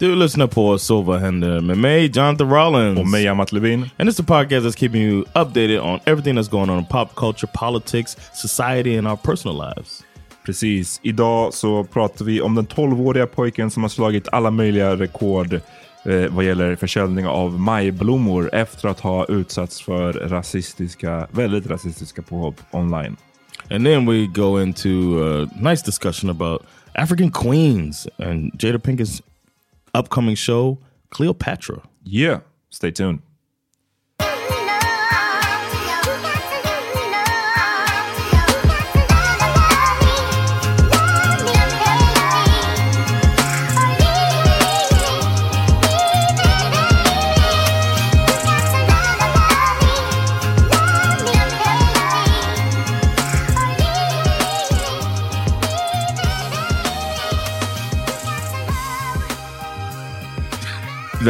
Du 0.00 0.14
lyssnar 0.14 0.46
på 0.46 0.78
Så 0.78 1.02
vad 1.02 1.20
händer 1.20 1.60
med 1.60 1.78
mig, 1.78 2.10
Jonathan 2.14 2.50
Rollins. 2.50 2.98
Och 2.98 3.06
mig, 3.06 3.28
Amat 3.28 3.52
Levin. 3.52 3.90
And 3.98 4.08
it's 4.08 4.16
the 4.16 4.22
podcast 4.22 4.66
that's 4.66 4.78
keeping 4.78 5.02
you 5.02 5.24
updated 5.34 5.80
on 5.80 6.00
everything 6.04 6.38
that's 6.38 6.50
going 6.50 6.70
on 6.70 6.78
in 6.78 6.84
pop 6.84 7.14
culture, 7.14 7.52
politics, 7.54 8.16
society 8.34 8.98
and 8.98 9.08
our 9.08 9.16
personal 9.16 9.56
lives. 9.56 10.02
Precis. 10.46 11.00
Idag 11.02 11.54
så 11.54 11.84
pratar 11.84 12.24
vi 12.24 12.40
om 12.40 12.54
den 12.54 12.66
12-åriga 12.66 13.26
pojken 13.26 13.70
som 13.70 13.82
har 13.82 13.90
slagit 13.90 14.28
alla 14.32 14.50
möjliga 14.50 14.96
rekord 14.96 15.52
eh, 16.04 16.30
vad 16.30 16.44
gäller 16.44 16.76
försäljning 16.76 17.26
av 17.26 17.60
majblommor 17.60 18.54
efter 18.54 18.88
att 18.88 19.00
ha 19.00 19.24
utsatts 19.24 19.82
för 19.82 20.12
rasistiska, 20.12 21.26
väldigt 21.30 21.66
rasistiska 21.66 22.22
påhopp 22.22 22.60
online. 22.70 23.16
And 23.70 23.86
then 23.86 24.06
we 24.06 24.26
go 24.26 24.62
into 24.62 24.88
a 25.22 25.48
nice 25.60 25.84
discussion 25.86 26.30
about 26.30 26.62
African 27.00 27.30
queens 27.30 28.06
and 28.18 28.52
Jada 28.58 28.76
Pinkett's 28.76 29.22
upcoming 29.94 30.34
show, 30.34 30.76
Cleopatra. 31.08 31.80
Yeah, 32.04 32.40
stay 32.68 32.90
tuned. 32.90 33.22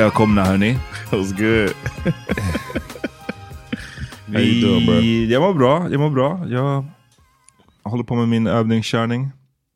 Välkomna 0.01 0.45
hörni. 0.45 0.79
That 1.11 1.19
was 1.19 1.33
good. 1.33 1.75
Vi, 4.27 4.63
doing, 4.63 4.87
bro? 4.87 4.95
Jag 5.03 5.43
mår 5.43 5.55
bra, 5.55 5.89
jag 5.91 6.01
mår 6.01 6.11
bra. 6.11 6.47
Jag 6.49 6.85
håller 7.83 8.05
på 8.05 8.15
med 8.15 8.29
min 8.29 8.47
övningskörning. 8.47 9.31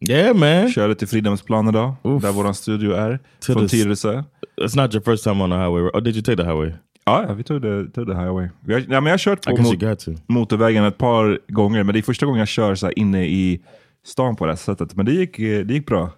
Yeah, 0.08 0.36
man. 0.36 0.72
Körde 0.72 0.94
till 0.94 1.08
Fridhemsplan 1.08 1.68
idag, 1.68 1.94
Oof. 2.02 2.22
där 2.22 2.32
vår 2.32 2.52
studio 2.52 2.92
är. 2.92 3.18
To 3.40 3.52
från 3.52 3.62
the- 3.62 3.68
Tyresö. 3.68 4.22
It's 4.60 4.76
not 4.82 4.94
your 4.94 5.04
first 5.04 5.24
time 5.24 5.44
on 5.44 5.50
the 5.50 5.56
highway. 5.56 5.82
Oh, 5.82 6.00
did 6.00 6.14
you 6.16 6.22
take 6.22 6.36
the 6.36 6.48
highway? 6.48 6.72
Ja, 7.04 7.24
ja, 7.28 7.34
vi 7.34 7.42
tog 7.44 7.62
det, 7.62 7.90
tog 7.90 8.06
det 8.06 8.14
highway. 8.14 8.48
Vi 8.60 8.72
har, 8.74 8.80
ja, 8.80 8.86
men 8.88 9.06
jag 9.06 9.12
har 9.12 9.18
kört 9.18 9.44
på 9.44 9.56
mot, 9.56 10.06
motorvägen 10.26 10.84
ett 10.84 10.98
par 10.98 11.40
gånger, 11.48 11.82
men 11.82 11.92
det 11.92 12.00
är 12.00 12.02
första 12.02 12.26
gången 12.26 12.38
jag 12.38 12.48
kör 12.48 12.74
så 12.74 12.86
här 12.86 12.98
inne 12.98 13.26
i 13.26 13.60
stan 14.06 14.36
på 14.36 14.46
det 14.46 14.52
här 14.52 14.56
sättet. 14.56 14.94
Men 14.94 15.06
det 15.06 15.12
gick, 15.12 15.38
eh, 15.38 15.64
det 15.64 15.74
gick 15.74 15.86
bra. 15.86 16.10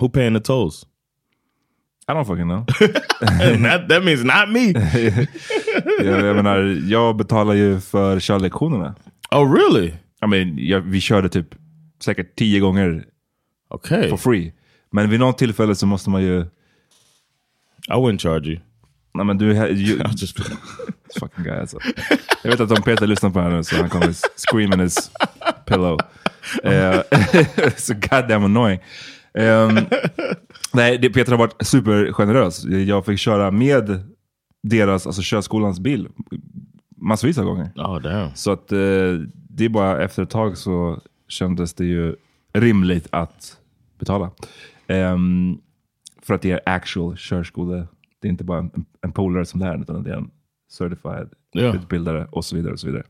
Who 0.00 0.08
paying 0.08 0.34
the 0.34 0.40
tolls? 0.40 0.86
I 2.08 2.12
don't 2.14 2.24
fucking 2.24 2.48
know. 2.48 2.64
that, 3.62 3.88
that 3.88 4.04
means 4.04 4.24
not 4.24 4.48
me. 4.50 4.72
jag, 6.04 6.24
jag 6.26 6.36
menar, 6.36 6.88
jag 6.88 7.16
betalar 7.16 7.54
ju 7.54 7.80
för 7.80 8.20
körlektionerna. 8.20 8.94
oh, 9.30 9.52
really? 9.52 9.92
I 10.24 10.26
mean, 10.26 10.58
jag, 10.58 10.80
vi 10.80 11.00
körde 11.00 11.28
typ 11.28 11.54
säkert 12.00 12.36
tio 12.36 12.60
gånger 12.60 13.04
Okay. 13.74 14.08
for 14.08 14.16
free. 14.16 14.52
Men 14.90 15.10
vid 15.10 15.20
något 15.20 15.38
tillfälle 15.38 15.74
så 15.74 15.86
måste 15.86 16.10
man 16.10 16.22
ju... 16.22 16.40
I 17.88 17.92
wouldn't 17.92 18.18
charge 18.18 18.48
you. 18.48 18.60
Nej 19.14 19.26
men 19.26 19.38
du... 19.38 19.46
You, 19.52 20.02
just 20.16 20.38
fucking 21.20 21.44
guy 21.44 21.60
alltså. 21.60 21.78
Jag 22.42 22.50
vet 22.50 22.60
att 22.60 22.70
om 22.70 22.82
Peter 22.82 23.06
lyssnar 23.06 23.30
på 23.30 23.38
det 23.38 23.44
här 23.44 23.52
nu 23.52 23.64
så 23.64 23.76
han 23.76 23.88
kommer 23.90 24.12
scream 24.48 24.72
in 24.72 24.80
his 24.80 25.10
pillow. 25.66 25.98
Uh, 26.64 27.00
so 27.76 27.94
goddamn 27.94 28.44
annoying. 28.44 28.80
Ehm, 29.38 29.74
nej, 30.74 30.98
det, 30.98 31.10
Peter 31.10 31.32
har 31.32 31.38
varit 31.38 31.66
supergenerös. 31.66 32.64
Jag 32.64 33.06
fick 33.06 33.18
köra 33.18 33.50
med 33.50 34.00
deras, 34.62 35.06
alltså 35.06 35.22
körskolans 35.22 35.80
bil 35.80 36.08
massvis 36.96 37.38
av 37.38 37.44
gånger. 37.44 37.70
Oh 37.76 38.00
damn. 38.00 38.30
Så 38.34 38.52
att 38.52 38.72
eh, 38.72 38.78
det 39.48 39.64
är 39.64 39.68
bara 39.68 40.02
efter 40.04 40.22
ett 40.22 40.30
tag 40.30 40.56
så 40.58 41.00
kändes 41.28 41.74
det 41.74 41.84
ju 41.84 42.16
rimligt 42.52 43.06
att 43.10 43.56
betala. 43.98 44.30
Ehm, 44.86 45.58
för 46.22 46.34
att 46.34 46.42
det 46.42 46.50
är 46.50 46.60
actual 46.66 47.16
körskola. 47.16 47.86
Det 48.20 48.28
är 48.28 48.30
inte 48.30 48.44
bara 48.44 48.58
en, 48.58 48.70
en 49.02 49.12
polare 49.12 49.44
som 49.46 49.60
lär, 49.60 49.80
utan 49.80 50.02
det 50.02 50.10
är 50.10 50.16
en 50.16 50.30
certified 50.72 51.28
Ja. 51.54 51.74
utbildare 51.74 52.26
och 52.30 52.44
så 52.44 52.56
vidare. 52.56 52.72
och 52.72 52.80
så 52.80 52.86
vidare. 52.86 53.02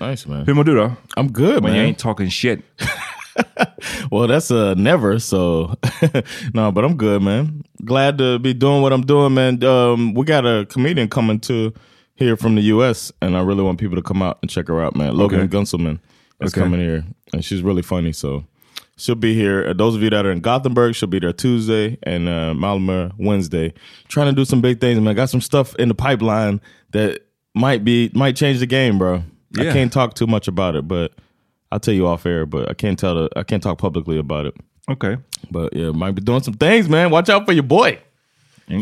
Nice 0.00 0.28
man. 0.28 0.46
Hur 0.46 0.54
mår 0.54 0.64
du 0.64 0.74
då? 0.74 0.92
I'm 1.16 1.28
good 1.32 1.46
When 1.54 1.62
man. 1.62 1.76
you 1.76 1.86
ain't 1.86 1.98
talking 1.98 2.30
shit. 2.30 2.60
Well, 4.10 4.26
that's 4.26 4.50
a 4.50 4.74
never. 4.74 5.18
So, 5.18 5.74
no, 6.54 6.72
but 6.72 6.84
I'm 6.84 6.96
good, 6.96 7.22
man. 7.22 7.62
Glad 7.84 8.18
to 8.18 8.38
be 8.38 8.54
doing 8.54 8.80
what 8.82 8.92
I'm 8.92 9.02
doing, 9.04 9.34
man. 9.34 9.62
Um, 9.62 10.14
we 10.14 10.24
got 10.24 10.46
a 10.46 10.66
comedian 10.66 11.08
coming 11.08 11.38
to 11.40 11.72
here 12.14 12.36
from 12.36 12.54
the 12.54 12.62
U.S., 12.62 13.12
and 13.22 13.36
I 13.36 13.42
really 13.42 13.62
want 13.62 13.78
people 13.78 13.96
to 13.96 14.02
come 14.02 14.22
out 14.22 14.38
and 14.42 14.50
check 14.50 14.68
her 14.68 14.82
out, 14.82 14.96
man. 14.96 15.16
Logan 15.16 15.40
Okay. 15.40 15.56
Gunselman 15.56 16.00
is 16.40 16.52
Okay. 16.52 16.62
coming 16.62 16.80
here, 16.80 17.04
and 17.32 17.44
she's 17.44 17.62
really 17.62 17.82
funny. 17.82 18.12
So, 18.12 18.44
she'll 18.96 19.14
be 19.14 19.34
here. 19.34 19.66
Uh, 19.68 19.72
those 19.74 19.94
of 19.94 20.02
you 20.02 20.10
that 20.10 20.24
are 20.26 20.32
in 20.32 20.40
Gothenburg, 20.40 20.94
she'll 20.94 21.08
be 21.08 21.18
there 21.20 21.32
Tuesday, 21.32 21.98
and 22.02 22.28
uh, 22.28 22.54
Malmö 22.56 23.12
Wednesday. 23.18 23.74
Trying 24.08 24.34
to 24.34 24.36
do 24.36 24.44
some 24.44 24.60
big 24.60 24.80
things, 24.80 24.98
man. 25.00 25.14
Got 25.14 25.30
some 25.30 25.40
stuff 25.42 25.74
in 25.76 25.88
the 25.88 25.94
pipeline 25.94 26.60
that 26.92 27.20
might 27.54 27.84
be 27.84 28.10
might 28.14 28.36
change 28.36 28.58
the 28.60 28.66
game, 28.66 28.98
bro. 28.98 29.22
I 29.58 29.64
can't 29.64 29.92
talk 29.92 30.14
too 30.14 30.26
much 30.26 30.48
about 30.48 30.76
it, 30.76 30.86
but 30.88 31.12
I'll 31.70 31.80
tell 31.80 31.94
you 31.94 32.06
off 32.06 32.26
air. 32.26 32.46
But 32.46 32.68
I 32.68 32.74
can't 32.74 32.98
tell 32.98 33.14
the 33.14 33.30
I 33.36 33.42
can't 33.42 33.62
talk 33.62 33.78
publicly 33.78 34.18
about 34.18 34.46
it. 34.46 34.54
Okay. 34.90 35.16
But 35.50 35.74
yeah, 35.74 35.90
might 35.90 36.12
be 36.12 36.22
doing 36.22 36.42
some 36.42 36.54
things, 36.54 36.88
man. 36.88 37.10
Watch 37.10 37.28
out 37.28 37.46
for 37.46 37.52
your 37.52 37.62
boy. 37.62 37.98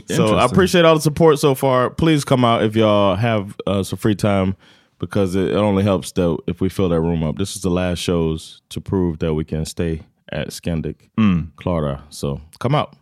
So 0.07 0.37
I 0.37 0.45
appreciate 0.45 0.85
all 0.85 0.97
the 0.97 1.01
support 1.01 1.39
so 1.39 1.55
far. 1.55 1.91
Please 1.91 2.25
come 2.25 2.45
out 2.45 2.65
if 2.65 2.75
y'all 2.75 3.15
have 3.15 3.55
uh, 3.67 3.85
some 3.85 3.99
free 3.99 4.17
time 4.17 4.57
because 4.99 5.37
it, 5.37 5.51
it 5.51 5.57
only 5.57 5.85
helps 5.85 6.13
that 6.13 6.37
if 6.47 6.61
we 6.61 6.69
fill 6.69 6.89
that 6.89 7.01
room 7.01 7.23
up. 7.23 7.37
This 7.37 7.55
is 7.55 7.63
the 7.63 7.71
last 7.71 8.01
shows 8.01 8.63
to 8.71 8.81
prove 8.81 9.19
that 9.21 9.35
we 9.35 9.45
can 9.45 9.65
stay 9.65 10.03
at 10.33 10.49
Scandic 10.49 11.09
Clara. 11.57 12.03
So 12.11 12.41
come 12.59 12.75
out. 12.75 12.97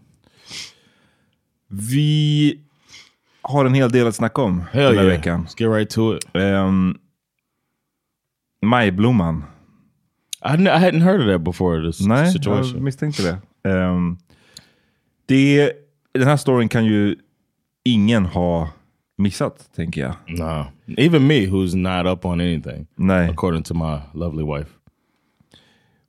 Vi 1.68 2.60
har 3.42 3.64
en 3.64 3.74
hel 3.74 3.90
del 3.90 4.06
att 4.06 4.14
snacka 4.14 4.42
om 4.42 4.62
Hell 4.72 4.94
den 4.94 4.98
här 4.98 5.04
yeah. 5.04 5.16
veckan. 5.18 5.44
Let's 5.46 5.58
get 5.58 5.68
right 5.68 5.90
to 5.90 6.16
it. 6.16 6.24
Um, 6.34 6.98
Majblomman. 8.62 9.42
I, 10.44 10.52
I 10.54 10.78
hadn't 10.78 11.00
heard 11.02 11.20
of 11.20 11.26
that 11.26 11.40
before 11.44 11.86
this 11.86 12.00
Nej, 12.06 12.24
jag 12.24 12.32
situation. 12.32 12.84
misstänkte 12.84 13.40
det. 13.62 13.70
Um, 13.70 14.18
det. 15.26 15.72
Den 16.12 16.28
här 16.28 16.36
storyn 16.36 16.68
kan 16.68 16.84
ju 16.84 17.16
ingen 17.84 18.26
ha 18.26 18.68
missat, 19.18 19.70
tänker 19.76 20.00
jag. 20.00 20.14
No, 20.26 20.66
even 20.96 21.26
me, 21.26 21.46
who's 21.46 21.76
not 21.76 22.06
up 22.18 22.24
on 22.24 22.40
anything, 22.40 22.86
Nej. 22.96 23.28
according 23.30 23.62
to 23.62 23.74
my 23.74 23.98
lovely 24.12 24.44
wife. 24.58 24.70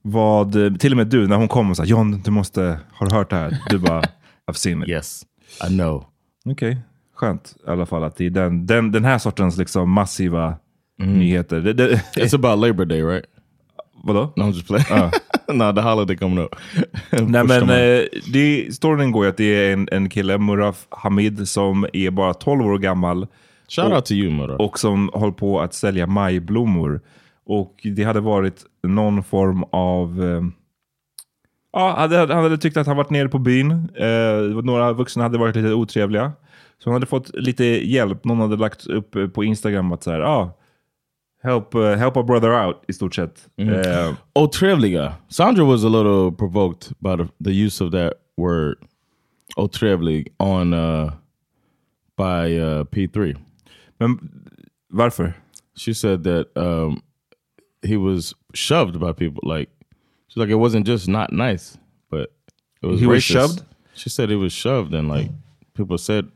Vad, 0.02 0.80
till 0.80 0.94
och 0.94 0.98
med 0.98 1.08
du, 1.08 1.28
när 1.28 1.36
hon 1.36 1.48
kom 1.48 1.70
och 1.70 1.78
sa 1.78 1.84
John, 1.84 2.22
du 2.26 2.32
måste, 2.32 2.80
har 2.92 3.08
du 3.10 3.16
hört 3.16 3.30
det 3.30 3.36
här? 3.36 3.58
Du 3.70 3.78
bara, 3.80 4.02
I've 4.52 4.54
seen 4.54 4.84
it. 4.84 4.90
Yes, 4.90 5.26
I 5.70 5.74
know. 5.74 6.06
Okej, 6.46 6.78
skönt 7.16 7.56
i 7.68 7.70
alla 7.70 7.86
fall 7.86 8.04
att 8.04 8.16
det 8.16 8.26
är 8.26 8.30
den, 8.30 8.66
den, 8.66 8.92
den 8.92 9.06
här 9.06 9.18
sortens 9.18 9.58
liksom 9.58 9.90
massiva 9.92 10.56
nyheter. 10.98 11.62
Det, 11.62 11.74
det, 11.74 12.02
It's 12.16 12.36
about 12.36 12.60
Labor 12.68 12.86
Day, 12.86 13.02
right? 13.04 13.26
Vadå? 14.06 14.34
No, 14.36 14.44
I'm 14.44 14.52
just 14.52 14.68
playing. 14.68 15.12
no, 15.54 15.74
the 15.74 15.82
holiday 15.82 16.18
coming 16.18 16.40
up. 16.46 16.56
Nej 17.12 17.44
men 17.44 17.70
eh, 17.70 18.06
det, 18.34 18.76
storyn 18.76 19.12
går 19.12 19.26
ju 19.26 19.30
att 19.30 19.38
det 19.38 19.44
är 19.44 19.74
en, 19.74 19.90
en 19.92 20.10
kille, 20.10 20.38
Muraf 20.38 20.88
Hamid, 20.90 21.48
som 21.48 21.86
är 21.94 22.12
bara 22.12 22.34
12 22.34 22.66
år 22.66 22.78
gammal. 22.78 23.28
Shout 23.68 23.94
out 23.94 24.06
to 24.06 24.14
you, 24.14 24.32
Murra. 24.32 24.56
och 24.56 24.80
som 24.80 25.10
håller 25.14 25.34
på 25.34 25.62
att 25.62 25.74
sälja 25.74 26.08
majblommor. 26.08 27.02
Och 27.46 27.82
det 27.84 28.04
hade 28.04 28.20
varit 28.20 28.66
någon 28.84 29.24
form 29.24 29.64
av... 29.72 30.24
Eh, 30.24 30.44
ja, 31.74 31.96
hade, 31.98 32.18
han 32.18 32.44
hade 32.44 32.58
tyckt 32.58 32.78
att 32.78 32.88
han 32.88 32.98
varit 32.98 33.10
nere 33.10 33.30
på 33.30 33.40
byn. 33.40 33.72
Eh, 33.96 34.64
några 34.64 34.94
vuxna 34.94 35.24
hade 35.24 35.38
varit 35.38 35.56
lite 35.56 35.74
otrevliga. 35.74 36.32
Så 36.84 36.90
han 36.90 36.94
hade 36.94 37.06
fått 37.06 37.36
lite 37.36 37.66
hjälp. 37.66 38.26
Någon 38.26 38.40
hade 38.40 38.56
lagt 38.58 38.88
upp 38.88 39.16
på 39.34 39.44
Instagram 39.44 39.92
att 39.92 40.04
så 40.04 40.12
här, 40.12 40.20
ah, 40.20 40.52
help, 41.46 41.76
uh, 41.76 41.96
help 41.98 42.18
a 42.18 42.24
brother 42.24 42.54
out 42.54 42.86
i 42.90 42.92
stort 42.92 43.14
sett. 43.14 43.48
Eh, 43.58 44.16
Otrevliga. 44.36 45.16
Sandra 45.30 45.64
was 45.66 45.84
a 45.84 45.90
little 45.90 46.32
provoked 46.32 46.94
by 47.02 47.16
the, 47.16 47.30
the 47.40 47.54
use 47.54 47.80
of 47.86 47.92
that 47.92 48.20
word, 48.38 48.78
otrevlig, 49.58 50.28
on 50.40 50.74
uh, 50.74 51.14
by 52.16 52.58
uh, 52.58 52.84
P3. 52.86 53.38
men 54.00 54.20
varför? 54.92 55.34
She 55.76 55.94
said 55.94 56.24
that 56.24 56.48
um, 56.56 57.02
he 57.82 57.98
was 57.98 58.34
shoved 58.54 59.00
by 59.00 59.12
people. 59.14 59.44
Like 59.44 59.70
she's 60.28 60.38
like 60.38 60.50
it 60.50 60.56
wasn't 60.56 60.86
just 60.88 61.08
not 61.08 61.32
nice, 61.32 61.78
but 62.10 62.32
it 62.82 62.88
was 62.88 63.00
He 63.00 63.08
was 63.08 63.24
shoved? 63.24 63.64
She 63.94 64.10
said 64.10 64.30
he 64.30 64.36
was 64.36 64.54
shoved, 64.54 64.94
and 64.94 65.08
like 65.08 65.30
people 65.74 65.98
said, 65.98 66.30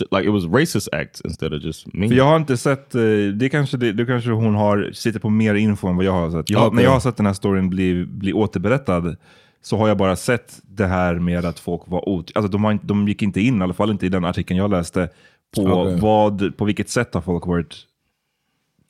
like 0.00 0.24
it 0.24 0.32
was 0.32 0.44
racist 0.44 0.88
acts 0.92 1.20
instead 1.24 1.54
of 1.54 1.62
just 1.62 1.94
mean. 1.94 2.08
För 2.08 2.16
jag 2.16 2.24
har 2.24 2.36
inte 2.36 2.56
sett, 2.56 2.94
eh, 2.94 3.02
det 3.34 3.48
kanske, 3.48 3.76
det, 3.76 3.92
det 3.92 4.06
kanske 4.06 4.30
hon 4.30 4.54
har, 4.54 4.90
sitter 4.92 5.20
på 5.20 5.30
mer 5.30 5.54
info 5.54 5.88
än 5.88 5.96
vad 5.96 6.04
jag 6.04 6.12
har 6.12 6.30
sett. 6.30 6.50
Jag, 6.50 6.66
Okej. 6.66 6.76
När 6.76 6.82
jag 6.82 6.90
har 6.90 7.00
sett 7.00 7.16
den 7.16 7.26
här 7.26 7.32
storyn 7.32 7.70
bli, 7.70 8.04
bli 8.06 8.32
återberättad 8.32 9.16
så 9.62 9.76
har 9.76 9.88
jag 9.88 9.96
bara 9.96 10.16
sett 10.16 10.60
det 10.62 10.86
här 10.86 11.14
med 11.14 11.44
att 11.44 11.58
folk 11.58 11.82
var 11.86 12.08
ot... 12.08 12.30
Alltså 12.34 12.52
de, 12.52 12.64
har 12.64 12.78
de 12.82 13.08
gick 13.08 13.22
inte 13.22 13.40
in, 13.40 13.60
i 13.60 13.62
alla 13.62 13.74
fall 13.74 13.90
inte 13.90 14.06
i 14.06 14.08
den 14.08 14.24
artikeln 14.24 14.58
jag 14.58 14.70
läste, 14.70 15.08
på, 15.56 15.62
Okej. 15.62 15.98
vad, 16.00 16.56
på 16.56 16.64
vilket 16.64 16.88
sätt 16.90 17.14
har 17.14 17.20
folk 17.20 17.46
varit 17.46 17.76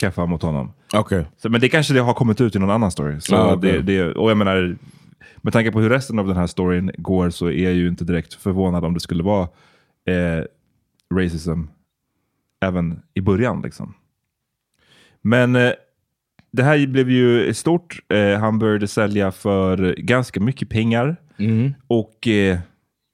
keffa 0.01 0.27
mot 0.27 0.43
honom. 0.43 0.73
okay. 0.97 1.25
Så, 1.37 1.49
men 1.49 1.61
det 1.61 1.69
kanske 1.69 1.95
det 1.95 2.01
har 2.01 2.15
kommit 2.15 2.41
ut 2.41 2.57
i 2.57 2.59
någon 2.59 2.71
annan 2.71 2.91
story. 2.91 3.21
Så 3.21 3.37
Ah, 3.37 3.55
okej. 3.55 3.73
det, 3.73 3.83
det, 3.83 4.13
och 4.15 4.31
jag 4.31 4.37
menar, 4.37 4.77
med 5.37 5.53
tanke 5.53 5.73
på 5.73 5.81
hur 5.81 5.91
resten 5.91 6.19
av 6.19 6.27
den 6.27 6.37
här 6.37 6.47
storyn 6.47 6.91
går 6.99 7.31
så 7.31 7.47
är 7.47 7.65
jag 7.65 7.73
ju 7.73 7.89
inte 7.89 8.05
direkt 8.05 8.35
förvånad 8.35 8.85
om 8.85 8.95
det 8.95 9.01
skulle 9.01 9.23
vara 9.23 9.43
eh, 10.07 10.45
racism 11.17 11.65
även 12.61 13.03
i 13.15 13.21
början. 13.21 13.63
Liksom. 13.63 13.95
Men 15.23 15.57
eh, 15.57 15.73
det 16.51 16.63
här 16.63 16.87
blev 16.87 17.11
ju 17.11 17.55
stort. 17.55 17.99
Eh, 18.09 18.39
han 18.39 18.59
började 18.59 18.89
sälja 18.89 19.33
för 19.33 19.95
ganska 19.99 20.41
mycket 20.41 20.69
pengar. 20.69 21.17
Och 21.87 22.29
eh, 22.29 22.59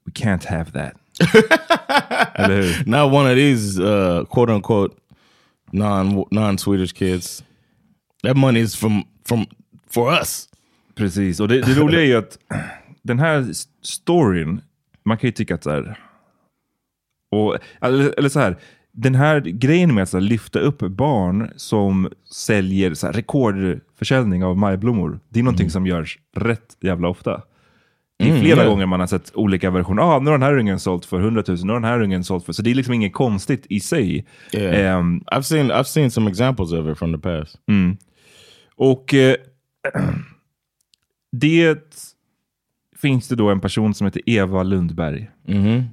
we 0.04 0.12
can't 0.12 0.46
have 0.46 0.70
that. 0.70 0.92
Eller 2.34 2.62
hur? 2.62 2.84
Not 2.86 3.12
one 3.12 3.30
of 3.30 3.36
these 3.36 3.82
uh, 3.82 4.24
quote 4.24 4.52
unquote 4.52 4.94
non 5.72 6.24
non 6.30 6.58
Swedish 6.58 6.94
kids. 6.94 7.44
That 8.22 8.36
money 8.36 8.62
is 8.62 8.76
from 8.76 9.04
from 9.24 9.46
for 9.90 10.12
us. 10.12 10.48
Precis, 10.94 11.40
och 11.40 11.48
det, 11.48 11.60
det 11.60 11.74
roliga 11.74 12.00
är 12.00 12.04
ju 12.04 12.16
att 12.16 12.38
den 13.02 13.18
här 13.18 13.46
storyn, 13.82 14.60
man 15.04 15.18
kan 15.18 15.28
ju 15.28 15.32
tycka 15.32 15.54
att 15.54 15.64
så 15.64 15.70
här, 15.70 15.98
och, 17.30 17.56
eller, 17.80 18.14
eller 18.18 18.28
så 18.28 18.40
här, 18.40 18.56
den 18.92 19.14
här 19.14 19.40
grejen 19.40 19.94
med 19.94 20.02
att 20.02 20.12
här, 20.12 20.20
lyfta 20.20 20.58
upp 20.58 20.78
barn 20.78 21.50
som 21.56 22.08
säljer 22.34 22.94
så 22.94 23.06
här, 23.06 23.12
rekordförsäljning 23.12 24.44
av 24.44 24.58
majblommor, 24.58 25.20
det 25.28 25.40
är 25.40 25.44
någonting 25.44 25.70
som 25.70 25.86
görs 25.86 26.18
rätt 26.36 26.76
jävla 26.80 27.08
ofta. 27.08 27.42
Det 28.18 28.30
är 28.30 28.40
flera 28.40 28.62
ja. 28.62 28.68
gånger 28.68 28.86
man 28.86 29.00
har 29.00 29.06
sett 29.06 29.30
olika 29.34 29.70
versioner. 29.70 30.02
Ah, 30.02 30.18
nu 30.18 30.30
har 30.30 30.38
den 30.38 30.42
här 30.42 30.58
ungen 30.58 30.80
sålt 30.80 31.04
för 31.04 31.20
100 31.20 31.44
000, 31.48 31.58
nu 31.64 31.72
har 31.72 31.80
den 31.80 31.90
här 31.90 32.02
ungen 32.02 32.24
sålt 32.24 32.44
för... 32.44 32.52
Så 32.52 32.62
det 32.62 32.70
är 32.70 32.74
liksom 32.74 32.94
inget 32.94 33.12
konstigt 33.12 33.66
i 33.68 33.80
sig. 33.80 34.26
Yeah. 34.52 34.96
Ehm, 34.96 35.20
I've 35.20 35.42
seen 35.42 35.72
I've 35.72 35.84
seen 35.84 36.10
some 36.10 36.30
examples 36.30 36.72
of 36.72 36.86
it 36.86 36.98
from 36.98 37.12
the 37.12 37.18
past. 37.18 37.56
Och 38.76 39.14
eh, 39.14 39.36
det 41.32 41.78
finns 43.02 43.28
det 43.28 43.36
då 43.36 43.50
en 43.50 43.60
person 43.60 43.94
som 43.94 44.04
heter 44.04 44.22
Eva 44.26 44.62
Lundberg. 44.62 45.30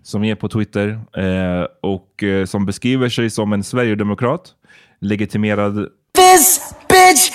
Som 0.03 0.23
är 0.23 0.35
på 0.35 0.49
Twitter 0.49 0.99
eh, 1.17 1.67
och 1.81 2.23
eh, 2.23 2.45
som 2.45 2.65
beskriver 2.65 3.09
sig 3.09 3.29
som 3.29 3.53
en 3.53 3.63
sverigedemokrat. 3.63 4.53
Legitimerad 5.01 5.87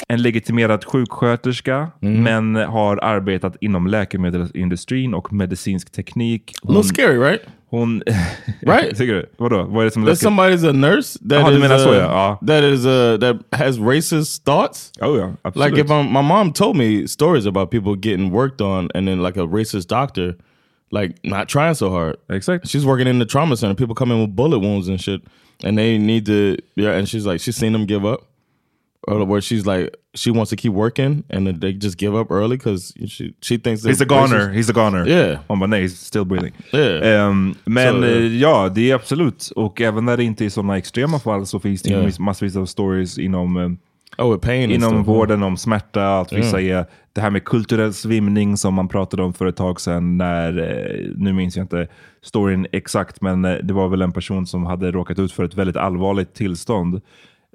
en 0.08 0.22
legitimerad 0.22 0.84
sjuksköterska, 0.84 1.90
men 2.00 2.54
har 2.54 3.04
arbetat 3.04 3.56
inom 3.60 3.86
läkemedelsindustrin 3.86 5.14
och 5.14 5.32
medicinsk 5.32 5.92
teknik. 5.92 6.52
A 6.62 6.66
little 6.68 6.84
scary, 6.84 7.18
right? 7.18 7.40
Hon 7.70 8.02
Right? 8.66 8.96
Tycker 8.96 9.12
du? 9.14 9.26
Vadå? 9.36 9.62
Vad 9.64 9.80
är 9.80 9.84
det 9.84 9.90
som 9.90 10.02
är 10.02 10.06
That 10.06 10.12
läskigt? 10.12 10.28
somebody's 10.28 10.68
a 10.68 10.72
nurse 10.72 11.18
that 11.28 11.38
Jaha, 11.40 11.50
du 11.50 11.56
is, 11.56 11.62
menar 11.62 11.78
så, 11.78 11.94
ja. 11.94 12.00
Ja. 12.00 12.38
that 12.46 12.64
is 12.64 12.84
uh, 12.86 13.16
that 13.20 13.36
has 13.60 13.78
racist 13.78 14.44
thoughts. 14.44 14.92
Oh, 15.00 15.16
yeah. 15.16 15.32
Like 15.54 15.78
if 15.78 15.90
I'm, 15.90 16.12
my 16.12 16.22
mom 16.22 16.52
told 16.52 16.76
me 16.76 17.06
stories 17.06 17.46
about 17.46 17.70
people 17.70 17.94
getting 17.96 18.30
worked 18.30 18.60
on, 18.60 18.88
and 18.94 19.06
then 19.08 19.22
like 19.22 19.36
a 19.40 19.46
racist 19.46 19.86
doctor, 19.88 20.34
like 20.90 21.14
not 21.24 21.48
trying 21.48 21.74
so 21.74 21.90
hard. 21.90 22.16
Exakt. 22.28 22.68
She's 22.68 22.84
working 22.84 23.06
in 23.08 23.18
the 23.18 23.26
trauma 23.26 23.56
center. 23.56 23.74
People 23.74 23.94
come 23.94 24.10
in 24.14 24.20
with 24.20 24.34
bullet 24.36 24.58
wounds 24.60 24.88
and 24.88 25.00
shit, 25.00 25.20
and 25.64 25.78
they 25.78 25.98
need 25.98 26.26
to 26.26 26.56
yeah. 26.76 26.98
And 26.98 27.08
she's 27.08 27.24
like, 27.26 27.40
she's 27.40 27.56
seen 27.56 27.72
them 27.72 27.86
give 27.86 28.04
up, 28.04 28.20
where 29.08 29.40
she's 29.40 29.64
like 29.66 29.90
she 30.14 30.30
wants 30.30 30.50
to 30.50 30.56
keep 30.56 30.72
working 30.72 31.22
and 31.30 31.46
then 31.46 31.60
they 31.60 31.72
just 31.72 31.98
give 32.00 32.14
up 32.20 32.30
early 32.30 32.56
because 32.56 32.92
she 33.08 33.32
she 33.40 33.58
thinks 33.58 33.84
He's 33.86 34.00
a 34.02 34.04
goner, 34.04 34.52
he's 34.52 34.70
a 34.70 34.72
goner. 34.72 35.08
Yeah. 35.08 35.38
Man 35.48 35.58
bara 35.60 35.66
nej, 35.66 35.88
still 35.88 36.24
breathing. 36.24 36.52
Yeah. 36.72 37.26
Ehm, 37.28 37.54
men 37.64 37.94
Så- 37.94 38.04
eh, 38.04 38.36
ja, 38.36 38.68
det 38.68 38.90
är 38.90 38.94
absolut. 38.94 39.50
Och 39.56 39.80
även 39.80 40.04
när 40.04 40.16
det 40.16 40.24
inte 40.24 40.44
är 40.44 40.48
sådana 40.50 40.78
extrema 40.78 41.18
fall 41.18 41.46
så 41.46 41.60
finns 41.60 41.82
det 41.82 41.90
Yeah. 41.90 42.20
massvis 42.20 42.56
av 42.56 42.66
stories 42.66 43.18
inom, 43.18 43.56
eh, 43.56 43.68
Oh, 44.18 44.38
pain 44.38 44.70
inom 44.70 44.90
stuff. 44.90 45.06
vården 45.06 45.42
om 45.42 45.56
smärta. 45.56 46.20
Att 46.20 46.32
vissa 46.32 46.60
Yeah. 46.60 46.80
är, 46.80 46.86
det 47.12 47.20
här 47.20 47.30
med 47.30 47.44
kulturell 47.44 47.92
svimning 47.94 48.56
som 48.56 48.74
man 48.74 48.88
pratade 48.88 49.22
om 49.22 49.32
för 49.32 49.46
ett 49.46 49.56
tag 49.56 49.80
sedan. 49.80 50.16
När, 50.18 50.58
eh, 50.58 51.06
nu 51.16 51.32
minns 51.32 51.56
jag 51.56 51.64
inte 51.64 51.88
storyn 52.22 52.66
exakt, 52.72 53.20
men 53.20 53.42
det 53.42 53.72
var 53.72 53.88
väl 53.88 54.02
en 54.02 54.12
person 54.12 54.46
som 54.46 54.66
hade 54.66 54.90
råkat 54.90 55.18
ut 55.18 55.32
för 55.32 55.44
ett 55.44 55.54
väldigt 55.54 55.76
allvarligt 55.76 56.34
tillstånd. 56.34 57.00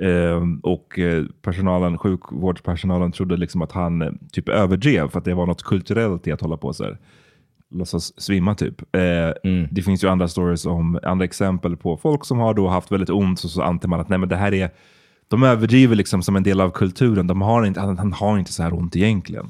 Ehm, 0.02 0.60
och 0.60 1.00
eh, 1.00 1.26
personalen, 1.42 1.98
sjukvårdspersonalen 1.98 3.12
trodde 3.12 3.38
liksom 3.38 3.62
att 3.62 3.72
han 3.72 4.02
eh, 4.02 4.12
typ 4.32 4.50
överdrev 4.50 5.10
för 5.10 5.20
att 5.20 5.26
det 5.26 5.34
var 5.34 5.46
något 5.46 5.64
kulturellt 5.64 6.28
i 6.28 6.32
att 6.32 6.42
hålla 6.42 6.58
på 6.58 6.74
så 6.74 6.84
här 6.84 6.98
låtsas 7.70 8.22
svimma 8.22 8.56
typ. 8.56 8.82
Eh, 8.82 9.52
Det 9.72 9.82
finns 9.82 10.04
ju 10.04 10.08
andra 10.08 10.28
stories 10.28 10.66
om 10.66 11.00
andra 11.04 11.26
exempel 11.26 11.78
på 11.78 11.98
folk 11.98 12.26
som 12.26 12.40
har 12.40 12.54
då 12.54 12.68
haft 12.68 12.92
väldigt 12.92 13.10
ont 13.10 13.44
och 13.44 13.50
så 13.50 13.62
antar 13.62 13.90
man 13.90 14.00
att 14.00 14.10
nej 14.10 14.20
men 14.20 14.30
det 14.30 14.36
här 14.36 14.54
är, 14.54 14.70
de 15.28 15.44
överdriver 15.44 15.96
liksom 15.96 16.22
som 16.22 16.36
en 16.36 16.44
del 16.44 16.62
av 16.62 16.70
kulturen. 16.70 17.28
De 17.28 17.42
har 17.42 17.66
inte, 17.66 17.80
han, 17.80 17.98
han 17.98 18.14
har 18.14 18.38
inte 18.40 18.54
så 18.54 18.64
här 18.64 18.74
ont 18.74 18.96
egentligen. 18.96 19.46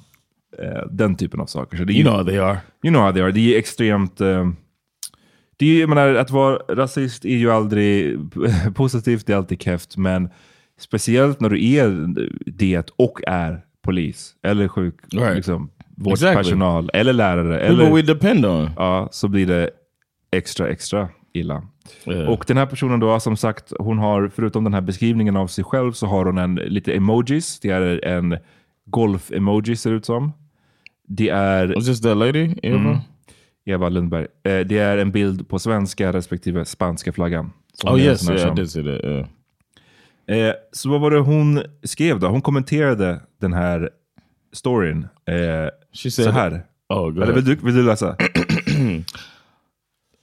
Eh, 0.60 0.82
den 0.92 1.16
typen 1.16 1.40
av 1.40 1.46
saker. 1.46 1.78
Så 1.78 1.84
det 1.84 1.94
är 1.94 1.96
You 1.96 2.04
know 2.04 2.16
how 2.18 2.24
they 2.26 2.38
are. 2.38 2.58
You 2.84 2.94
know 2.94 3.02
how 3.02 3.12
they 3.14 3.22
are. 3.22 3.32
Det 3.32 3.56
är 3.56 3.60
extremt... 3.60 4.22
Eh, 4.22 4.50
det 5.58 5.66
är, 5.66 5.70
ju- 5.74 5.80
jag 5.80 5.90
menar, 5.90 6.08
att 6.16 6.32
vara 6.32 6.56
rasist 6.70 7.26
är 7.26 7.36
ju 7.38 7.52
aldrig 7.52 8.18
positivt, 8.76 9.26
det 9.28 9.34
är 9.34 9.38
alltid 9.38 9.62
keft, 9.62 9.98
men 9.98 10.30
speciellt 10.80 11.40
när 11.40 11.50
du 11.50 11.66
är 11.74 12.08
det 12.46 12.90
och 12.96 13.22
är 13.28 13.62
polis 13.84 14.34
eller 14.44 14.68
sjuk, 14.68 14.96
Right. 15.14 15.36
liksom, 15.36 15.70
vårdpersonal 15.98 16.90
eller 16.94 17.14
lärare. 17.14 17.68
People 17.68 17.86
Eller, 17.86 17.96
we 17.96 18.02
depend 18.02 18.46
on. 18.46 18.70
ja, 18.78 19.10
så 19.12 19.28
blir 19.28 19.48
det 19.48 19.70
extra, 20.32 20.68
extra 20.70 21.10
illa. 21.34 21.64
Yeah. 22.08 22.30
Och 22.30 22.44
den 22.48 22.58
här 22.58 22.66
personen 22.66 23.00
då, 23.00 23.20
som 23.20 23.38
sagt, 23.38 23.74
hon 23.80 23.98
har 23.98 24.28
förutom 24.36 24.64
den 24.64 24.74
här 24.74 24.82
beskrivningen 24.82 25.36
av 25.38 25.48
sig 25.48 25.64
själv 25.64 25.92
så 25.92 26.08
har 26.08 26.26
hon 26.26 26.38
en 26.38 26.56
lite 26.56 26.94
emojis. 26.94 27.60
Det 27.60 27.70
är 27.70 28.06
en 28.06 28.38
golf-emoji 28.86 29.76
ser 29.76 29.90
det 29.90 29.96
ut 29.96 30.06
som. 30.06 30.32
Det 31.08 31.30
är... 31.30 31.68
Was 31.76 31.86
this 31.86 32.02
that 32.02 32.18
lady? 32.18 32.56
Mm. 32.64 32.98
Eva 33.66 33.90
Lundberg. 33.90 34.28
Eh, 34.44 34.60
det 34.60 34.78
är 34.78 34.98
en 34.98 35.12
bild 35.12 35.50
på 35.50 35.60
svenska 35.60 36.14
respektive 36.14 36.66
spanska 36.66 37.12
flaggan. 37.14 37.52
Oh 37.84 38.00
yes, 38.00 38.30
yeah, 38.30 38.52
I 38.52 38.56
did 38.56 38.72
see 38.72 38.84
that. 38.84 39.04
Yeah. 39.06 39.28
Eh, 40.28 40.54
så 40.72 40.90
vad 40.90 41.02
var 41.02 41.12
det 41.12 41.20
hon 41.20 41.62
skrev 41.84 42.20
då? 42.20 42.28
Hon 42.28 42.42
kommenterade 42.42 43.22
den 43.42 43.54
här 43.54 43.90
storyn. 44.54 45.08
Eh, 45.26 45.70
så 46.10 46.30
här. 46.32 46.64
"Oh, 46.90 47.08
Eller 47.24 47.34
vill 47.34 47.46
du, 47.46 47.56
vill 47.56 47.76
du 47.76 47.84
läsa? 47.84 48.16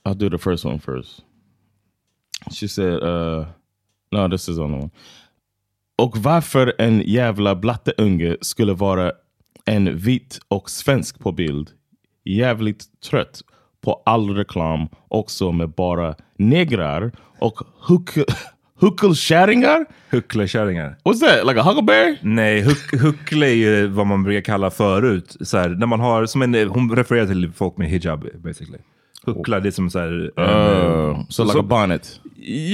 I'll 0.05 0.15
do 0.15 0.31
the 0.31 0.39
first 0.39 0.65
one 0.65 0.79
first. 0.79 1.23
She 2.51 2.69
said, 2.69 3.03
uh, 3.03 3.47
no, 4.13 4.29
this 4.31 4.49
is 4.49 4.59
on 4.59 4.75
one. 4.75 4.91
Och 5.99 6.17
varför 6.19 6.75
en 6.79 7.01
jävla 7.01 7.55
blatteunge 7.57 8.37
skulle 8.41 8.73
vara 8.75 9.13
en 9.65 9.97
vit 9.97 10.41
och 10.49 10.71
svensk 10.71 11.19
på 11.19 11.33
bild. 11.33 11.71
Jävligt 12.25 12.85
trött 13.11 13.41
på 13.85 14.03
all 14.07 14.31
reklam 14.37 14.89
också 15.09 15.53
med 15.53 15.69
bara 15.71 16.15
negrar 16.39 17.13
och 17.39 17.55
huck- 17.89 18.25
huckelkärringar. 18.81 19.85
Hucklekärringar. 20.11 20.97
What's 21.05 21.21
that? 21.21 21.47
Like 21.47 21.61
a 21.61 21.63
huckleberry? 21.63 22.17
Nej, 22.23 22.63
huck, 22.63 23.01
huckle 23.03 23.47
är 23.47 23.55
ju 23.55 23.87
vad 23.87 24.07
man 24.07 24.23
brukar 24.25 24.41
kalla 24.41 24.71
förut. 24.71 25.37
Så 25.41 25.59
här, 25.59 25.69
när 25.69 25.87
man 25.87 26.01
har, 26.01 26.27
som 26.27 26.43
en, 26.43 26.55
hon 26.69 26.97
refererar 26.97 27.27
till 27.27 27.53
folk 27.53 27.77
med 27.77 27.89
hijab 27.89 28.27
basically. 28.43 28.79
Huckla, 29.27 29.61
det 29.61 29.69
är 29.69 29.71
som 29.71 29.91
så 29.91 29.99
här... 29.99 30.31
en, 30.37 30.45
Uh, 30.45 31.25
so 31.29 31.43
like 31.43 31.53
så- 31.53 31.59
a 31.59 31.63
bonnet. 31.63 32.21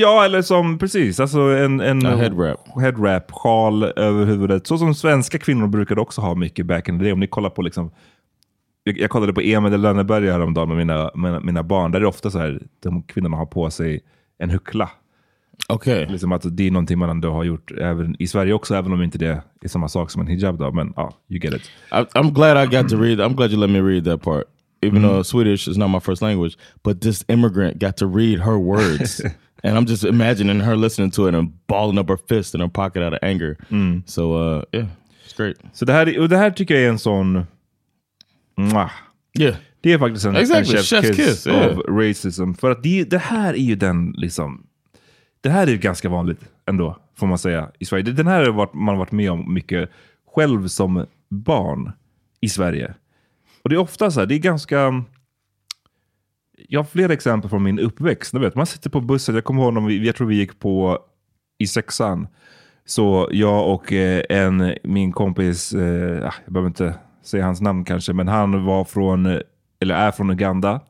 Ja, 0.00 0.24
eller 0.24 0.42
som 0.42 0.78
precis, 0.78 1.20
alltså 1.20 1.40
en, 1.40 1.80
en 1.80 2.06
A 2.06 2.16
head 2.16 2.30
wrap. 2.30 2.80
headwrap, 2.80 3.30
sjal 3.32 3.84
över 3.84 4.24
huvudet. 4.24 4.66
Så 4.66 4.78
som 4.78 4.94
svenska 4.94 5.38
kvinnor 5.38 5.66
brukade 5.66 6.00
också 6.00 6.20
ha 6.20 6.34
mycket 6.34 6.66
back 6.66 6.88
in 6.88 6.98
the 6.98 7.04
day. 7.04 7.12
Om 7.12 7.20
ni 7.20 7.26
kollar 7.26 7.50
på 7.50 7.62
liksom, 7.62 7.90
jag, 8.88 8.98
jag 8.98 9.10
kollade 9.10 9.32
på 9.32 9.40
Emil 9.40 9.74
i 9.74 9.78
Lönneberga 9.78 10.32
häromdagen 10.32 10.68
med 10.68 10.76
mina, 10.76 11.10
med 11.14 11.44
mina 11.44 11.62
barn. 11.62 11.90
Där 11.90 11.98
är 11.98 12.00
det 12.00 12.08
ofta 12.08 12.30
så 12.30 12.38
här, 12.38 12.62
de 12.82 13.02
kvinnorna 13.02 13.36
har 13.36 13.46
på 13.46 13.70
sig 13.70 14.00
en 14.38 14.50
huckla. 14.50 14.90
Okay. 15.68 16.06
Liksom 16.06 16.32
att 16.32 16.56
det 16.56 16.66
är 16.66 16.70
någonting 16.70 16.98
man 16.98 17.10
ändå 17.10 17.30
har 17.30 17.44
gjort 17.44 17.70
även 17.70 18.16
i 18.18 18.26
Sverige 18.26 18.52
också, 18.52 18.74
även 18.74 18.92
om 18.92 19.02
inte 19.02 19.18
det 19.18 19.42
är 19.60 19.68
samma 19.68 19.88
sak 19.88 20.10
som 20.10 20.20
en 20.20 20.26
hijab. 20.26 20.58
Då. 20.58 20.72
Men 20.72 20.92
ja, 20.96 21.12
you 21.28 21.40
get 21.40 21.54
it. 21.54 21.70
I, 21.92 22.18
I'm 22.18 22.32
glad 22.32 22.64
I 22.64 22.76
got 22.76 22.88
to 22.88 22.96
read. 22.96 23.20
I'm 23.20 23.34
glad 23.34 23.50
you 23.50 23.60
let 23.60 23.70
me 23.70 23.80
read 23.80 24.04
that 24.04 24.22
part, 24.22 24.44
even 24.82 25.02
though 25.02 25.22
Swedish 25.22 25.68
is 25.68 25.76
not 25.76 25.90
my 25.90 26.00
first 26.00 26.22
language. 26.22 26.56
But 26.82 27.00
this 27.00 27.24
immigrant 27.28 27.78
got 27.78 27.96
to 27.96 28.06
read 28.06 28.40
her 28.40 28.58
words, 28.58 29.20
and 29.64 29.78
I'm 29.78 29.86
just 29.86 30.04
imagining 30.04 30.60
her 30.60 30.76
listening 30.76 31.10
to 31.10 31.28
it 31.28 31.34
and 31.34 31.66
balling 31.66 31.98
up 31.98 32.08
her 32.08 32.18
fist 32.28 32.54
in 32.54 32.60
her 32.60 32.68
pocket 32.68 33.02
out 33.02 33.12
of 33.12 33.18
anger. 33.22 33.56
So 34.06 34.34
uh, 34.34 34.62
yeah, 34.72 34.86
it's 35.24 35.36
great. 35.36 35.56
Så 35.72 35.84
det 35.84 35.92
här, 35.92 36.18
och 36.20 36.28
det 36.28 36.36
här 36.36 36.50
tycker 36.50 36.74
jag 36.74 36.84
är 36.84 36.88
en 36.88 36.98
sån... 36.98 37.46
Mwah. 38.58 38.90
Yeah, 39.38 39.56
Det 39.80 39.92
är 39.92 39.98
faktiskt 39.98 40.26
en, 40.26 40.36
Exactly, 40.36 40.76
en 40.76 40.82
chef's, 40.82 41.02
chef's 41.02 41.14
kiss, 41.14 41.26
kiss, 41.26 41.46
yeah. 41.46 41.78
racism. 41.78 42.52
För 42.52 42.70
att 42.70 42.82
det, 42.82 43.04
det 43.04 43.18
här 43.18 43.54
är 43.54 43.58
ju 43.58 43.76
den, 43.76 44.14
liksom, 44.16 44.66
det 45.40 45.50
här 45.50 45.66
är 45.66 45.70
ju 45.70 45.78
ganska 45.78 46.08
vanligt 46.08 46.40
ändå, 46.66 46.96
får 47.16 47.26
man 47.26 47.38
säga, 47.38 47.70
i 47.78 47.84
Sverige. 47.84 48.02
Den 48.02 48.26
här 48.26 48.46
har 48.46 48.76
man 48.76 48.98
varit 48.98 49.12
med 49.12 49.30
om 49.30 49.54
mycket 49.54 49.90
själv 50.34 50.68
som 50.68 51.06
barn 51.28 51.92
i 52.40 52.48
Sverige. 52.48 52.94
Och 53.62 53.70
det 53.70 53.76
är 53.76 53.80
ofta 53.80 54.10
så 54.10 54.20
här, 54.20 54.26
det 54.26 54.34
är 54.34 54.38
ganska... 54.38 55.04
Jag 56.68 56.80
har 56.80 56.84
flera 56.84 57.12
exempel 57.12 57.50
från 57.50 57.62
min 57.62 57.78
uppväxt. 57.78 58.32
Du 58.32 58.38
vet, 58.38 58.54
man 58.54 58.66
sitter 58.66 58.90
på 58.90 59.00
bussen, 59.00 59.34
jag 59.34 59.44
kommer 59.44 59.62
ihåg, 59.62 59.74
när 59.74 59.80
vi, 59.80 60.06
jag 60.06 60.16
tror 60.16 60.26
vi 60.26 60.36
gick 60.36 60.58
på 60.58 60.98
i 61.58 61.66
sexan. 61.66 62.26
Så 62.84 63.28
jag 63.32 63.74
och 63.74 63.92
eh, 63.92 64.22
en, 64.28 64.74
min 64.84 65.12
kompis, 65.12 65.72
eh, 65.72 66.26
ah, 66.28 66.34
jag 66.44 66.52
behöver 66.52 66.68
inte 66.68 66.94
säga 67.28 67.44
hans 67.44 67.60
namn 67.60 67.84
kanske, 67.84 68.12
men 68.12 68.28
han 68.28 68.64
var 68.64 68.84
från, 68.84 69.26
eller 69.80 69.94
är 69.94 70.10
från 70.10 70.30
Uganda. 70.30 70.80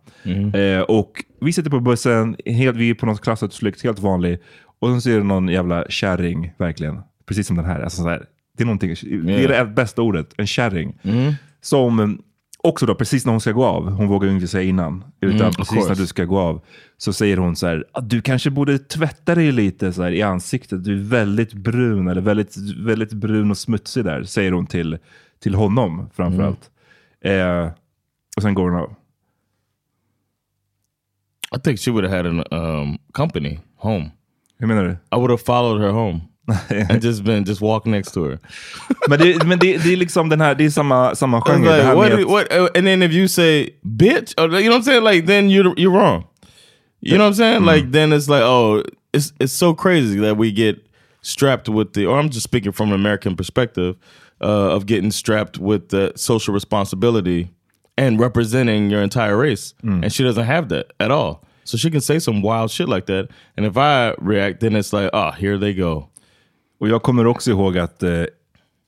Eh, 0.55 0.81
och 0.81 1.25
vi 1.41 1.53
sitter 1.53 1.71
på 1.71 1.81
bussen, 1.81 2.37
helt, 2.47 2.77
vi 2.77 2.91
är 2.91 2.95
på 2.95 3.07
något 3.07 3.21
klassutflykt, 3.21 3.85
helt 3.85 3.99
vanlig. 3.99 4.39
Och 4.81 4.89
så 4.89 5.01
ser 5.01 5.17
du 5.17 5.23
någon 5.23 5.49
jävla 5.49 5.85
kärring, 5.89 6.53
verkligen. 6.59 7.01
Precis 7.27 7.47
som 7.47 7.57
den 7.57 7.65
här. 7.65 7.81
Alltså, 7.81 8.03
så 8.03 8.09
här 8.09 8.25
det 8.59 8.63
är 8.63 8.67
någonting, 8.67 8.95
det 9.27 9.45
är 9.45 9.49
det 9.49 9.65
bästa 9.71 10.03
ordet, 10.03 10.35
en 10.37 10.47
kärring. 10.47 10.99
Som 11.61 12.01
eh, 12.01 12.09
också 12.63 12.87
då, 12.87 12.95
precis 12.95 13.25
när 13.27 13.31
hon 13.33 13.41
ska 13.41 13.53
gå 13.53 13.65
av, 13.65 13.91
hon 13.91 14.09
vågar 14.09 14.29
ju 14.29 14.35
inte 14.35 14.49
säga 14.49 14.63
innan, 14.69 15.05
utan 15.21 15.41
Mm, 15.41 15.53
precis 15.53 15.89
när 15.89 15.95
du 15.95 16.07
ska 16.07 16.25
gå 16.25 16.39
av, 16.39 16.61
så 16.97 17.13
säger 17.13 17.37
hon 17.37 17.57
så 17.57 17.67
här, 17.67 17.85
"Ah, 17.93 18.01
du 18.01 18.21
kanske 18.21 18.51
borde 18.51 18.79
tvätta 18.79 19.35
dig 19.35 19.53
lite 19.53 19.93
så 19.93 20.03
här, 20.03 20.11
i 20.13 20.23
ansiktet, 20.23 20.85
du 20.85 20.93
är 20.93 21.03
väldigt 21.05 21.53
brun, 21.53 22.09
eller 22.09 22.21
väldigt, 22.21 22.57
väldigt 22.79 23.13
brun 23.13 23.51
och 23.51 23.59
smutsig 23.59 24.05
där, 24.05 24.23
säger 24.23 24.53
hon 24.53 24.67
till, 24.67 24.99
till 25.41 25.55
honom 25.55 26.11
framförallt. 26.15 26.71
Eh, 27.25 27.69
och 28.37 28.43
sen 28.43 28.55
går 28.55 28.71
hon 28.71 28.81
av. 28.81 28.95
I 31.57 31.59
think 31.59 31.81
she 31.81 31.91
would 31.91 32.05
have 32.05 32.17
had 32.17 32.27
an 32.27 32.45
um, 32.51 32.99
company 33.13 33.59
home. 33.77 34.11
Hur 34.59 34.67
menar 34.67 34.85
du? 34.85 34.91
I 34.91 35.17
would 35.17 35.31
have 35.31 35.43
followed 35.43 35.81
her 35.81 35.91
home 35.91 36.21
and 36.91 37.05
just 37.05 37.25
been 37.25 37.45
just 37.45 37.61
walk 37.61 37.87
next 37.87 38.13
to 38.13 38.25
her. 38.25 38.39
Men, 39.09 39.19
det, 39.19 39.45
men 39.45 39.59
det, 39.59 39.79
det 39.79 39.93
är 39.93 39.97
liksom 39.97 40.29
den 40.29 40.41
här, 40.41 40.55
det 40.55 40.65
är 40.65 40.71
samma, 40.71 41.15
samma 41.15 41.41
genre. 41.41 41.71
det 41.71 41.77
like, 41.77 41.87
här 41.87 41.95
what, 41.95 42.13
med 42.13 42.25
what, 42.25 42.77
and 42.77 42.87
then 42.87 43.03
if 43.03 43.13
you 43.13 43.29
say 43.29 43.71
bitch, 43.83 44.35
or, 44.39 44.61
you 44.61 44.69
know 44.69 44.71
what 44.71 44.81
I'm 44.81 44.83
saying? 44.83 45.05
Like 45.05 45.27
then 45.27 45.51
you're 45.51 45.75
you're 45.77 45.93
wrong. 45.93 46.25
You 47.01 47.17
know 47.17 47.25
what 47.25 47.33
I'm 47.33 47.35
saying? 47.35 47.65
Like 47.65 47.93
then 47.93 48.13
it's 48.13 48.29
like, 48.29 48.43
oh, 48.43 48.83
it's 49.13 49.33
it's 49.39 49.53
so 49.53 49.75
crazy 49.75 50.19
that 50.21 50.37
we 50.37 50.53
get 50.53 50.77
strapped 51.23 51.69
with 51.69 51.93
the, 51.93 52.07
or 52.07 52.19
I'm 52.19 52.31
just 52.31 52.45
speaking 52.45 52.73
from 52.73 52.89
an 52.89 52.95
American 52.95 53.37
perspective 53.37 53.97
uh, 54.41 54.75
of 54.77 54.87
getting 54.87 55.11
strapped 55.11 55.59
with 55.59 55.89
the 55.89 56.13
social 56.17 56.55
responsibility 56.55 57.49
and 57.97 58.21
representing 58.21 58.91
your 58.91 59.03
entire 59.03 59.37
race, 59.37 59.75
and 59.83 60.13
she 60.13 60.25
doesn't 60.25 60.47
have 60.47 60.69
that 60.69 60.87
at 61.01 61.11
all. 61.11 61.45
So 61.65 61.77
she 61.77 61.91
can 61.91 62.01
say 62.01 62.19
some 62.21 62.41
wild 62.43 62.71
shit 62.71 62.89
like 62.89 63.07
that, 63.07 63.29
and 63.57 63.67
if 63.67 63.77
I 63.77 64.15
react, 64.19 64.61
then 64.61 64.77
it's 64.77 64.93
like, 64.93 65.11
oh, 65.13 65.33
here 65.33 65.59
they 65.59 65.75
go. 65.75 66.09
Och 66.81 66.89
jag 66.89 67.03
kommer 67.03 67.27
också 67.27 67.51
ihåg 67.51 67.79
att 67.79 68.03
eh, 68.03 68.23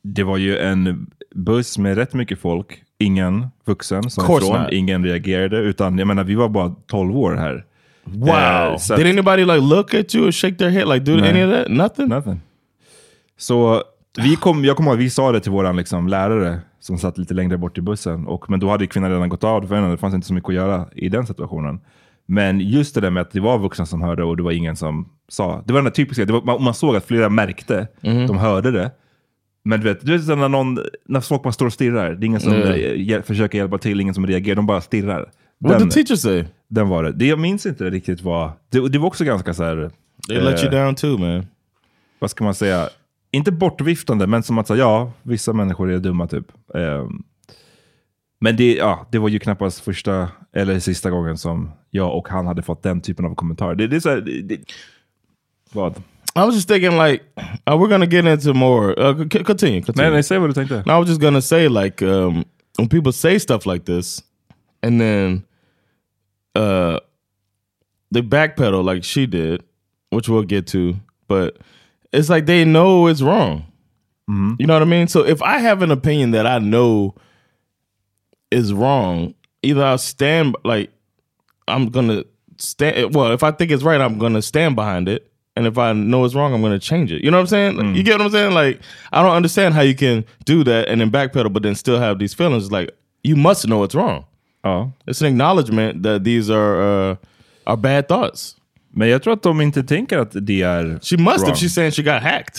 det 0.02 0.22
var 0.22 0.36
ju 0.36 0.58
en 0.58 1.10
buss 1.34 1.78
med 1.78 1.96
rätt 1.96 2.14
mycket 2.14 2.38
folk. 2.38 2.82
Ingen 2.98 3.46
vuxen 3.64 4.10
som 4.10 4.36
ifrån, 4.36 4.66
ingen 4.72 5.04
reagerade. 5.04 5.56
Utan 5.58 5.98
jag 5.98 6.06
menar, 6.08 6.24
vi 6.24 6.34
var 6.34 6.48
bara 6.48 6.74
12 6.86 7.16
år 7.16 7.34
här. 7.34 7.64
Wow! 8.04 8.30
Eh, 8.90 8.96
Did 8.96 9.06
anybody 9.06 9.44
like 9.44 9.60
look 9.60 9.94
at 9.94 10.14
you 10.14 10.28
or 10.28 10.32
shake 10.32 10.56
their 10.56 10.70
head? 10.70 10.88
Like, 10.88 11.04
do 11.04 11.16
Nej. 11.16 11.30
any 11.30 11.42
of 11.42 11.50
that? 11.50 11.68
Nothing. 11.68 12.08
Nothing. 12.08 12.40
Så 13.38 13.82
vi 14.18 14.36
kom, 14.36 14.64
jag 14.64 14.76
kommer 14.76 14.90
ihåg 14.90 14.98
att 14.98 15.04
vi 15.04 15.10
sa 15.10 15.32
det 15.32 15.40
till 15.40 15.52
vår 15.52 15.72
liksom, 15.72 16.08
lärare 16.08 16.60
som 16.80 16.98
satt 16.98 17.18
lite 17.18 17.34
längre 17.34 17.58
bort 17.58 17.78
i 17.78 17.80
bussen. 17.80 18.26
Och, 18.26 18.50
men 18.50 18.60
då 18.60 18.68
hade 18.70 18.86
kvinnan 18.86 19.10
redan 19.10 19.28
gått 19.28 19.44
av 19.44 19.66
för 19.66 19.74
henne. 19.74 19.90
Det 19.90 19.96
fanns 19.96 20.14
inte 20.14 20.26
så 20.26 20.34
mycket 20.34 20.48
att 20.48 20.54
göra 20.54 20.88
i 20.94 21.08
den 21.08 21.26
situationen. 21.26 21.80
Men 22.26 22.60
just 22.60 22.94
det 22.94 23.00
där 23.00 23.10
med 23.10 23.20
att 23.20 23.30
det 23.30 23.40
var 23.40 23.58
vuxna 23.58 23.86
som 23.86 24.02
hörde 24.02 24.24
och 24.24 24.36
det 24.36 24.42
var 24.42 24.52
ingen 24.52 24.76
som 24.76 25.08
sa. 25.28 25.62
Det 25.66 25.72
var 25.72 25.78
den 25.80 25.84
där 25.84 25.90
typiska, 25.90 26.24
det 26.24 26.32
var, 26.32 26.42
man, 26.42 26.62
man 26.62 26.74
såg 26.74 26.96
att 26.96 27.04
flera 27.04 27.28
märkte, 27.28 27.88
de 28.00 28.38
hörde 28.38 28.70
det. 28.70 28.90
Men 29.64 29.80
du 29.80 29.84
vet, 29.88 30.06
du 30.06 30.12
vet 30.12 30.24
så 30.24 30.34
när, 30.34 30.48
någon, 30.48 30.78
när 31.08 31.20
folk 31.20 31.42
bara 31.42 31.52
står 31.52 31.66
och 31.66 31.72
stirrar. 31.72 32.10
Det 32.14 32.24
är 32.24 32.26
ingen 32.26 32.40
som 32.40 32.52
eh, 32.52 32.76
hjäl- 32.96 33.22
försöker 33.22 33.58
hjälpa 33.58 33.78
till, 33.78 34.00
ingen 34.00 34.14
som 34.14 34.26
reagerar. 34.26 34.56
De 34.56 34.66
bara 34.66 34.80
stirrar. 34.80 35.30
What 35.60 35.72
Den, 35.72 35.82
did 35.82 35.90
the 35.90 36.04
teacher 36.04 36.16
say? 36.16 36.44
den 36.68 36.88
var 36.88 37.02
det. 37.02 37.12
det. 37.12 37.26
Jag 37.26 37.38
minns 37.38 37.66
inte 37.66 37.90
riktigt 37.90 38.22
vad... 38.22 38.50
Det, 38.70 38.88
det 38.88 38.98
var 38.98 39.06
också 39.06 39.24
ganska 39.24 39.54
så 39.54 39.64
här... 39.64 39.90
They 40.28 40.40
let 40.40 40.64
you 40.64 40.74
eh, 40.74 40.84
down 40.84 40.94
too 40.94 41.18
man. 41.18 41.46
Vad 42.18 42.30
ska 42.30 42.44
man 42.44 42.54
säga? 42.54 42.88
Inte 43.32 43.52
bortviftande, 43.52 44.26
men 44.26 44.42
som 44.42 44.58
att 44.58 44.66
säga 44.66 44.78
ja, 44.78 45.12
vissa 45.22 45.52
människor 45.52 45.90
är 45.90 45.98
dumma 45.98 46.26
typ. 46.26 46.52
Ehm, 46.74 47.22
men 48.40 48.56
det, 48.56 48.74
ja, 48.74 49.06
det 49.12 49.18
var 49.18 49.28
ju 49.28 49.38
knappast 49.38 49.80
första 49.80 50.28
eller 50.52 50.78
sista 50.78 51.10
gången 51.10 51.38
som 51.38 51.70
jag 51.90 52.16
och 52.16 52.28
han 52.28 52.46
hade 52.46 52.62
fått 52.62 52.82
den 52.82 53.00
typen 53.00 53.24
av 53.24 53.34
kommentarer. 53.34 53.74
Det, 53.74 53.86
det 53.86 53.96
är 53.96 54.00
så 54.00 54.08
här, 54.08 54.20
det, 54.20 54.42
det, 54.42 54.60
vad? 55.72 56.02
I 56.36 56.40
was 56.40 56.54
just 56.54 56.68
thinking 56.68 56.98
like, 56.98 57.24
uh, 57.66 57.74
we're 57.76 57.88
gonna 57.88 58.06
get 58.06 58.24
into 58.24 58.54
more. 58.54 58.94
Uh, 58.94 59.28
continue, 59.28 59.82
continue. 59.82 59.82
Nej, 59.94 60.10
nej, 60.10 60.22
säg 60.22 60.38
vad 60.38 60.50
du 60.50 60.54
tänkte. 60.54 60.82
No, 60.86 60.92
I 60.92 61.00
was 61.00 61.08
just 61.08 61.20
gonna 61.20 61.42
say 61.42 61.68
like 61.68 62.04
um, 62.06 62.44
when 62.78 62.88
people 62.88 63.12
say 63.12 63.38
stuff 63.38 63.66
like 63.66 63.84
this, 63.84 64.22
and 64.82 65.00
then 65.00 65.42
uh, 66.54 66.98
they 68.14 68.22
backpedal 68.22 68.94
like 68.94 69.04
she 69.04 69.26
did, 69.26 69.62
which 70.10 70.28
we'll 70.28 70.46
get 70.46 70.66
to, 70.66 70.96
but 71.28 71.58
it's 72.12 72.28
like 72.28 72.46
they 72.46 72.64
know 72.64 73.06
it's 73.06 73.22
wrong. 73.22 73.64
You 74.60 74.66
know 74.66 74.74
what 74.74 74.82
I 74.82 74.86
mean? 74.86 75.08
So 75.08 75.24
if 75.24 75.42
I 75.42 75.58
have 75.58 75.82
an 75.82 75.90
opinion 75.90 76.30
that 76.32 76.46
I 76.46 76.58
know 76.60 77.14
is 78.50 78.72
wrong, 78.72 79.34
either 79.62 79.82
I'll 79.82 79.98
stand 79.98 80.56
like 80.64 80.90
I'm 81.66 81.88
gonna 81.88 82.24
stand. 82.58 83.14
Well, 83.14 83.32
if 83.32 83.42
I 83.42 83.50
think 83.50 83.70
it's 83.72 83.82
right, 83.82 84.00
I'm 84.00 84.18
gonna 84.18 84.42
stand 84.42 84.76
behind 84.76 85.08
it. 85.08 85.30
And 85.56 85.66
if 85.66 85.78
I 85.78 85.92
know 85.92 86.24
it's 86.24 86.34
wrong, 86.36 86.54
I'm 86.54 86.62
gonna 86.62 86.78
change 86.78 87.10
it. 87.10 87.24
You 87.24 87.30
know 87.30 87.38
what 87.38 87.42
I'm 87.42 87.46
saying? 87.48 87.94
You 87.96 88.02
get 88.04 88.18
what 88.18 88.26
I'm 88.26 88.30
saying? 88.30 88.52
Like 88.52 88.80
I 89.12 89.20
don't 89.22 89.34
understand 89.34 89.74
how 89.74 89.80
you 89.82 89.96
can 89.96 90.24
do 90.44 90.62
that 90.64 90.88
and 90.88 91.00
then 91.00 91.10
backpedal, 91.10 91.52
but 91.52 91.64
then 91.64 91.74
still 91.74 91.98
have 91.98 92.18
these 92.20 92.32
feelings. 92.32 92.70
Like 92.70 92.90
you 93.24 93.34
must 93.34 93.66
know 93.66 93.82
it's 93.82 93.94
wrong. 93.96 94.24
Ja. 94.64 94.88
It's 95.08 95.20
an 95.22 95.26
acknowledgement 95.26 96.02
that 96.04 96.22
these 96.22 96.50
are 96.50 96.80
uh, 97.10 97.16
are 97.66 97.76
bad 97.76 98.08
thoughts. 98.08 98.54
Men 98.92 99.08
jag 99.08 99.22
tror 99.22 99.32
att 99.32 99.42
de 99.42 99.60
inte 99.60 99.82
tänker 99.82 100.18
att 100.18 100.30
det 100.32 100.62
är 100.62 100.84
She 101.02 101.16
must 101.22 101.38
wrong. 101.40 101.50
if 101.52 101.56
she's 101.62 101.68
saying 101.68 101.90
she 101.92 102.02
got 102.02 102.22
hacked. 102.22 102.54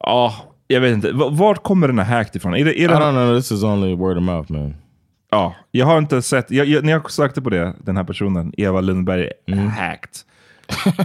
Ja, 0.00 0.34
jag 0.66 0.80
vet 0.80 0.92
inte. 0.94 1.12
V- 1.12 1.28
Vart 1.30 1.62
kommer 1.62 1.86
den 1.88 1.98
här 1.98 2.16
hacked 2.16 2.36
ifrån? 2.36 2.54
Är 2.54 2.64
det, 2.64 2.80
är 2.80 2.84
I 2.84 2.86
don't 2.88 3.10
know. 3.10 3.38
This 3.38 3.52
is 3.52 3.62
only 3.62 3.94
word 3.94 4.16
of 4.16 4.22
mouth, 4.22 4.52
man. 4.52 4.74
Ja, 5.30 5.54
jag 5.70 5.86
har 5.86 5.98
inte 5.98 6.22
sett, 6.22 6.50
jag, 6.50 6.66
jag, 6.66 6.84
när 6.84 6.92
jag 6.92 7.10
sökte 7.10 7.42
på 7.42 7.50
det, 7.50 7.74
den 7.78 7.96
här 7.96 8.04
personen, 8.04 8.52
Eva 8.56 8.80
Lundberg, 8.80 9.30
hacked. 9.76 10.10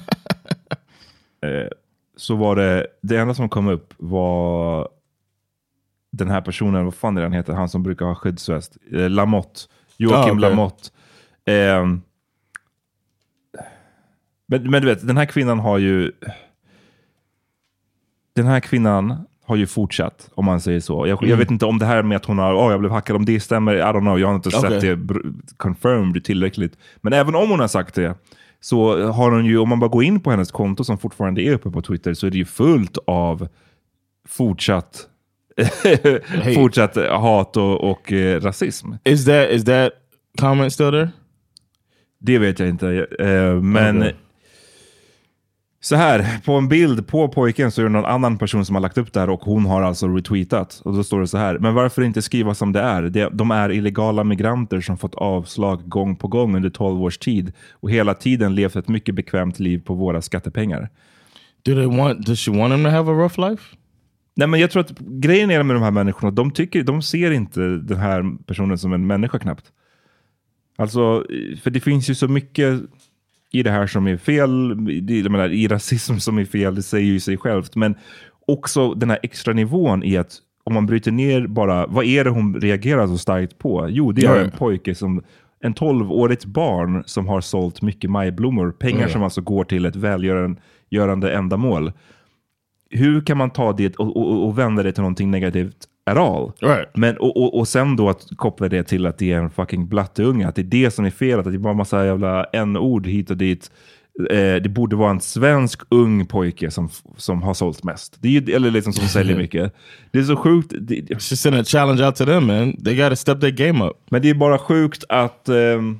eh, 1.46 1.68
så 2.18 2.36
var 2.36 2.56
det, 2.56 2.88
det 3.02 3.18
enda 3.18 3.34
som 3.34 3.50
kom 3.50 3.68
upp 3.68 3.94
var 3.98 4.90
den 6.12 6.30
här 6.30 6.42
personen, 6.42 6.86
vad 6.86 6.94
fan 6.96 7.18
är 7.18 7.22
det 7.22 7.26
han 7.28 7.34
heter, 7.34 7.54
han 7.54 7.70
som 7.70 7.84
brukar 7.84 8.06
ha 8.06 8.16
skyddsväst, 8.16 8.78
eh, 8.94 9.10
Lamotte, 9.10 9.60
Joakim 9.98 10.18
Ah, 10.20 10.32
okej. 10.32 10.40
Lamotte. 10.50 10.90
Ehm, 11.46 12.02
men, 14.52 14.72
men 14.72 14.82
du 14.82 14.88
vet, 14.88 15.08
den 15.08 15.18
här 15.18 15.26
kvinnan 15.26 15.60
har 15.60 15.78
ju, 15.78 16.12
den 18.36 18.46
här 18.46 18.60
kvinnan 18.60 19.26
har 19.46 19.56
ju 19.56 19.68
fortsatt, 19.68 20.30
om 20.36 20.46
man 20.46 20.62
säger 20.62 20.80
så. 20.80 21.08
Jag, 21.08 21.24
jag 21.24 21.38
vet 21.38 21.52
inte 21.52 21.66
om 21.66 21.80
det 21.80 21.86
här 21.86 22.04
med 22.04 22.16
att 22.16 22.26
hon 22.26 22.38
har, 22.38 22.54
oh, 22.54 22.72
jag 22.72 22.80
blev 22.80 22.92
hackad, 22.92 23.16
om 23.16 23.26
det 23.26 23.40
stämmer, 23.40 23.76
I 23.76 23.82
don't 23.82 24.00
know, 24.00 24.20
jag 24.20 24.28
har 24.28 24.36
inte 24.36 24.50
Okej. 24.50 24.82
sett 24.82 24.82
det 24.82 24.98
confirmed 25.58 26.24
tillräckligt. 26.24 26.78
Men 27.02 27.14
även 27.14 27.36
om 27.36 27.50
hon 27.50 27.60
har 27.60 27.68
sagt 27.68 27.96
det, 27.96 28.16
så 28.60 29.12
har 29.12 29.32
hon 29.32 29.46
ju, 29.46 29.58
om 29.58 29.70
man 29.70 29.80
bara 29.80 29.90
går 29.90 30.04
in 30.04 30.20
på 30.20 30.32
hennes 30.32 30.52
konto 30.52 30.84
som 30.84 30.98
fortfarande 30.98 31.42
är 31.42 31.54
uppe 31.54 31.72
på 31.72 31.82
Twitter, 31.82 32.14
så 32.14 32.28
är 32.28 32.32
det 32.32 32.38
ju 32.38 32.46
fullt 32.46 32.98
av 33.08 33.48
fortsatt, 34.28 35.08
fortsatt 36.56 36.96
hat 36.96 37.58
och, 37.58 37.92
och 37.92 38.12
eh, 38.12 38.42
rasism. 38.42 38.88
Is 39.04 39.26
that 39.26 39.50
is 39.50 39.66
that 39.66 39.92
comment 40.40 40.74
still 40.74 40.92
there? 40.92 41.10
Det 42.20 42.40
vet 42.40 42.60
jag 42.60 42.70
inte. 42.70 43.08
Eh, 43.20 43.62
men 43.62 43.98
Okej. 43.98 44.16
Så 45.84 45.96
här, 45.96 46.42
på 46.46 46.54
en 46.54 46.68
bild 46.68 47.08
på 47.08 47.28
pojken 47.28 47.72
så 47.72 47.82
är 47.82 47.84
det 47.84 47.92
någon 47.92 48.06
annan 48.06 48.38
person 48.38 48.66
som 48.66 48.76
har 48.76 48.82
lagt 48.82 48.98
upp 48.98 49.14
det 49.14 49.20
här 49.20 49.30
och 49.30 49.42
hon 49.42 49.66
har 49.66 49.82
alltså 49.82 50.08
retweetat. 50.08 50.82
Och 50.86 50.94
då 50.94 51.04
står 51.04 51.22
det 51.22 51.28
så 51.28 51.38
här, 51.38 51.60
men 51.60 51.74
varför 51.74 52.02
inte 52.02 52.22
skriva 52.22 52.54
som 52.54 52.72
det 52.72 52.80
är? 52.80 53.30
De 53.30 53.52
är 53.52 53.72
illegala 53.72 54.24
migranter 54.24 54.82
som 54.82 54.98
fått 54.98 55.16
avslag 55.16 55.90
gång 55.90 56.16
på 56.16 56.28
gång 56.28 56.56
under 56.56 56.70
12 56.70 57.04
års 57.04 57.18
tid 57.18 57.54
och 57.72 57.92
hela 57.92 58.14
tiden 58.14 58.56
levt 58.56 58.76
ett 58.76 58.88
mycket 58.88 59.16
bekvämt 59.16 59.60
liv 59.60 59.82
på 59.86 59.94
våra 59.94 60.22
skattepengar. 60.22 60.90
Do 61.62 61.74
they 61.74 61.98
want? 61.98 62.26
Does 62.26 62.40
she 62.40 62.52
want 62.52 62.74
him 62.74 62.84
to 62.84 62.90
have 62.90 63.12
a 63.12 63.14
rough 63.14 63.40
life? 63.40 63.64
Nej, 64.36 64.48
men 64.48 64.60
jag 64.60 64.72
tror 64.72 64.82
att 64.82 65.00
grejen 65.00 65.52
är 65.52 65.64
med 65.64 65.76
de 65.76 65.84
här 65.84 65.92
människorna, 65.92 66.32
de, 66.32 66.52
tycker, 66.52 66.84
de 66.84 67.02
ser 67.02 67.32
inte 67.32 67.62
den 67.62 67.98
här 67.98 68.46
personen 68.46 68.78
som 68.78 68.94
en 68.94 69.08
människa 69.08 69.40
knappt. 69.40 69.66
Alltså, 70.78 71.26
för 71.64 71.70
det 71.70 71.80
finns 71.80 72.10
ju 72.10 72.16
så 72.16 72.28
mycket 72.28 72.82
i 73.52 73.64
det 73.64 73.72
här 73.72 73.88
som 73.88 74.08
är 74.08 74.18
fel, 74.18 74.76
jag 75.08 75.32
menar, 75.32 75.50
i 75.50 75.68
rasism 75.68 76.18
som 76.18 76.38
är 76.38 76.46
fel, 76.46 76.76
det 76.76 76.84
säger 76.84 77.06
ju 77.12 77.20
sig 77.20 77.38
självt. 77.38 77.76
Men 77.76 77.96
också 78.48 78.94
den 78.94 79.10
här 79.10 79.20
extra 79.24 79.54
nivån 79.54 80.04
i 80.04 80.18
att 80.18 80.32
om 80.64 80.74
man 80.74 80.86
bryter 80.86 81.12
ner 81.12 81.48
bara, 81.48 81.88
vad 81.88 82.06
är 82.06 82.24
det 82.24 82.30
hon 82.30 82.62
reagerar 82.62 83.08
så 83.08 83.18
starkt 83.18 83.58
på? 83.58 83.88
Jo, 83.90 84.12
det 84.12 84.22
är 84.26 84.36
Ja. 84.36 84.42
en 84.42 84.52
pojke 84.52 84.96
som, 84.96 85.24
en 85.64 85.74
12-årigt 85.74 86.46
barn 86.46 87.04
som 87.06 87.28
har 87.28 87.42
sålt 87.42 87.82
mycket 87.82 88.10
majblommor. 88.10 88.72
Pengar 88.72 89.08
som 89.08 89.24
alltså 89.24 89.42
går 89.42 89.64
till 89.64 89.86
ett 89.86 89.96
välgörande 89.96 91.32
ändamål 91.34 91.92
hur 92.94 93.22
kan 93.22 93.38
man 93.38 93.50
ta 93.50 93.74
det 93.74 93.96
och, 93.96 94.18
och, 94.18 94.46
och 94.48 94.58
vända 94.60 94.84
det 94.84 94.92
till 94.92 95.02
någonting 95.02 95.32
negativt 95.32 95.78
at 96.12 96.18
all? 96.18 96.52
Right. 96.60 96.90
Men, 96.94 97.18
och, 97.18 97.38
och, 97.38 97.60
och 97.60 97.68
sen 97.68 97.96
då 97.96 98.10
att 98.10 98.28
koppla 98.36 98.70
det 98.70 98.84
till 98.84 99.06
att 99.06 99.18
det 99.18 99.32
är 99.32 99.38
en 99.38 99.50
fucking 99.50 99.88
blatteunge, 99.88 100.48
att 100.48 100.56
det 100.56 100.62
är 100.62 100.64
det 100.64 100.92
som 100.92 101.06
är 101.06 101.10
felet, 101.10 101.46
att 101.46 101.54
det 101.54 101.58
är 101.58 101.60
bara 101.60 101.74
massa 101.74 102.06
jävla 102.06 102.44
en-ord 102.44 103.08
hit 103.08 103.32
och 103.32 103.38
dit. 103.38 103.72
Eh, 104.30 104.56
det 104.56 104.70
borde 104.70 104.96
vara 104.96 105.12
en 105.12 105.22
svensk 105.22 105.82
ung 105.90 106.26
pojke 106.26 106.72
som, 106.72 106.90
som 107.18 107.42
har 107.42 107.54
sålt 107.54 107.84
mest. 107.84 108.18
Det 108.20 108.38
är 108.38 108.56
eller 108.56 108.72
liksom 108.72 108.94
som 108.94 109.08
säljer 109.08 109.38
mycket. 109.44 109.74
Det 110.12 110.20
är 110.20 110.24
så 110.24 110.36
sjukt. 110.36 110.74
Det, 110.80 110.96
She's 110.96 111.36
sending 111.36 111.62
a 111.62 111.64
challenge 111.64 112.06
out 112.06 112.16
to 112.16 112.26
them, 112.26 112.48
man. 112.48 112.84
They 112.84 112.96
got 112.96 113.10
to 113.10 113.16
step 113.16 113.42
their 113.42 113.52
game 113.52 113.86
up. 113.86 113.98
men 114.10 114.22
det 114.22 114.30
är 114.30 114.34
bara 114.34 114.58
sjukt 114.58 115.04
att 115.10 115.50
ehm, 115.50 116.00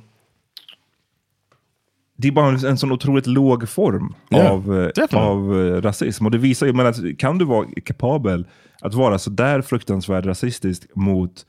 det 2.22 2.28
är 2.28 2.32
bara 2.32 2.48
en, 2.48 2.66
en 2.66 2.78
sån 2.78 2.92
otroligt 2.92 3.26
låg 3.26 3.68
form 3.68 4.14
av, 4.30 4.78
eh, 4.78 4.86
definitely. 4.86 5.18
av 5.18 5.60
eh, 5.60 5.82
rasism. 5.82 6.26
Och 6.26 6.30
det 6.30 6.38
visar 6.38 6.66
ju, 6.66 6.72
men 6.72 6.86
att, 6.86 7.18
kan 7.18 7.38
du 7.38 7.44
vara 7.44 7.66
kapabel 7.84 8.46
att 8.80 8.94
vara 8.94 9.18
så 9.18 9.30
där 9.30 9.62
fruktansvärt 9.62 10.26
rasistisk 10.26 10.82
mot 10.94 11.46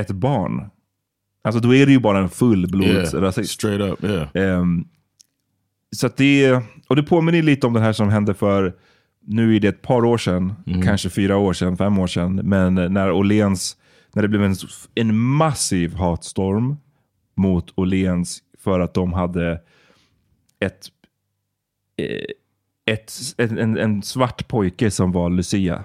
ett 0.00 0.10
barn? 0.10 0.70
Alltså 1.44 1.60
då 1.60 1.74
är 1.74 1.86
det 1.86 1.92
ju 1.92 2.00
bara 2.00 2.18
en 2.18 2.28
fullblodsrasist. 2.28 3.52
Straight 3.52 3.80
up, 3.80 4.04
yeah. 4.04 4.28
Ehm, 4.34 4.84
så 5.96 6.08
det, 6.16 6.60
och 6.88 6.96
det 6.96 7.02
påminner 7.02 7.42
lite 7.42 7.66
om 7.66 7.72
det 7.72 7.80
här 7.80 7.92
som 7.92 8.08
hände 8.08 8.34
för, 8.34 8.74
nu 9.26 9.56
är 9.56 9.60
det 9.60 9.68
ett 9.68 9.82
par 9.82 10.04
år 10.04 10.18
sedan, 10.18 10.54
kanske 10.84 11.10
fyra 11.10 11.36
år 11.36 11.52
sedan, 11.52 11.76
fem 11.76 11.98
år 11.98 12.06
sedan, 12.06 12.34
men 12.34 12.74
när 12.74 13.10
Åhléns, 13.10 13.76
när 14.14 14.22
det 14.22 14.28
blev 14.28 14.44
en, 14.44 14.56
en 14.94 15.18
massiv 15.18 15.94
hatstorm 15.94 16.76
mot 17.36 17.72
Åhléns 17.74 18.38
för 18.58 18.80
att 18.80 18.94
de 18.94 19.12
hade 19.12 19.60
ett, 20.62 20.88
eh, 21.96 22.94
ett, 22.94 23.12
en, 23.38 23.58
en, 23.58 23.78
en 23.78 24.02
svart 24.02 24.48
pojke 24.48 24.90
som 24.90 25.12
var 25.12 25.30
Lucia. 25.30 25.84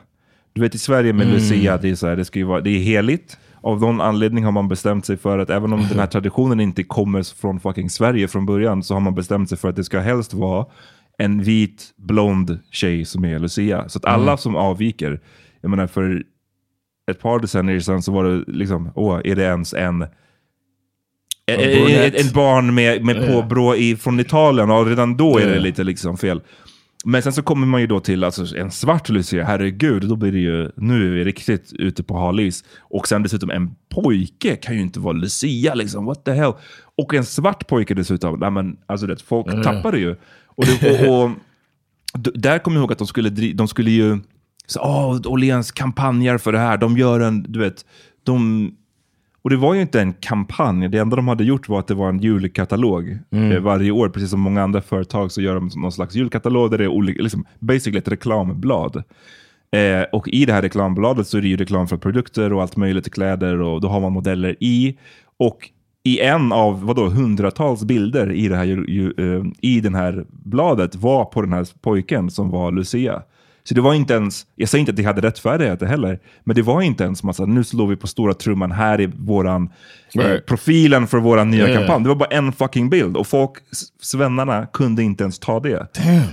Du 0.54 0.62
vet 0.62 0.76
i 0.76 0.78
Sverige 0.78 1.14
med 1.14 1.28
Lucia, 1.28 1.78
det 1.78 1.90
är, 1.90 1.96
så 1.96 2.08
här, 2.08 2.16
det, 2.16 2.26
ska 2.26 2.46
vara, 2.46 2.62
det 2.62 2.70
är 2.70 2.80
heligt. 2.80 3.38
Av 3.62 3.82
någon 3.82 4.02
anledning 4.02 4.44
har 4.44 4.52
man 4.52 4.68
bestämt 4.68 5.06
sig 5.06 5.18
för 5.18 5.40
att 5.40 5.50
även 5.50 5.74
om 5.74 5.88
den 5.90 6.00
här 6.00 6.08
traditionen 6.16 6.60
inte 6.60 6.84
kommer 6.84 7.36
från 7.36 7.60
fucking 7.60 7.90
Sverige 7.90 8.28
från 8.28 8.46
början 8.46 8.84
så 8.84 8.94
har 8.94 9.02
man 9.02 9.16
bestämt 9.16 9.50
sig 9.50 9.58
för 9.58 9.70
att 9.70 9.76
det 9.76 9.84
ska 9.84 10.00
helst 10.00 10.34
vara 10.34 10.66
en 11.18 11.44
vit 11.44 11.94
blond 11.96 12.60
tjej 12.72 13.06
som 13.06 13.26
är 13.26 13.40
Lucia. 13.40 13.90
Så 13.90 13.98
att 13.98 14.06
alla 14.06 14.38
som 14.38 14.56
avviker, 14.56 15.22
jag 15.62 15.70
menar 15.70 15.88
för 15.88 16.24
ett 17.12 17.20
par 17.20 17.40
decennier 17.40 17.80
sedan 17.80 18.02
så 18.02 18.12
var 18.12 18.24
det 18.24 18.44
liksom, 18.48 18.92
åh, 18.96 19.22
är 19.24 19.36
det 19.36 19.44
ens 19.44 19.74
en 19.74 20.06
en, 21.52 21.58
brunett. 21.58 22.14
en, 22.14 22.28
en 22.28 22.34
barn 22.34 22.74
med, 22.74 23.06
med 23.06 23.28
påbrå 23.28 23.76
i, 23.76 23.96
från 23.96 24.20
Italien 24.20 24.72
och 24.72 24.86
redan 24.86 25.18
då 25.18 25.38
är 25.38 25.48
det 25.48 25.60
lite 25.60 25.84
liksom 25.84 26.18
fel. 26.18 26.42
Men 27.06 27.24
sen 27.24 27.34
så 27.34 27.42
kommer 27.42 27.68
man 27.68 27.82
ju 27.82 27.88
då 27.88 28.00
till 28.00 28.24
alltså, 28.24 28.58
en 28.58 28.72
svart 28.72 29.10
Lucia, 29.10 29.44
herregud, 29.44 30.08
då 30.08 30.16
blir 30.16 30.32
det 30.32 30.40
ju, 30.40 30.72
nu 30.76 31.06
är 31.06 31.12
vi 31.12 31.24
riktigt 31.24 31.74
ute 31.74 32.04
på 32.04 32.18
halis. 32.18 32.64
Och 32.78 33.08
sen 33.08 33.24
dessutom 33.24 33.50
en 33.50 33.76
pojke 33.90 34.56
kan 34.56 34.76
ju 34.76 34.82
inte 34.82 35.00
vara 35.00 35.14
Lucia, 35.14 35.74
liksom, 35.74 36.06
what 36.06 36.26
the 36.26 36.32
hell. 36.32 36.54
Och 36.98 37.14
en 37.14 37.26
svart 37.26 37.68
pojke 37.68 37.94
dessutom, 37.94 38.40
nej 38.40 38.52
men 38.52 38.78
alltså 38.86 39.08
det, 39.08 39.22
folk 39.22 39.64
tappar 39.64 39.92
det 39.92 40.00
ju. 40.00 40.16
Och, 40.46 40.66
det, 40.66 41.08
och, 41.08 41.24
och 41.24 41.32
där 42.34 42.60
kommer 42.60 42.78
jag 42.78 42.82
ihåg 42.82 42.92
att 42.92 42.98
de 42.98 43.08
skulle, 43.08 43.30
de 43.54 43.68
skulle 43.68 43.92
ju, 43.92 44.20
så, 44.66 44.80
åh, 44.80 45.22
Åhléns 45.26 45.72
kampanjer 45.72 46.38
för 46.38 46.52
det 46.52 46.60
här, 46.60 46.78
de 46.78 46.98
gör 46.98 47.20
en, 47.20 47.44
du 47.44 47.60
vet, 47.60 47.86
de 48.24 48.72
och 49.42 49.50
det 49.50 49.58
var 49.58 49.74
ju 49.74 49.82
inte 49.82 50.02
en 50.02 50.14
kampanj. 50.14 50.88
Det 50.90 50.98
enda 50.98 51.16
de 51.16 51.28
hade 51.28 51.44
gjort 51.44 51.70
var 51.70 51.80
att 51.80 51.88
det 51.88 51.94
var 51.94 52.10
en 52.10 52.20
julkatalog 52.20 53.18
eh, 53.32 53.60
varje 53.60 53.92
år. 53.92 54.10
Precis 54.10 54.30
som 54.30 54.40
många 54.40 54.64
andra 54.64 54.82
företag 54.82 55.32
så 55.32 55.42
gör 55.42 55.56
de 55.56 55.70
någon 55.76 55.92
slags 55.92 56.16
julkatalog 56.16 56.72
där 56.72 56.78
det 56.78 56.84
är 56.84 56.88
olika, 56.88 57.22
liksom, 57.22 57.46
basically 57.60 57.98
ett 57.98 58.08
reklamblad. 58.08 59.04
Eh, 59.72 60.04
och 60.12 60.28
i 60.28 60.46
det 60.46 60.54
här 60.54 60.62
reklambladet 60.62 61.28
så 61.28 61.38
är 61.38 61.42
det 61.42 61.48
ju 61.48 61.58
reklam 61.58 61.88
för 61.88 61.98
produkter 61.98 62.54
och 62.54 62.62
allt 62.62 62.76
möjligt, 62.76 63.14
kläder 63.14 63.62
och 63.62 63.82
då 63.82 63.88
har 63.88 64.00
man 64.00 64.12
modeller 64.12 64.56
i. 64.60 64.98
Och 65.40 65.70
i 66.04 66.20
en 66.20 66.52
av 66.52 66.86
vadå, 66.86 67.10
hundratals 67.10 67.84
bilder 67.84 68.32
i 68.32 68.48
det 68.48 68.56
här, 68.56 68.64
ju, 68.64 68.86
ju, 68.88 69.14
eh, 69.18 69.44
i 69.62 69.80
den 69.80 69.96
här 69.96 70.26
bladet 70.30 70.96
var 70.96 71.26
på 71.26 71.42
den 71.42 71.54
här 71.54 71.68
pojken 71.82 72.30
som 72.30 72.50
var 72.50 72.72
Lucia. 72.72 73.22
Så 73.68 73.74
det 73.74 73.82
var 73.82 73.94
inte 73.94 74.14
ens, 74.14 74.46
jag 74.56 74.70
säger 74.70 74.80
inte 74.80 74.90
att 74.90 74.96
det 74.96 75.04
hade 75.04 75.22
rättfärdighet 75.22 75.82
heller, 75.82 76.20
men 76.44 76.56
det 76.56 76.62
var 76.62 76.82
inte 76.82 77.04
ens 77.04 77.24
massa, 77.24 77.46
nu 77.46 77.64
slår 77.64 77.88
vi 77.88 77.96
på 77.96 78.08
stora 78.08 78.34
trumman, 78.34 78.72
här 78.72 79.02
är 79.02 79.08
våran, 79.08 79.70
eh, 80.16 80.20
Right. 80.20 80.46
profilen 80.46 81.08
för 81.08 81.18
våran 81.18 81.50
nya 81.52 81.68
Yeah. 81.68 81.78
kampanj. 81.80 82.04
Det 82.04 82.10
var 82.10 82.16
bara 82.16 82.30
en 82.30 82.52
fucking 82.52 82.90
bild 82.90 83.18
och 83.18 83.28
folk, 83.28 83.52
svennarna, 84.02 84.66
kunde 84.74 85.04
inte 85.04 85.24
ens 85.24 85.40
ta 85.40 85.60
det. 85.60 85.88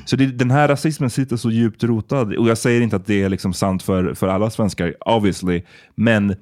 Så 0.06 0.16
det, 0.16 0.26
den 0.26 0.50
här 0.50 0.68
rasismen 0.68 1.10
sitter 1.10 1.36
så 1.36 1.50
djupt 1.50 1.84
rotad, 1.84 2.36
och 2.36 2.48
jag 2.48 2.58
säger 2.58 2.80
inte 2.80 2.96
att 2.96 3.06
det 3.06 3.22
är 3.22 3.28
liksom 3.28 3.52
sant 3.52 3.82
för, 3.82 4.14
för 4.14 4.28
alla 4.28 4.50
svenskar, 4.50 4.94
obviously, 5.00 5.62
men 5.94 6.36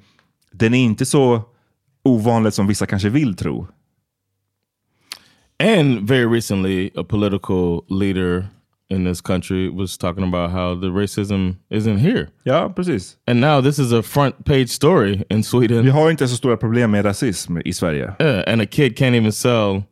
den 0.51 0.73
är 0.73 0.83
inte 0.83 1.05
så 1.05 1.41
ovanlig 2.03 2.53
som 2.53 2.67
vissa 2.67 2.85
kanske 2.85 3.09
vill 3.09 3.35
tro. 3.35 3.67
And 5.63 6.07
very 6.07 6.25
recently, 6.37 6.89
a 6.95 7.03
political 7.09 7.81
leader 7.89 8.47
in 8.89 9.05
this 9.05 9.21
country 9.21 9.69
was 9.69 9.97
talking 9.97 10.23
about 10.23 10.51
how 10.51 10.75
the 10.75 10.87
racism 10.87 11.55
isn't 11.69 11.97
here. 11.97 12.27
Ja, 12.43 12.69
precis. 12.69 13.17
And 13.27 13.41
now 13.41 13.61
this 13.61 13.79
is 13.79 13.91
a 13.93 14.01
front 14.03 14.45
page 14.45 14.67
story 14.69 15.23
in 15.29 15.43
Sweden. 15.43 15.83
Vi 15.83 15.89
har 15.89 16.09
inte 16.11 16.27
så 16.27 16.35
stora 16.37 16.57
problem 16.57 16.91
med 16.91 17.05
rasism 17.05 17.57
i 17.65 17.73
Sverige. 17.73 18.13
Yeah, 18.19 18.43
and 18.53 18.61
a 18.61 18.65
kid 18.65 18.97
can't 18.97 19.15
even 19.15 19.31
sell 19.31 19.83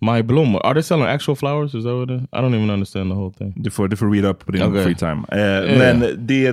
my 0.00 0.22
bloom. 0.22 0.56
Are 0.56 0.74
they 0.74 0.82
selling 0.82 1.06
actual 1.08 1.36
flowers? 1.36 1.74
Is 1.74 1.84
that 1.84 1.94
what 1.94 2.10
it? 2.10 2.22
I 2.32 2.40
don't 2.40 2.54
even 2.54 2.70
understand 2.70 3.10
the 3.10 3.14
whole 3.16 3.32
thing. 3.38 3.54
Du 3.64 3.70
får, 3.70 3.88
du 3.88 3.96
får 3.96 4.10
read 4.14 4.24
up 4.24 4.46
på 4.46 4.52
din 4.52 4.62
Okej. 4.62 4.84
free 4.84 4.94
time. 4.94 5.24
Eh, 5.32 5.78
Men 5.78 6.26
det 6.26 6.46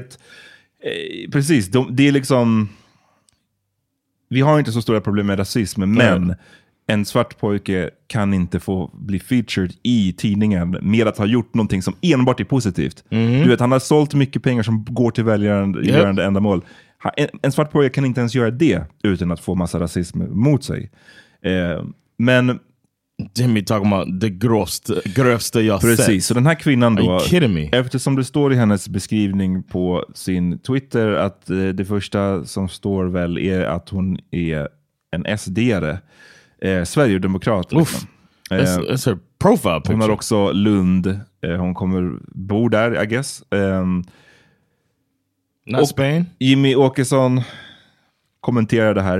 eh, 0.84 1.29
precis, 1.31 1.67
de, 1.67 1.95
det 1.95 2.08
är 2.08 2.12
liksom, 2.12 2.69
vi 4.29 4.41
har 4.41 4.60
inte 4.60 4.71
så 4.71 4.81
stora 4.81 5.01
problem 5.01 5.27
med 5.27 5.39
rasism, 5.39 5.81
men 5.81 6.36
en 6.88 7.06
svart 7.06 7.38
pojke 7.39 7.89
kan 8.08 8.34
inte 8.34 8.60
få 8.60 8.91
bli 8.93 9.19
featured 9.19 9.74
i 9.84 10.13
tidningen 10.13 10.78
med 10.82 11.08
att 11.08 11.17
ha 11.17 11.26
gjort 11.26 11.54
någonting 11.54 11.82
som 11.82 11.93
enbart 12.02 12.39
är 12.39 12.43
positivt. 12.43 13.04
Du 13.10 13.50
vet, 13.50 13.60
han 13.60 13.71
har 13.71 13.80
sålt 13.80 14.13
mycket 14.13 14.43
pengar 14.43 14.63
som 14.63 14.86
går 14.89 15.12
till 15.12 15.24
välgörande 15.24 16.24
ändamål. 16.26 16.62
Han- 16.98 17.12
En, 17.17 17.28
en 17.41 17.52
svart 17.52 17.71
pojke 17.71 17.93
kan 17.93 18.06
inte 18.06 18.19
ens 18.19 18.36
göra 18.36 18.52
det 18.52 18.82
utan 19.04 19.32
att 19.32 19.39
få 19.39 19.56
massa 19.56 19.80
rasism 19.80 20.19
mot 20.30 20.63
sig. 20.63 20.91
Eh, 21.43 21.84
men 22.17 22.60
Jimmy 23.38 23.62
talking 23.63 23.93
about 23.93 24.21
the 24.21 24.30
grövsta, 24.30 24.93
grövsta 25.06 25.62
jag 25.62 25.82
Precis, 25.82 26.06
sett. 26.06 26.24
så 26.24 26.34
den 26.34 26.45
här 26.45 26.56
kvinnan 26.56 26.95
då, 26.95 27.19
eftersom 27.74 28.15
det 28.15 28.24
står 28.24 28.54
i 28.54 28.56
hennes 28.56 28.89
beskrivning 28.89 29.63
på 29.63 30.06
sin 30.13 30.60
Twitter 30.60 31.08
att 31.08 31.50
eh, 31.50 31.58
det 31.67 31.86
första 31.86 32.45
som 32.45 32.69
står 32.69 33.06
väl 33.06 33.38
är 33.38 33.62
att 33.62 33.89
hon 33.89 34.17
är 34.32 34.67
en 35.15 35.26
SD-are, 35.38 35.98
eh, 36.65 36.84
Sverigedemokrat. 36.84 37.71
Liksom. 37.71 38.08
That's, 38.49 38.78
Eh, 38.80 38.80
that's 38.93 39.06
her 39.10 39.17
profile 39.39 39.71
hon 39.73 39.82
picture. 39.82 40.01
har 40.01 40.10
också 40.10 40.51
Lund, 40.51 41.08
eh, 41.41 41.56
hon 41.56 41.73
kommer 41.73 42.19
bo 42.28 42.69
där 42.69 43.04
I 43.04 43.06
guess. 43.06 43.43
Ehm, 43.51 44.04
Not 45.65 45.82
och 45.82 45.88
Spain? 45.88 46.25
Jimmy 46.39 46.75
Åkesson 46.75 47.41
kommenterar 48.39 48.93
det 48.93 49.01
här. 49.01 49.19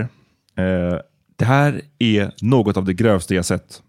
Eh, 0.58 0.99
det 1.36 1.45
här 1.45 1.81
är 1.99 2.31
något 2.41 2.77
av 2.77 2.86
det 2.86 2.93
grövsta 2.93 3.36
jag 3.36 3.45
sett. 3.45 3.81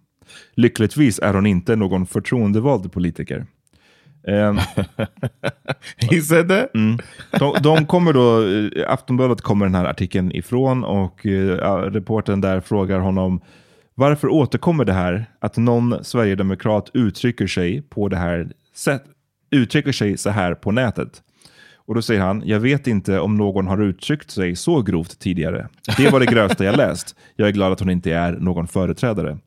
Lyckligtvis 0.54 1.18
är 1.18 1.34
hon 1.34 1.46
inte 1.46 1.76
någon 1.76 2.06
förtroendevald 2.06 2.92
politiker. 2.92 3.46
Ehm, 4.26 4.58
said 6.22 6.48
that? 6.48 6.74
Mm. 6.74 6.98
de, 7.38 7.56
de 7.62 7.86
kommer 7.86 8.12
då, 8.12 8.42
eh, 8.48 8.92
Aftonbladet 8.92 9.40
kommer 9.40 9.66
den 9.66 9.74
här 9.74 9.84
artikeln 9.84 10.32
ifrån 10.32 10.84
och 10.84 11.26
eh, 11.26 11.32
ja, 11.32 11.76
reportern 11.90 12.40
där 12.40 12.60
frågar 12.60 12.98
honom 12.98 13.40
varför 13.94 14.28
återkommer 14.28 14.84
det 14.84 14.92
här 14.92 15.26
att 15.40 15.56
någon 15.56 16.04
sverigedemokrat 16.04 16.90
uttrycker 16.94 17.46
sig 17.46 17.82
på 17.82 18.08
det 18.08 18.16
här 18.16 18.52
sätt, 18.74 19.04
uttrycker 19.50 19.92
sig 19.92 20.16
så 20.16 20.30
här 20.30 20.54
på 20.54 20.72
nätet. 20.72 21.22
Och 21.86 21.94
då 21.94 22.02
säger 22.02 22.20
han, 22.20 22.42
jag 22.44 22.60
vet 22.60 22.86
inte 22.86 23.18
om 23.20 23.34
någon 23.36 23.66
har 23.66 23.82
uttryckt 23.82 24.30
sig 24.30 24.56
så 24.56 24.82
grovt 24.82 25.18
tidigare. 25.18 25.68
Det 25.96 26.10
var 26.10 26.20
det 26.20 26.26
grövsta 26.26 26.64
jag 26.64 26.76
läst. 26.76 27.16
Jag 27.36 27.48
är 27.48 27.52
glad 27.52 27.72
att 27.72 27.80
hon 27.80 27.90
inte 27.90 28.12
är 28.12 28.32
någon 28.32 28.66
företrädare. 28.66 29.38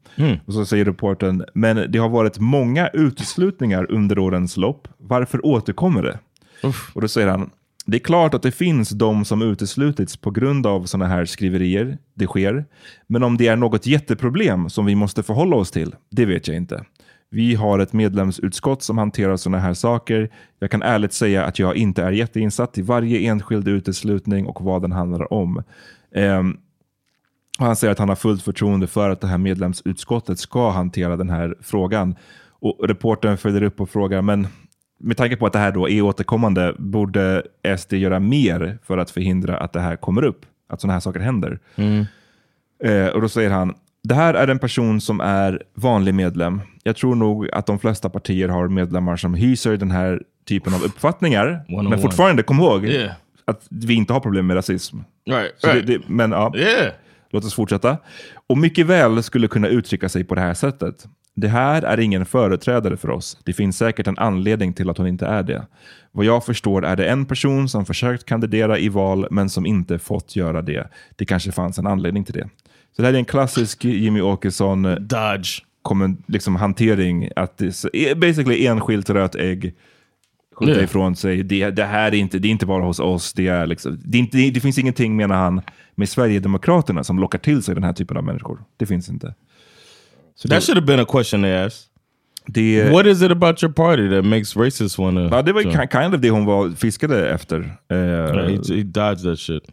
Och 0.46 0.54
så 0.54 0.66
säger 0.66 0.86
reportern, 0.86 1.44
men 1.54 1.92
det 1.92 2.00
har 2.00 2.10
varit 2.10 2.40
många 2.40 2.88
uteslutningar 2.88 3.92
under 3.92 4.20
årens 4.20 4.58
lopp. 4.58 4.88
Varför 4.98 5.46
återkommer 5.46 6.04
det? 6.04 6.20
Och 6.94 7.02
då 7.02 7.08
säger 7.08 7.28
han, 7.28 7.50
det 7.86 7.98
är 7.98 8.00
klart 8.00 8.34
att 8.34 8.42
det 8.42 8.52
finns 8.52 8.90
de 8.90 9.26
som 9.26 9.42
uteslutits 9.42 10.18
på 10.18 10.32
grund 10.32 10.68
av 10.68 10.86
sådana 10.86 11.08
här 11.08 11.26
skriverier. 11.26 11.98
Det 12.14 12.28
sker. 12.28 12.66
Men 13.08 13.24
om 13.24 13.38
det 13.38 13.48
är 13.48 13.56
något 13.56 13.86
jätteproblem 13.86 14.70
som 14.70 14.86
vi 14.86 14.96
måste 14.96 15.24
förhålla 15.24 15.56
oss 15.56 15.72
till, 15.72 15.96
det 16.10 16.26
vet 16.26 16.48
jag 16.48 16.58
inte. 16.58 16.86
Vi 17.32 17.56
har 17.56 17.80
ett 17.80 17.94
medlemsutskott 17.94 18.84
som 18.84 18.98
hanterar 18.98 19.38
sådana 19.38 19.60
här 19.60 19.74
saker. 19.74 20.30
Jag 20.60 20.72
kan 20.72 20.82
ärligt 20.82 21.14
säga 21.14 21.46
att 21.46 21.60
jag 21.60 21.76
inte 21.76 22.04
är 22.04 22.12
jätteinsatt 22.12 22.78
i 22.78 22.82
varje 22.82 23.20
enskild 23.20 23.68
uteslutning 23.68 24.46
och 24.46 24.62
vad 24.62 24.82
den 24.82 24.92
handlar 24.92 25.34
om. 25.34 25.64
Och 27.60 27.66
han 27.66 27.76
säger 27.76 27.92
att 27.92 28.00
han 28.00 28.10
har 28.10 28.16
fullt 28.16 28.44
förtroende 28.44 28.88
för 28.88 29.10
att 29.10 29.22
det 29.22 29.28
här 29.28 29.38
medlemsutskottet 29.38 30.40
ska 30.40 30.70
hantera 30.70 31.18
den 31.18 31.30
här 31.30 31.56
frågan. 31.62 32.16
Och 32.50 32.88
reportern 32.88 33.38
följer 33.38 33.64
upp 33.64 33.82
och 33.82 33.90
frågar, 33.90 34.22
men 34.22 34.48
med 35.00 35.18
tanke 35.18 35.36
på 35.36 35.46
att 35.46 35.54
det 35.54 35.60
här 35.60 35.72
då 35.72 35.90
är 35.90 36.02
återkommande, 36.02 36.76
borde 36.78 37.44
SD 37.78 37.94
göra 37.94 38.20
mer 38.20 38.80
för 38.84 38.98
att 38.98 39.12
förhindra 39.12 39.58
att 39.58 39.74
det 39.74 39.80
här 39.80 39.96
kommer 39.96 40.24
upp? 40.24 40.46
Att 40.70 40.82
sådana 40.82 40.94
här 40.94 41.00
saker 41.00 41.20
händer? 41.20 41.60
Eh, 42.84 43.08
och 43.08 43.22
då 43.22 43.30
säger 43.30 43.50
han, 43.50 43.76
det 44.04 44.16
här 44.16 44.34
är 44.34 44.48
en 44.48 44.60
person 44.60 45.02
som 45.02 45.22
är 45.22 45.64
vanlig 45.74 46.14
medlem. 46.14 46.62
Jag 46.84 46.96
tror 46.96 47.16
nog 47.16 47.50
att 47.54 47.66
de 47.66 47.80
flesta 47.80 48.10
partier 48.10 48.50
har 48.50 48.68
medlemmar 48.68 49.16
som 49.16 49.34
hyser 49.34 49.78
den 49.78 49.92
här 49.92 50.22
typen 50.48 50.74
av 50.74 50.84
uppfattningar. 50.84 51.66
Men 51.90 52.02
fortfarande, 52.02 52.44
kom 52.44 52.60
ihåg 52.60 52.86
Yeah. 52.86 53.12
att 53.46 53.68
vi 53.70 53.94
inte 53.94 54.14
har 54.14 54.20
problem 54.20 54.48
med 54.48 54.58
rasism. 54.58 54.98
Right, 55.30 55.52
right. 55.64 55.88
det, 55.88 55.98
det, 55.98 56.04
men 56.08 56.32
ja, 56.32 56.54
yeah. 56.56 56.94
låt 57.30 57.46
oss 57.46 57.54
fortsätta. 57.54 57.98
Och 58.48 58.58
mycket 58.58 58.86
väl 58.86 59.24
skulle 59.24 59.48
kunna 59.48 59.68
uttrycka 59.68 60.10
sig 60.10 60.24
på 60.24 60.36
det 60.36 60.42
här 60.42 60.54
sättet. 60.54 61.08
Det 61.36 61.48
här 61.48 61.82
är 61.82 62.00
ingen 62.00 62.26
företrädare 62.26 62.98
för 62.98 63.10
oss. 63.10 63.38
Det 63.44 63.54
finns 63.54 63.78
säkert 63.78 64.08
en 64.08 64.18
anledning 64.18 64.74
till 64.74 64.90
att 64.90 64.98
hon 64.98 65.08
inte 65.08 65.26
är 65.26 65.44
det. 65.44 65.66
Vad 66.12 66.26
jag 66.26 66.46
förstår 66.46 66.86
är 66.86 66.96
det 66.96 67.10
en 67.10 67.26
person 67.26 67.70
som 67.70 67.86
försökt 67.86 68.26
kandidera 68.26 68.78
i 68.78 68.90
val 68.90 69.28
men 69.32 69.50
som 69.50 69.66
inte 69.66 70.00
fått 70.00 70.36
göra 70.36 70.62
det. 70.62 70.90
Det 71.16 71.26
kanske 71.26 71.52
fanns 71.52 71.78
en 71.78 71.88
anledning 71.88 72.24
till 72.24 72.34
det. 72.34 72.50
Så 73.00 73.02
det 73.04 73.08
här 73.08 73.14
är 73.14 73.18
en 73.20 73.26
klassisk 73.26 73.86
Jimmy 73.86 74.22
Åkesson 74.22 74.86
eh, 74.86 74.96
Dodge. 74.96 75.62
kommer, 75.82 76.16
liksom, 76.28 76.56
hantering. 76.56 77.30
Att 77.36 77.58
det 77.58 77.66
är 77.94 78.16
basically 78.16 78.66
enskilt 78.66 79.10
rött 79.10 79.36
ägg 79.36 79.74
skjuta 80.56 80.72
Yeah. 80.72 80.84
ifrån 80.84 81.16
sig. 81.16 81.44
Det, 81.44 81.70
det 81.70 81.84
här 81.86 82.08
är 82.12 82.16
inte, 82.16 82.40
det 82.40 82.48
är 82.48 82.50
inte 82.50 82.66
bara 82.66 82.84
hos 82.84 83.00
oss. 83.00 83.34
Det, 83.34 83.48
är 83.48 83.66
liksom, 83.68 84.00
det, 84.06 84.18
är 84.18 84.20
inte, 84.20 84.38
det, 84.38 84.52
det 84.52 84.60
finns 84.60 84.78
ingenting, 84.78 85.16
menar 85.16 85.36
han, 85.36 85.62
med 85.96 86.10
Sverigedemokraterna 86.10 87.04
som 87.04 87.20
lockar 87.20 87.40
till 87.40 87.64
sig 87.64 87.76
den 87.76 87.84
här 87.84 87.94
typen 87.94 88.18
av 88.18 88.24
människor. 88.24 88.64
Det 88.78 88.86
finns 88.86 89.10
inte. 89.10 89.34
Så 90.36 90.48
That 90.48 90.58
det, 90.60 90.66
should 90.66 90.78
have 90.78 90.88
been 90.88 91.00
a 91.00 91.06
question 91.10 91.42
they 91.42 91.54
asked. 91.56 91.90
det, 92.46 92.90
What 92.92 93.06
is 93.06 93.22
it 93.22 93.32
about 93.32 93.64
your 93.64 93.74
party 93.74 94.10
that 94.10 94.26
makes 94.26 94.58
racists 94.58 94.98
wanna... 94.98 95.22
ja, 95.32 95.42
det 95.42 95.54
var 95.54 95.62
ki- 95.62 96.02
kind 96.02 96.16
of 96.16 96.22
det 96.22 96.30
hon 96.30 96.46
var, 96.46 96.70
fiskade 96.70 97.30
efter. 97.30 97.60
Eh, 97.92 97.98
Yeah, 97.98 98.36
he, 98.50 98.76
he 98.76 98.84
dodged 98.84 99.24
that 99.24 99.40
shit. 99.40 99.64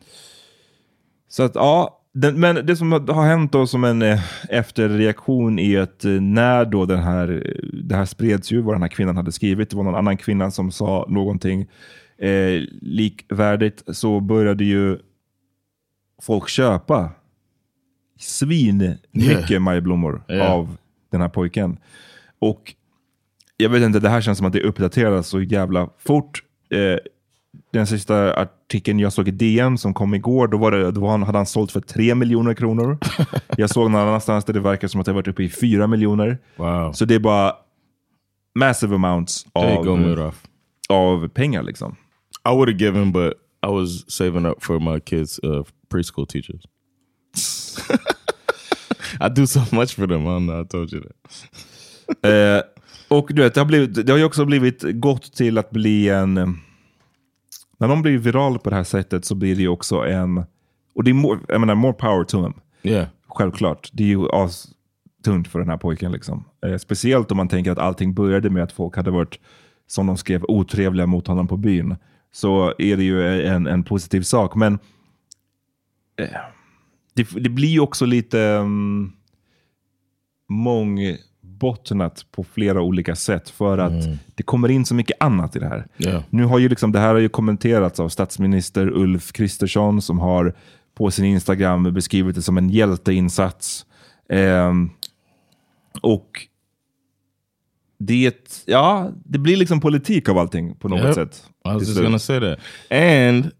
Så 1.29 1.43
att 1.43 1.55
ja, 1.55 1.96
den, 2.16 2.40
men 2.40 2.66
det 2.66 2.76
som 2.76 2.92
har 2.92 3.26
hänt 3.26 3.52
då 3.52 3.66
som 3.66 3.85
en 3.85 4.02
eh, 4.02 4.20
efterreaktion 4.48 5.59
är 5.59 5.81
att 5.81 6.05
eh, 6.05 6.11
när 6.11 6.64
då 6.64 6.87
den 6.87 6.98
här, 6.98 7.57
det 7.85 7.96
här 7.96 8.05
spreds 8.05 8.52
ju 8.52 8.61
vad 8.61 8.74
den 8.74 8.83
här 8.83 8.88
kvinnan 8.88 9.16
hade 9.16 9.33
skrivit, 9.33 9.70
det 9.70 9.76
var 9.76 9.85
någon 9.85 9.94
annan 9.94 10.16
kvinna 10.16 10.50
som 10.50 10.70
sa 10.70 11.07
någonting 11.09 11.66
eh, 12.18 12.62
likvärdigt, 12.81 13.83
så 13.87 14.20
började 14.20 14.64
ju 14.64 14.98
folk 16.22 16.48
köpa 16.48 17.11
svin 18.18 18.98
mycket 19.12 19.50
Yeah. 19.50 19.62
majblommor 19.62 20.22
Yeah. 20.29 20.52
av 20.52 20.76
den 21.11 21.20
här 21.20 21.29
pojken. 21.29 21.79
Och 22.38 22.74
jag 23.57 23.68
vet 23.68 23.83
inte, 23.83 24.00
det 24.00 24.09
här 24.09 24.20
känns 24.20 24.38
som 24.38 24.46
att 24.46 24.52
det 24.52 24.62
uppdateras 24.62 25.29
så 25.29 25.40
jävla 25.40 25.88
fort. 25.98 26.42
Eh, 26.70 26.98
den 27.77 27.87
sista 27.87 28.35
artikeln 28.35 28.99
jag 28.99 29.12
såg 29.12 29.29
i 29.29 29.31
DN 29.31 29.79
som 29.79 29.95
kom 29.95 30.15
igår, 30.15 30.49
då, 30.49 30.57
var 30.57 30.71
det, 30.71 30.91
då 30.91 31.07
hade 31.09 31.39
han 31.39 31.47
sålt 31.47 31.73
för 31.73 31.81
3 31.81 32.15
miljoner 32.15 32.55
kronor. 32.55 32.99
jag 33.57 33.71
såg 33.71 33.91
någon 33.91 34.01
annanstans 34.01 34.45
där 34.45 34.53
det 34.53 34.61
verkar 34.61 34.89
som 34.89 35.01
att 35.01 35.07
det 35.07 35.12
varit 35.12 35.29
uppe 35.29 35.43
i 35.43 35.49
4 35.49 35.87
miljoner. 35.87 36.39
Wow. 36.57 36.93
Så 36.93 37.05
det 37.05 37.15
är 37.15 37.19
bara 37.19 37.55
massive 38.55 38.95
amounts 38.95 39.47
av, 39.53 40.33
av 40.89 41.29
pengar. 41.29 41.62
liksom. 41.62 41.97
I 42.49 42.55
would 42.55 42.69
have 42.69 42.79
given, 42.79 43.12
but 43.12 43.33
I 43.67 43.71
was 43.71 44.11
saving 44.11 44.47
up 44.47 44.65
for 44.65 44.79
my 44.79 45.01
kids' 45.01 45.41
uh, 45.45 45.65
preschool 45.89 46.27
teachers. 46.27 46.62
I 49.21 49.29
do 49.29 49.47
so 49.47 49.61
much 49.73 49.95
for 49.95 50.07
them. 50.07 50.27
I. 50.27 50.61
I 50.61 50.65
told 50.65 50.93
you 50.93 51.03
that. 51.03 51.17
Eh, 52.23 52.62
och 53.09 53.31
du 53.33 53.43
vet, 53.43 53.55
det 53.55 53.61
har, 53.61 53.67
blivit, 53.67 54.07
det 54.07 54.12
har 54.12 54.19
ju 54.19 54.25
också 54.25 54.45
blivit 54.45 54.83
gått 54.83 55.33
till 55.33 55.59
att 55.59 55.71
bli 55.71 56.09
en... 56.09 56.61
när 57.79 57.89
de 57.89 58.03
blir 58.03 58.19
viral 58.19 58.59
på 58.59 58.71
det 58.71 58.77
här 58.77 58.85
sättet 58.85 59.25
så 59.25 59.35
blir 59.35 59.57
det 59.57 59.62
ju 59.62 59.69
också 59.69 59.97
en, 59.97 60.45
och 60.95 61.05
det 61.05 61.11
är 61.11 61.15
more, 61.15 61.39
jag 61.49 61.61
menar, 61.61 61.75
more 61.75 61.93
power 61.93 62.25
to 62.25 62.43
them. 62.43 62.55
Yeah. 62.83 63.07
Självklart. 63.29 63.91
Det 63.93 64.03
är 64.03 64.09
ju 64.09 64.29
tungt 65.25 65.49
för 65.49 65.59
den 65.59 65.69
här 65.69 65.77
pojken. 65.77 66.12
Liksom. 66.12 66.45
Eh, 66.67 66.77
speciellt 66.77 67.31
om 67.31 67.37
man 67.37 67.49
tänker 67.49 67.71
att 67.73 67.79
allting 67.79 68.15
började 68.15 68.51
med 68.51 68.62
att 68.62 68.73
folk 68.73 68.97
hade 68.97 69.11
varit, 69.11 69.41
som 69.87 70.07
de 70.07 70.17
skrev, 70.17 70.45
otrevliga 70.49 71.07
mot 71.07 71.27
honom 71.27 71.49
på 71.49 71.57
byn. 71.57 71.97
Så 72.33 72.75
är 72.79 72.97
det 72.97 73.05
ju 73.05 73.47
en, 73.47 73.67
en 73.67 73.85
positiv 73.85 74.23
sak. 74.23 74.55
Men 74.55 74.79
eh, 76.17 76.29
det, 77.15 77.29
det, 77.31 77.49
blir 77.49 77.69
ju 77.69 77.81
också 77.81 78.07
lite 78.07 78.39
um, 78.39 79.12
mångbottnat 81.61 82.27
på 82.31 82.45
flera 82.45 82.81
olika 82.81 83.16
sätt. 83.16 83.51
För 83.51 83.79
att 83.79 84.05
mm. 84.05 84.19
det 84.35 84.42
kommer 84.42 84.69
in 84.71 84.85
så 84.85 84.95
mycket 84.95 85.16
annat 85.21 85.57
i 85.57 85.59
det 85.59 85.69
här. 85.69 85.87
Yeah. 85.99 86.23
Nu 86.31 86.45
har 86.45 86.59
ju 86.59 86.69
liksom, 86.69 86.92
det 86.92 86.99
här 86.99 87.09
har 87.14 87.21
ju 87.21 87.29
kommenterats 87.29 88.01
av 88.01 88.09
statsminister 88.09 88.88
Ulf 88.88 89.33
Kristersson 89.33 90.03
som 90.03 90.19
har 90.19 90.55
på 90.95 91.11
sin 91.11 91.25
Instagram 91.25 91.95
beskrivit 91.95 92.35
det 92.35 92.42
som 92.42 92.59
en 92.59 92.71
hjälteinsats. 92.71 93.87
Eh, 94.29 94.73
och 96.01 96.47
det, 97.99 98.64
ja, 98.66 99.11
det 99.25 99.38
blir 99.38 99.57
liksom 99.57 99.81
politik 99.81 100.29
av 100.29 100.38
allting 100.38 100.75
på 100.75 100.88
något 100.88 101.05
yep. 101.05 101.14
sätt. 101.14 101.45
I 101.64 101.69
was 101.69 101.88
just 101.88 102.01
gonna 102.01 102.19
say 102.19 102.40
that. 102.40 102.59
And 102.90 103.51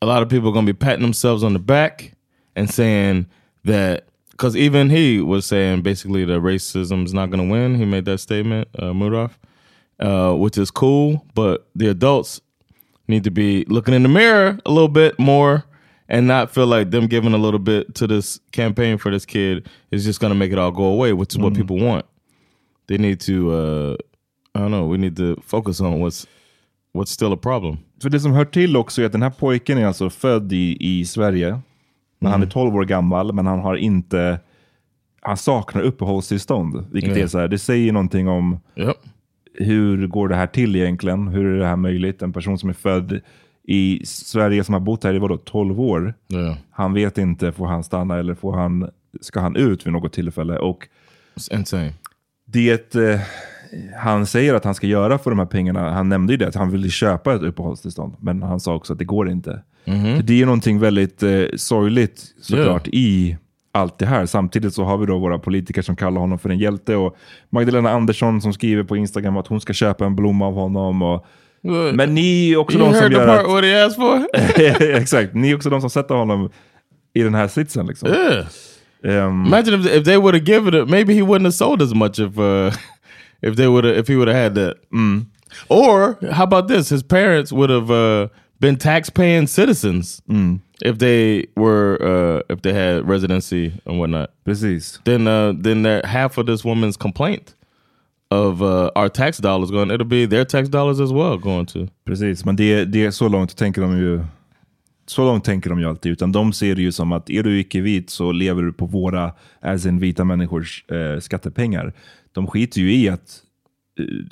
a 0.00 0.06
lot 0.06 0.26
of 0.26 0.28
people 0.28 0.48
are 0.48 0.52
gonna 0.52 0.66
be 0.66 0.74
patting 0.74 1.02
themselves 1.02 1.42
on 1.44 1.54
the 1.54 1.60
back 1.62 2.12
and 2.56 2.70
saying 2.70 3.26
that 3.64 4.00
because 4.42 4.56
even 4.56 4.90
he 4.90 5.20
was 5.20 5.46
saying 5.46 5.82
basically 5.82 6.24
that 6.24 6.40
racism 6.40 7.04
is 7.04 7.14
not 7.14 7.30
going 7.30 7.46
to 7.46 7.48
win. 7.48 7.76
He 7.76 7.84
made 7.84 8.06
that 8.06 8.18
statement, 8.18 8.66
uh, 8.76 8.92
Murdoch, 8.92 9.30
uh, 10.00 10.32
which 10.34 10.58
is 10.58 10.68
cool. 10.68 11.24
But 11.32 11.68
the 11.76 11.86
adults 11.86 12.40
need 13.06 13.22
to 13.22 13.30
be 13.30 13.64
looking 13.68 13.94
in 13.94 14.02
the 14.02 14.08
mirror 14.08 14.58
a 14.66 14.70
little 14.72 14.88
bit 14.88 15.16
more 15.16 15.62
and 16.08 16.26
not 16.26 16.50
feel 16.50 16.66
like 16.66 16.90
them 16.90 17.06
giving 17.06 17.34
a 17.34 17.38
little 17.38 17.60
bit 17.60 17.94
to 17.94 18.08
this 18.08 18.40
campaign 18.50 18.98
for 18.98 19.12
this 19.12 19.24
kid 19.24 19.68
is 19.92 20.04
just 20.04 20.18
going 20.18 20.32
to 20.32 20.34
make 20.34 20.50
it 20.50 20.58
all 20.58 20.72
go 20.72 20.86
away, 20.86 21.12
which 21.12 21.34
is 21.34 21.38
mm. 21.38 21.44
what 21.44 21.54
people 21.54 21.78
want. 21.78 22.04
They 22.88 22.98
need 22.98 23.20
to, 23.20 23.52
uh, 23.52 23.96
I 24.56 24.58
don't 24.58 24.72
know, 24.72 24.86
we 24.86 24.98
need 24.98 25.14
to 25.18 25.36
focus 25.46 25.80
on 25.80 26.00
what's 26.00 26.26
what's 26.92 27.12
still 27.12 27.32
a 27.32 27.36
problem. 27.36 27.78
För 28.02 28.10
det 28.10 28.20
som 28.20 28.32
hör 28.32 28.44
till 28.44 28.76
också 28.76 29.02
är 29.02 29.06
att 29.06 29.12
den 29.12 29.22
här 29.22 29.30
pojken 29.30 29.78
är 29.78 29.86
alltså 29.86 30.10
född 30.10 30.52
i, 30.52 30.76
i 30.80 31.04
Sverige. 31.04 31.60
När 32.22 32.30
mm. 32.30 32.32
han 32.32 32.42
är 32.42 32.50
12 32.50 32.76
år 32.76 32.84
gammal, 32.84 33.32
men 33.32 33.46
han 33.46 33.58
har 33.58 33.76
inte, 33.76 34.40
han 35.20 35.36
saknar 35.36 35.82
uppehållstillstånd. 35.82 36.84
Vilket 36.92 37.10
yeah. 37.10 37.22
är 37.22 37.26
så 37.26 37.38
här, 37.38 37.48
det 37.48 37.58
säger 37.58 37.92
någonting 37.92 38.28
om 38.28 38.60
yep. 38.76 38.96
hur 39.54 40.06
går 40.06 40.28
det 40.28 40.36
här 40.36 40.46
till 40.46 40.76
egentligen? 40.76 41.28
Hur 41.28 41.46
är 41.46 41.58
det 41.58 41.66
här 41.66 41.76
möjligt? 41.76 42.22
En 42.22 42.32
person 42.32 42.58
som 42.58 42.68
är 42.68 42.74
född 42.74 43.20
i 43.62 44.02
Sverige 44.06 44.64
som 44.64 44.72
har 44.72 44.80
bott 44.80 45.04
här 45.04 45.14
i 45.14 45.18
vadå, 45.18 45.36
12 45.36 45.80
år. 45.80 46.14
Yeah. 46.28 46.56
Han 46.70 46.94
vet 46.94 47.18
inte, 47.18 47.52
får 47.52 47.66
han 47.66 47.84
stanna 47.84 48.18
eller 48.18 48.34
får 48.34 48.52
han, 48.52 48.90
ska 49.20 49.40
han 49.40 49.56
ut 49.56 49.86
vid 49.86 49.92
något 49.92 50.12
tillfälle? 50.12 50.58
Och 50.58 50.88
insane. 51.50 51.94
Det 52.44 52.94
eh, 52.94 53.20
han 53.96 54.26
säger 54.26 54.54
att 54.54 54.64
han 54.64 54.74
ska 54.74 54.86
göra 54.86 55.18
för 55.18 55.30
de 55.30 55.38
här 55.38 55.46
pengarna, 55.46 55.90
han 55.90 56.08
nämnde 56.08 56.32
ju 56.32 56.36
det, 56.36 56.48
att 56.48 56.54
han 56.54 56.70
ville 56.70 56.88
köpa 56.88 57.34
ett 57.34 57.42
uppehållstillstånd. 57.42 58.14
Men 58.20 58.42
han 58.42 58.60
sa 58.60 58.74
också 58.74 58.92
att 58.92 58.98
det 58.98 59.04
går 59.04 59.30
inte. 59.30 59.62
Mm. 59.84 60.20
Det 60.24 60.42
är 60.42 60.46
någonting 60.46 60.78
väldigt 60.78 61.22
eh, 61.22 61.42
sorgligt 61.56 62.34
såklart 62.40 62.86
yeah. 62.86 62.96
i 62.96 63.36
allt 63.72 63.98
det 63.98 64.06
här. 64.06 64.26
Samtidigt 64.26 64.74
så 64.74 64.84
har 64.84 64.98
vi 64.98 65.06
då 65.06 65.18
våra 65.18 65.38
politiker 65.38 65.82
som 65.82 65.96
kallar 65.96 66.20
honom 66.20 66.38
för 66.38 66.50
en 66.50 66.58
hjälte 66.58 66.96
och 66.96 67.16
Magdalena 67.50 67.90
Andersson 67.90 68.40
som 68.40 68.52
skriver 68.52 68.82
på 68.82 68.96
Instagram 68.96 69.36
att 69.36 69.46
hon 69.46 69.60
ska 69.60 69.72
köpa 69.72 70.06
en 70.06 70.16
blomma 70.16 70.46
av 70.46 70.54
honom. 70.54 71.02
Och 71.02 71.26
men 71.94 72.14
ni 72.14 72.52
är 72.52 72.56
också 72.56 72.78
you 72.78 72.86
de 72.86 72.98
som 72.98 73.12
gör 73.12 73.28
att... 73.28 73.46
What 73.46 73.64
he 73.64 73.86
asked 73.86 73.96
for? 73.96 74.26
exakt, 74.96 75.34
ni 75.34 75.50
är 75.50 75.56
också 75.56 75.70
de 75.70 75.80
som 75.80 75.90
sätter 75.90 76.14
honom 76.14 76.50
i 77.14 77.22
den 77.22 77.34
här 77.34 77.48
sitsen. 77.48 77.86
Liksom. 77.86 78.08
Yeah. 78.08 78.46
Um, 79.04 79.46
Imagine 79.46 79.80
if, 79.80 79.86
if 79.86 80.04
they 80.04 80.16
would 80.16 80.34
have 80.34 80.44
given 80.44 80.74
it, 80.74 80.88
maybe 80.88 81.14
he 81.14 81.22
wouldn't 81.22 81.44
have 81.44 81.54
sold 81.54 81.82
as 81.82 81.94
much 81.94 82.18
if 82.18 82.38
uh, 82.38 82.72
if 83.40 83.56
they 83.56 83.66
would 83.66 83.84
if 83.84 84.08
he 84.08 84.16
would 84.16 84.28
have 84.28 84.42
had 84.42 84.54
that. 84.54 84.76
Mm. 84.92 85.26
Or 85.68 86.16
how 86.32 86.44
about 86.44 86.68
this? 86.68 86.90
His 86.90 87.02
parents 87.02 87.52
would 87.52 87.70
have 87.70 87.90
uh, 87.90 88.28
been 88.62 88.76
tax-paying 88.76 89.46
citizens 89.46 90.22
mm. 90.28 90.60
if 90.80 90.96
they 90.98 91.48
were 91.56 91.98
uh, 92.00 92.54
if 92.54 92.62
they 92.62 92.72
had 92.72 93.06
residency 93.08 93.72
and 93.84 93.98
whatnot. 93.98 94.30
Precis. 94.44 95.00
Then 95.04 95.26
uh, 95.26 95.52
then 95.52 95.84
half 96.04 96.38
of 96.38 96.46
this 96.46 96.64
woman's 96.64 96.96
complaint 96.96 97.54
of 98.30 98.62
uh, 98.62 98.90
our 98.96 99.08
tax 99.08 99.38
dollars 99.38 99.70
going, 99.70 99.90
it'll 99.90 100.06
be 100.06 100.26
their 100.26 100.44
tax 100.44 100.68
dollars 100.68 101.00
as 101.00 101.12
well 101.12 101.36
going 101.36 101.66
to. 101.66 101.88
Precis, 102.04 102.44
men 102.44 102.56
det, 102.56 102.84
det 102.84 103.04
är 103.04 103.10
så 103.10 103.28
långt 103.28 103.56
tänker 103.56 103.82
de 103.82 103.98
ju 103.98 104.24
så 105.06 105.24
långt 105.24 105.44
tänker 105.44 105.70
de 105.70 105.80
ju 105.80 105.88
alltid, 105.88 106.12
utan 106.12 106.32
de 106.32 106.52
ser 106.52 106.74
det 106.74 106.82
ju 106.82 106.92
som 106.92 107.12
att 107.12 107.30
är 107.30 107.42
du 107.42 107.60
icke-vit 107.60 108.10
så 108.10 108.32
lever 108.32 108.62
du 108.62 108.72
på 108.72 108.86
våra, 108.86 109.32
as 109.60 109.86
in 109.86 109.98
vita 109.98 110.24
människors 110.24 110.84
eh, 110.90 111.20
skattepengar. 111.20 111.92
De 112.32 112.46
skiter 112.46 112.80
ju 112.80 112.94
i 112.94 113.08
att 113.08 113.42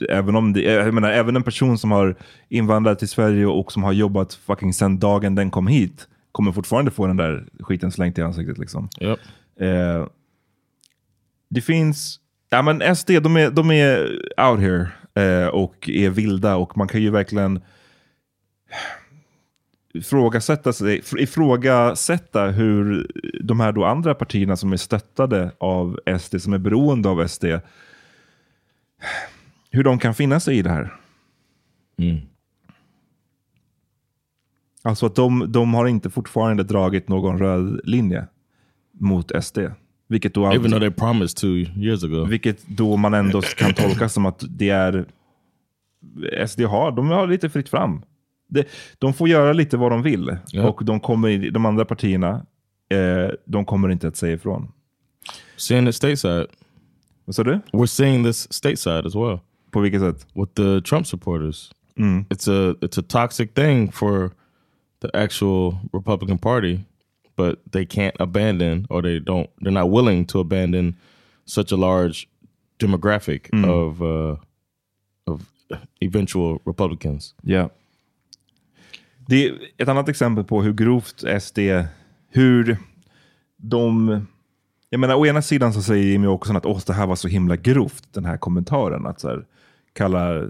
Även, 0.08 0.36
om 0.36 0.52
det, 0.52 0.62
jag 0.62 0.94
menar, 0.94 1.10
även 1.10 1.36
en 1.36 1.42
person 1.42 1.78
som 1.78 1.90
har 1.90 2.14
invandrat 2.48 2.98
till 2.98 3.08
Sverige 3.08 3.46
och 3.46 3.72
som 3.72 3.82
har 3.82 3.92
jobbat 3.92 4.34
fucking 4.34 4.74
sedan 4.74 4.98
dagen 4.98 5.34
den 5.34 5.50
kom 5.50 5.66
hit 5.66 6.08
kommer 6.32 6.52
fortfarande 6.52 6.90
få 6.90 7.06
den 7.06 7.16
där 7.16 7.44
skiten 7.60 7.92
slängt 7.92 8.18
i 8.18 8.22
ansiktet. 8.22 8.58
Liksom. 8.58 8.88
Yep. 9.00 9.18
Eh, 9.60 10.06
det 11.48 11.60
finns 11.60 12.20
Ja, 12.52 12.62
men 12.62 12.96
SD 12.96 13.10
de 13.10 13.36
är, 13.36 13.50
de 13.50 13.70
är 13.70 14.20
out 14.48 14.60
here 14.60 14.88
eh, 15.14 15.48
och 15.48 15.88
är 15.88 16.10
vilda 16.10 16.56
och 16.56 16.76
man 16.76 16.88
kan 16.88 17.02
ju 17.02 17.10
verkligen 17.10 17.60
ifrågasätta, 19.94 20.72
sig, 20.72 21.02
ifrågasätta 21.18 22.46
hur 22.46 23.10
de 23.42 23.60
här 23.60 23.72
då 23.72 23.84
andra 23.84 24.14
partierna 24.14 24.56
som 24.56 24.72
är 24.72 24.76
stöttade 24.76 25.52
av 25.58 26.00
SD, 26.20 26.40
som 26.40 26.52
är 26.52 26.58
beroende 26.58 27.08
av 27.08 27.28
SD, 27.28 27.44
hur 29.70 29.84
de 29.84 29.98
kan 29.98 30.14
finna 30.14 30.40
sig 30.40 30.58
i 30.58 30.62
det 30.62 30.70
här. 30.70 30.94
Mm. 31.98 32.18
Alltså 34.82 35.06
att 35.06 35.14
de, 35.14 35.52
de 35.52 35.74
har 35.74 35.86
inte 35.86 36.10
fortfarande 36.10 36.62
dragit 36.62 37.08
någon 37.08 37.38
röd 37.38 37.80
linje 37.84 38.26
mot 38.92 39.44
SD. 39.44 39.58
Vilket 40.08 40.34
då, 40.34 40.52
Even 40.52 40.70
though 40.70 40.80
they 40.80 40.90
promised 40.90 41.36
two 41.36 41.56
years 41.76 42.04
ago. 42.04 42.24
Vilket 42.24 42.68
då 42.68 42.96
man 42.96 43.14
ändå 43.14 43.40
kan 43.42 43.74
tolka 43.74 44.08
som 44.08 44.26
att 44.26 44.44
det 44.48 44.70
är 44.70 45.06
SD 46.46 46.60
har, 46.60 46.92
de 46.92 47.08
har 47.08 47.26
lite 47.26 47.50
fritt 47.50 47.68
fram. 47.68 48.02
De, 48.48 48.64
de 48.98 49.14
får 49.14 49.28
göra 49.28 49.52
lite 49.52 49.76
vad 49.76 49.92
de 49.92 50.02
vill. 50.02 50.36
Yeah. 50.54 50.68
Och 50.68 50.84
de, 50.84 51.00
kommer, 51.00 51.50
de 51.50 51.66
andra 51.66 51.84
partierna, 51.84 52.46
eh, 52.88 53.30
de 53.44 53.64
kommer 53.64 53.88
inte 53.88 54.08
att 54.08 54.16
säga 54.16 54.34
ifrån. 54.34 54.72
Seeing 55.56 55.88
it 55.88 55.94
stateside. 55.94 56.46
Vad 57.24 57.34
sa 57.34 57.44
du? 57.44 57.60
We're 57.72 57.86
seeing 57.86 58.24
this 58.24 58.52
stateside 58.52 59.06
as 59.06 59.14
well. 59.14 59.38
På 59.70 59.80
vilket 59.80 60.00
sätt? 60.00 60.26
With 60.34 60.52
the 60.54 60.80
Trump 60.80 61.06
supporters. 61.06 61.70
Mm. 61.96 62.24
It's 62.28 62.48
a 62.48 62.74
it's 62.80 62.98
a 62.98 63.02
toxic 63.02 63.54
thing 63.54 63.92
for 63.92 64.30
the 65.00 65.10
actual 65.14 65.74
Republican 65.92 66.38
Party 66.38 66.80
but 67.36 67.58
they 67.72 67.86
can't 67.86 68.16
abandon 68.20 68.86
or 68.90 69.02
they 69.02 69.18
don't 69.18 69.50
they're 69.60 69.82
not 69.82 69.90
willing 69.90 70.26
to 70.26 70.40
abandon 70.40 70.96
such 71.44 71.72
a 71.72 71.76
large 71.76 72.28
demographic 72.78 73.50
mm. 73.50 73.64
of 73.64 74.02
uh, 74.02 74.36
of 75.26 75.40
eventual 76.00 76.60
Republicans. 76.64 77.34
Yeah. 77.42 77.68
Det 79.26 79.46
är 79.46 79.58
ett 79.78 79.88
annat 79.88 80.08
exempel 80.08 80.44
på 80.44 80.62
hur 80.62 80.72
grovt 80.72 81.24
SD, 81.40 81.58
hur 82.28 82.76
de... 83.56 84.26
Jag 84.90 85.00
menar, 85.00 85.14
å 85.14 85.26
ena 85.26 85.42
sidan 85.42 85.72
så 85.72 85.82
säger 85.82 86.04
Jimmy 86.04 86.26
Åkesson 86.26 86.56
att 86.56 86.66
Åh, 86.66 86.80
det 86.86 86.92
här 86.92 87.06
var 87.06 87.16
så 87.16 87.28
himla 87.28 87.56
grovt, 87.56 88.04
den 88.12 88.24
här 88.24 88.36
kommentaren. 88.36 89.06
Att 89.06 89.20
så 89.20 89.28
här, 89.28 89.44
kalla, 89.92 90.48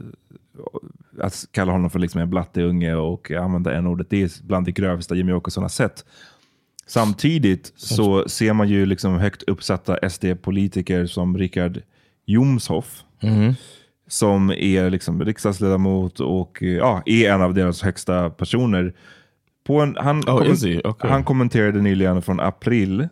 att 1.20 1.48
kalla 1.50 1.72
honom 1.72 1.90
för 1.90 1.98
liksom 1.98 2.20
en 2.20 2.31
blatteunge 2.31 2.94
och 2.94 3.31
använda 3.31 3.74
en 3.74 3.87
ordet 3.87 4.11
Det 4.11 4.22
är 4.22 4.46
bland 4.46 4.66
det 4.66 4.72
grövsta 4.72 5.14
Jimmy 5.14 5.33
Åkesson 5.33 5.64
har 5.64 5.68
sett. 5.68 6.05
Samtidigt 6.87 7.72
så 7.76 8.29
ser 8.29 8.53
man 8.53 8.68
ju 8.68 8.87
liksom 8.87 9.14
högt 9.14 9.42
uppsatta 9.42 10.11
SD-politiker 10.11 11.07
som 11.07 11.38
Richard 11.38 11.83
Jomshoff. 12.26 13.05
Mm. 13.20 13.55
Som 14.09 14.50
är 14.50 14.90
liksom 14.90 15.24
riksdagsledamot 15.24 16.20
och 16.20 16.62
ja, 16.62 17.03
är 17.07 17.31
en 17.31 17.42
av 17.42 17.55
deras 17.55 17.83
högsta 17.83 18.31
personer. 18.31 18.94
På 19.66 19.81
en, 19.81 19.96
han, 20.00 20.20
oh, 20.20 20.24
kom, 20.24 20.81
okay. 20.85 21.11
han 21.11 21.24
kommenterade 21.24 21.81
nyligen 21.81 22.22
från 22.22 22.40
april, 22.40 23.09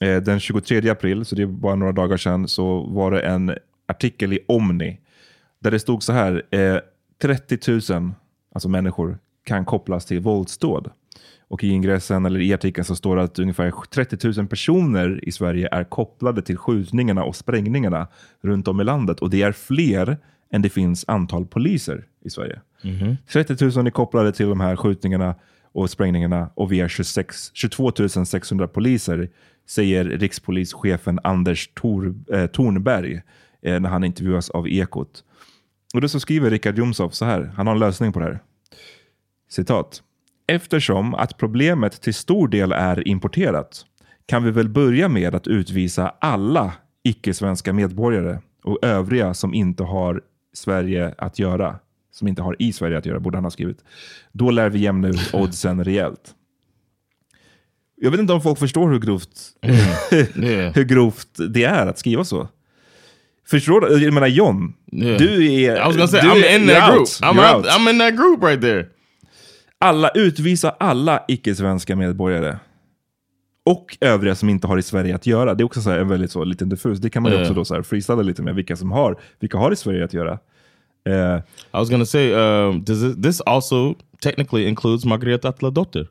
den 0.00 0.40
23 0.40 0.90
april, 0.90 1.24
så 1.24 1.34
det 1.34 1.42
är 1.42 1.46
bara 1.46 1.74
några 1.74 1.92
dagar 1.92 2.16
sedan, 2.16 2.48
så 2.48 2.80
var 2.80 3.10
det 3.10 3.20
en 3.20 3.54
artikel 3.86 4.32
i 4.32 4.38
Omni. 4.48 5.00
Där 5.58 5.70
det 5.70 5.78
stod 5.78 6.02
så 6.02 6.12
här, 6.12 6.42
eh, 6.50 6.78
30 7.22 7.92
000 7.92 8.12
alltså 8.52 8.68
människor 8.68 9.18
kan 9.44 9.64
kopplas 9.64 10.06
till 10.06 10.20
våldsdåd. 10.20 10.90
Och 11.48 11.64
i 11.64 11.68
ingressen 11.68 12.26
eller 12.26 12.40
i 12.40 12.54
artikeln 12.54 12.84
så 12.84 12.96
står 12.96 13.16
det 13.16 13.22
att 13.22 13.38
ungefär 13.38 13.72
30 13.90 14.40
000 14.40 14.46
personer 14.46 15.24
i 15.28 15.32
Sverige 15.32 15.68
är 15.72 15.84
kopplade 15.84 16.42
till 16.42 16.56
skjutningarna 16.56 17.24
och 17.24 17.36
sprängningarna 17.36 18.08
runt 18.40 18.68
om 18.68 18.80
i 18.80 18.84
landet. 18.84 19.20
Och 19.20 19.30
det 19.30 19.42
är 19.42 19.52
fler 19.52 20.18
än 20.52 20.62
det 20.62 20.68
finns 20.68 21.04
antal 21.08 21.46
poliser 21.46 22.04
i 22.24 22.30
Sverige. 22.30 22.60
30 23.32 23.64
000 23.64 23.86
är 23.86 23.90
kopplade 23.90 24.32
till 24.32 24.48
de 24.48 24.60
här 24.60 24.76
skjutningarna 24.76 25.34
och 25.72 25.90
sprängningarna 25.90 26.50
och 26.54 26.72
vi 26.72 26.80
har 26.80 26.88
26, 26.88 27.50
22 27.54 27.92
600 28.26 28.68
poliser, 28.68 29.28
säger 29.66 30.04
rikspolischefen 30.04 31.20
Anders 31.24 31.68
Tor, 31.74 32.14
eh, 32.32 32.46
Tornberg 32.46 33.22
eh, 33.62 33.80
när 33.80 33.88
han 33.88 34.04
intervjuas 34.04 34.50
av 34.50 34.68
Ekot. 34.68 35.24
Och 35.94 36.00
då 36.00 36.08
så 36.08 36.20
skriver 36.20 36.50
Richard 36.50 36.78
Jomshof 36.78 37.14
så 37.14 37.24
här, 37.24 37.52
han 37.56 37.66
har 37.66 37.74
en 37.74 37.80
lösning 37.80 38.12
på 38.12 38.18
det 38.18 38.24
här. 38.24 38.38
Citat. 39.50 40.02
Eftersom 40.46 41.14
att 41.14 41.36
problemet 41.36 42.00
till 42.00 42.14
stor 42.14 42.48
del 42.48 42.72
är 42.72 43.08
importerat 43.08 43.86
kan 44.26 44.44
vi 44.44 44.50
väl 44.50 44.68
börja 44.68 45.08
med 45.08 45.34
att 45.34 45.46
utvisa 45.46 46.14
alla 46.18 46.72
icke-svenska 47.04 47.72
medborgare 47.72 48.38
och 48.64 48.78
övriga 48.82 49.34
som 49.34 49.54
inte 49.54 49.82
har 49.82 50.22
Sverige 50.52 51.14
att 51.18 51.38
göra. 51.38 51.78
Som 52.10 52.28
inte 52.28 52.42
har 52.42 52.56
i 52.58 52.72
Sverige 52.72 52.98
att 52.98 53.06
göra, 53.06 53.20
borde 53.20 53.36
han 53.36 53.44
ha 53.44 53.50
skrivit. 53.50 53.84
Då 54.32 54.50
lär 54.50 54.70
vi 54.70 54.78
jämna 54.78 55.08
ut 55.08 55.34
oddsen 55.34 55.84
rejält. 55.84 56.34
Jag 58.00 58.10
vet 58.10 58.20
inte 58.20 58.32
om 58.32 58.40
folk 58.42 58.58
förstår 58.58 58.90
hur 58.90 58.98
grovt, 58.98 59.28
Yeah. 59.62 60.72
hur 60.74 60.84
grovt 60.84 61.28
det 61.50 61.64
är 61.64 61.86
att 61.86 61.98
skriva 61.98 62.24
så. 62.24 62.48
Förstår 63.48 63.80
du? 63.80 64.04
Jag 64.04 64.14
menar 64.14 64.26
John, 64.26 64.74
Yeah. 64.92 65.18
du 65.18 65.52
är... 65.52 65.76
I 65.76 65.78
was 65.78 65.94
gonna 65.96 66.08
say 66.08 66.20
I'm 66.20 66.44
är- 66.44 66.56
in 66.60 66.66
that 66.68 66.92
group. 66.94 67.08
I'm 67.08 67.56
out. 67.56 67.66
I'm 67.66 67.90
in 67.90 67.98
that 67.98 68.16
group 68.16 68.42
right 68.42 68.60
there. 68.60 68.86
Alla, 69.78 70.08
utvisa 70.14 70.70
alla 70.70 71.24
icke-svenska 71.28 71.96
medborgare. 71.96 72.58
Och 73.64 73.98
övriga 74.00 74.34
som 74.34 74.48
inte 74.48 74.66
har 74.66 74.78
i 74.78 74.82
Sverige 74.82 75.14
att 75.14 75.26
göra. 75.26 75.54
Det 75.54 75.62
är 75.62 75.64
också 75.64 75.80
så 75.80 75.90
här 75.90 76.04
väldigt 76.04 76.30
så 76.30 76.44
lite 76.44 76.64
diffus. 76.64 76.98
Det 76.98 77.10
kan 77.10 77.22
man 77.22 77.32
ju 77.32 77.38
Ja. 77.38 77.42
också 77.42 77.54
då 77.54 77.64
så 77.64 77.74
här 77.74 77.82
freestyla 77.82 78.22
lite 78.22 78.42
med. 78.42 78.54
Vilka 78.54 78.76
som 78.76 78.92
har, 78.92 79.20
vilka 79.40 79.58
har 79.58 79.72
i 79.72 79.76
Sverige 79.76 80.04
att 80.04 80.12
göra. 80.12 80.38
Eh, 81.08 81.36
I 81.36 81.42
was 81.72 81.90
gonna 81.90 82.06
say, 82.06 82.32
um, 82.32 82.84
does 82.84 83.02
it, 83.02 83.22
this 83.22 83.40
also 83.40 83.94
technically 84.20 84.66
includes 84.68 85.04
Margareta 85.04 85.48
Atladotter? 85.48 86.08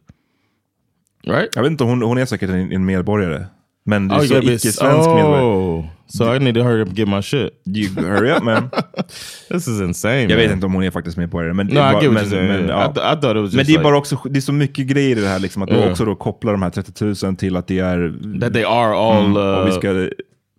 Right? 1.28 1.50
jag 1.56 1.62
vet 1.62 1.72
inte, 1.72 1.84
hon, 1.84 2.02
hon 2.02 2.18
är 2.18 2.26
säkert 2.26 2.50
en, 2.50 2.72
en 2.72 2.86
medborgare. 2.86 3.46
Men 3.86 4.08
det 4.08 4.16
är 4.16 4.20
you 4.20 4.28
så 4.28 4.38
icke-svensk 4.42 5.10
medborgare. 5.10 5.44
Oh, 5.44 5.86
so 6.08 6.36
I 6.36 6.40
need 6.40 6.56
to 6.56 6.64
hurry 6.64 6.82
up 6.82 6.88
and 6.88 6.98
get 6.98 7.08
my 7.08 7.22
shit. 7.22 7.50
You 7.66 7.90
hurry 8.08 8.32
up 8.32 8.44
man. 8.44 8.70
This 9.50 9.68
is 9.68 9.82
insane. 9.82 10.22
Jag 10.22 10.30
man. 10.30 10.38
vet 10.38 10.52
inte 10.52 10.66
om 10.66 10.74
hon 10.74 10.84
är 10.84 10.92
faktiskt 10.92 11.18
medborgare. 11.18 11.54
Men, 11.54 11.68
No, 11.68 11.72
I 11.72 11.76
bara- 11.76 12.02
men, 12.02 12.30
men, 12.30 12.66
I, 12.66 12.68
ja. 12.68 12.94
I 12.96 13.40
just 13.40 13.54
men 13.56 13.58
det 13.58 13.62
är 13.62 13.66
like, 13.66 13.84
bara 13.84 13.98
också, 13.98 14.20
det 14.30 14.40
är 14.40 14.42
så 14.42 14.54
mycket 14.54 14.88
grejer 14.88 15.18
i 15.18 15.22
det 15.22 15.28
här 15.28 15.40
liksom. 15.40 15.62
Att 15.62 15.70
du 15.70 15.76
Ja. 15.76 15.92
också 15.92 16.06
då 16.06 16.16
kopplar 16.16 16.52
de 16.52 16.62
här 16.62 16.70
30 16.70 17.26
000 17.26 17.36
till 17.36 17.56
att 17.56 17.68
det 17.68 17.80
är... 17.80 18.40
that 18.42 18.54
they 18.54 18.64
are 18.64 18.96
all. 18.96 19.26
Mm, 19.26 19.38
uh, 19.38 19.60
och 19.60 19.68
vi 19.68 19.72
ska, 19.72 20.10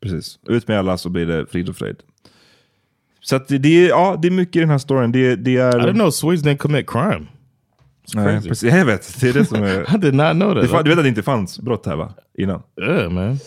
precis, 0.03 0.39
ut 0.49 0.69
med 0.69 0.79
alla 0.79 0.99
så 0.99 1.09
blir 1.09 1.27
det 1.27 1.47
frid 1.47 1.69
och 1.69 1.77
fröjd. 1.77 1.97
Så 3.21 3.39
det, 3.49 3.85
är, 3.85 3.89
ja, 3.89 4.19
det 4.23 4.29
är 4.29 4.33
mycket 4.33 4.57
i 4.57 4.61
den 4.61 4.71
här 4.71 4.79
storyn. 4.79 5.13
Det, 5.13 5.37
det 5.37 5.57
är... 5.57 5.81
I 5.81 5.83
didn't 5.83 5.93
know 5.95 6.11
Swedes 6.11 6.43
didn't 6.43 6.57
commit 6.57 6.91
crime. 6.91 7.27
Nej, 8.15 8.43
precis, 8.43 8.73
jag 8.73 8.85
vet, 8.85 9.21
det 9.21 9.29
är 9.29 9.33
det 9.33 9.45
som 9.45 9.63
är... 9.63 9.95
I 9.95 9.99
did 9.99 10.15
not 10.15 10.33
know 10.33 10.55
that. 10.55 10.71
det, 10.73 10.83
du 10.83 10.91
vet 10.91 10.99
att 10.99 11.05
det 11.05 11.09
inte 11.09 11.23
fanns 11.23 11.59
brott 11.61 11.87
här 11.87 11.97
va? 11.97 12.15
Innan. 12.39 12.63
yeah, 12.81 13.11
man. 13.11 13.39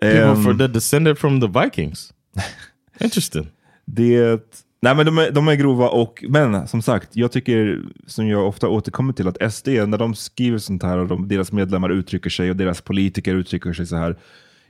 People 0.00 0.20
Ehm, 0.22 0.44
for 0.44 0.54
the 0.54 0.66
descended 0.68 1.18
from 1.18 1.40
the 1.40 1.60
Vikings. 1.60 2.12
Interesting. 3.00 3.48
det, 3.84 4.40
nej 4.82 4.94
men 4.94 5.06
de 5.06 5.18
är, 5.18 5.30
de 5.30 5.48
är 5.48 5.54
grova 5.54 5.88
och, 5.88 6.24
men 6.28 6.68
som 6.68 6.82
sagt, 6.82 7.08
jag 7.12 7.32
tycker, 7.32 7.82
som 8.06 8.28
jag 8.28 8.48
ofta 8.48 8.68
återkommer 8.68 9.12
till, 9.12 9.28
att 9.28 9.52
SD, 9.52 9.68
när 9.68 9.98
de 9.98 10.14
skriver 10.14 10.58
sånt 10.58 10.82
här 10.82 10.98
och 10.98 11.06
de, 11.08 11.28
deras 11.28 11.52
medlemmar 11.52 11.90
uttrycker 11.90 12.30
sig 12.30 12.50
och 12.50 12.56
deras 12.56 12.80
politiker 12.80 13.34
uttrycker 13.34 13.72
sig 13.72 13.86
så 13.86 13.96
här. 13.96 14.16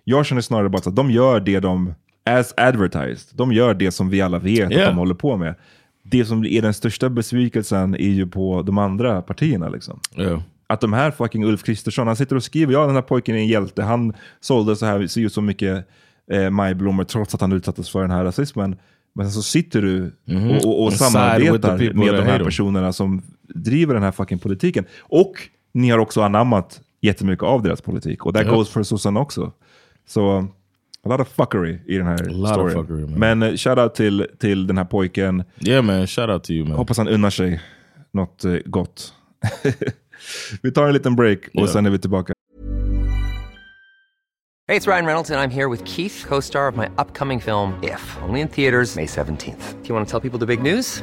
Jag 0.04 0.26
känner 0.26 0.42
snarare 0.42 0.68
bara 0.68 0.78
att 0.78 0.96
de 0.96 1.10
gör 1.10 1.40
det 1.40 1.60
de, 1.60 1.94
as 2.24 2.54
advertised, 2.56 3.28
de 3.32 3.52
gör 3.52 3.74
det 3.74 3.90
som 3.90 4.10
vi 4.10 4.20
alla 4.20 4.38
vet 4.38 4.66
att 4.66 4.72
Yeah. 4.72 4.88
de 4.88 4.96
håller 4.98 5.14
på 5.14 5.36
med. 5.36 5.54
Det 6.10 6.24
som 6.24 6.44
är 6.44 6.62
den 6.62 6.74
största 6.74 7.08
besvikelsen 7.08 7.94
är 7.94 8.08
ju 8.08 8.26
på 8.26 8.62
de 8.62 8.78
andra 8.78 9.22
partierna. 9.22 9.68
Liksom. 9.68 10.00
Yeah. 10.16 10.40
Att 10.66 10.80
de 10.80 10.92
här 10.92 11.10
fucking 11.10 11.44
Ulf 11.44 11.62
Kristersson, 11.62 12.06
han 12.06 12.16
sitter 12.16 12.36
och 12.36 12.42
skriver, 12.44 12.72
ja 12.72 12.86
den 12.86 12.94
här 12.94 13.02
pojken 13.02 13.36
är 13.36 13.38
en 13.38 13.46
hjälte, 13.46 13.82
han 13.82 14.12
sålde 14.40 14.76
så 14.76 14.86
här, 14.86 15.06
ser 15.06 15.20
ut 15.20 15.32
så 15.32 15.42
mycket 15.42 15.88
eh, 16.32 16.50
majblommor 16.50 17.04
trots 17.04 17.34
att 17.34 17.40
han 17.40 17.52
utsattes 17.52 17.90
för 17.90 18.02
den 18.02 18.10
här 18.10 18.24
rasismen. 18.24 18.76
Men 19.14 19.30
så 19.30 19.42
sitter 19.42 19.82
du 19.82 20.12
och, 20.56 20.64
och, 20.68 20.84
och 20.84 20.90
the 20.90 20.96
samarbetar 20.96 21.92
med 21.94 22.14
de 22.14 22.22
här 22.22 22.44
personerna 22.44 22.92
som 22.92 23.22
driver 23.54 23.94
den 23.94 24.02
här 24.02 24.12
fucking 24.12 24.38
politiken. 24.38 24.84
Och 25.00 25.32
ni 25.72 25.90
har 25.90 25.98
också 25.98 26.22
anammat 26.22 26.80
jättemycket 27.00 27.42
av 27.42 27.62
deras 27.62 27.80
politik. 27.80 28.26
Och 28.26 28.34
that 28.34 28.46
Ja. 28.46 28.54
goes 28.56 28.68
för 28.68 28.82
sossarna 28.82 29.20
också. 29.20 29.52
Så 30.06 30.46
a 31.06 31.08
lot 31.08 31.20
of 31.20 31.28
fuckery 31.28 31.78
i 31.86 31.96
den 31.96 32.06
här 32.06 32.18
lot 32.24 32.50
of 32.50 32.54
storyn. 32.56 32.74
fuckery, 32.74 33.00
man. 33.06 33.18
Men 33.38 33.42
eh, 33.42 33.56
shoutout 33.56 33.94
till, 33.94 34.26
till 34.38 34.66
den 34.66 34.78
här 34.78 34.84
pojken. 34.84 35.44
Yeah, 35.66 35.84
man. 35.84 36.06
Shout 36.06 36.28
out 36.30 36.44
to 36.44 36.52
you, 36.52 36.64
man. 36.68 36.76
Hoppas 36.76 36.98
han 36.98 37.08
unnar 37.08 37.30
sig 37.30 37.60
något 38.12 38.44
eh, 38.44 38.52
gott. 38.64 39.14
vi 40.62 40.72
tar 40.72 40.86
en 40.86 40.92
liten 40.92 41.16
break 41.16 41.38
och 41.54 41.62
Ja. 41.62 41.66
sen 41.66 41.86
är 41.86 41.90
vi 41.90 41.98
tillbaka. 41.98 42.32
Hey, 44.68 44.76
it's 44.78 44.86
Ryan 44.86 45.06
Reynolds, 45.06 45.30
and 45.30 45.40
I'm 45.40 45.50
here 45.50 45.68
with 45.68 45.84
Keith, 45.84 46.24
co 46.28 46.40
star 46.40 46.68
of 46.68 46.76
my 46.76 46.86
upcoming 46.98 47.40
film, 47.40 47.72
If, 47.82 48.18
only 48.28 48.40
in 48.40 48.48
theaters, 48.48 48.96
May 48.96 49.06
17th. 49.06 49.74
Do 49.82 49.88
you 49.88 49.94
want 49.94 50.08
to 50.08 50.10
tell 50.10 50.20
people 50.20 50.38
the 50.38 50.46
big 50.46 50.62
news? 50.62 51.02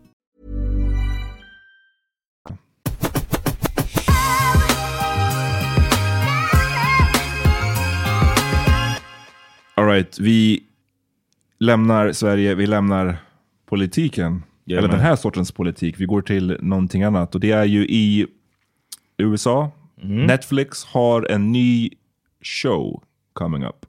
All 9.81 9.87
right, 9.87 10.19
vi 10.19 10.63
lämnar 11.59 12.11
Sverige, 12.11 12.55
vi 12.55 12.67
lämnar 12.67 13.17
politiken. 13.65 14.43
Yeah, 14.65 14.83
eller 14.83 14.91
den 14.91 14.99
här 14.99 15.15
sortens 15.15 15.51
politik. 15.51 15.99
Vi 15.99 16.05
går 16.05 16.21
till 16.21 16.57
någonting 16.59 17.03
annat. 17.03 17.35
Och 17.35 17.41
det 17.41 17.51
är 17.51 17.65
ju 17.65 17.85
i 17.85 18.27
USA. 19.17 19.71
Mm. 20.01 20.25
Netflix 20.25 20.83
har 20.85 21.31
en 21.31 21.51
ny 21.51 21.89
show 22.41 23.03
coming 23.33 23.63
up. 23.63 23.85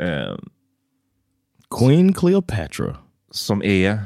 Eh, 0.00 0.36
Queen 1.78 2.12
Cleopatra. 2.12 2.96
som 3.30 3.62
är... 3.62 4.00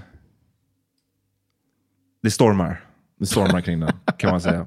Det 2.22 2.30
stormar. 2.30 2.84
Det 3.18 3.26
stormar 3.26 3.60
kring 3.60 3.80
den, 3.80 3.92
kan 4.18 4.30
man 4.30 4.40
säga. 4.40 4.66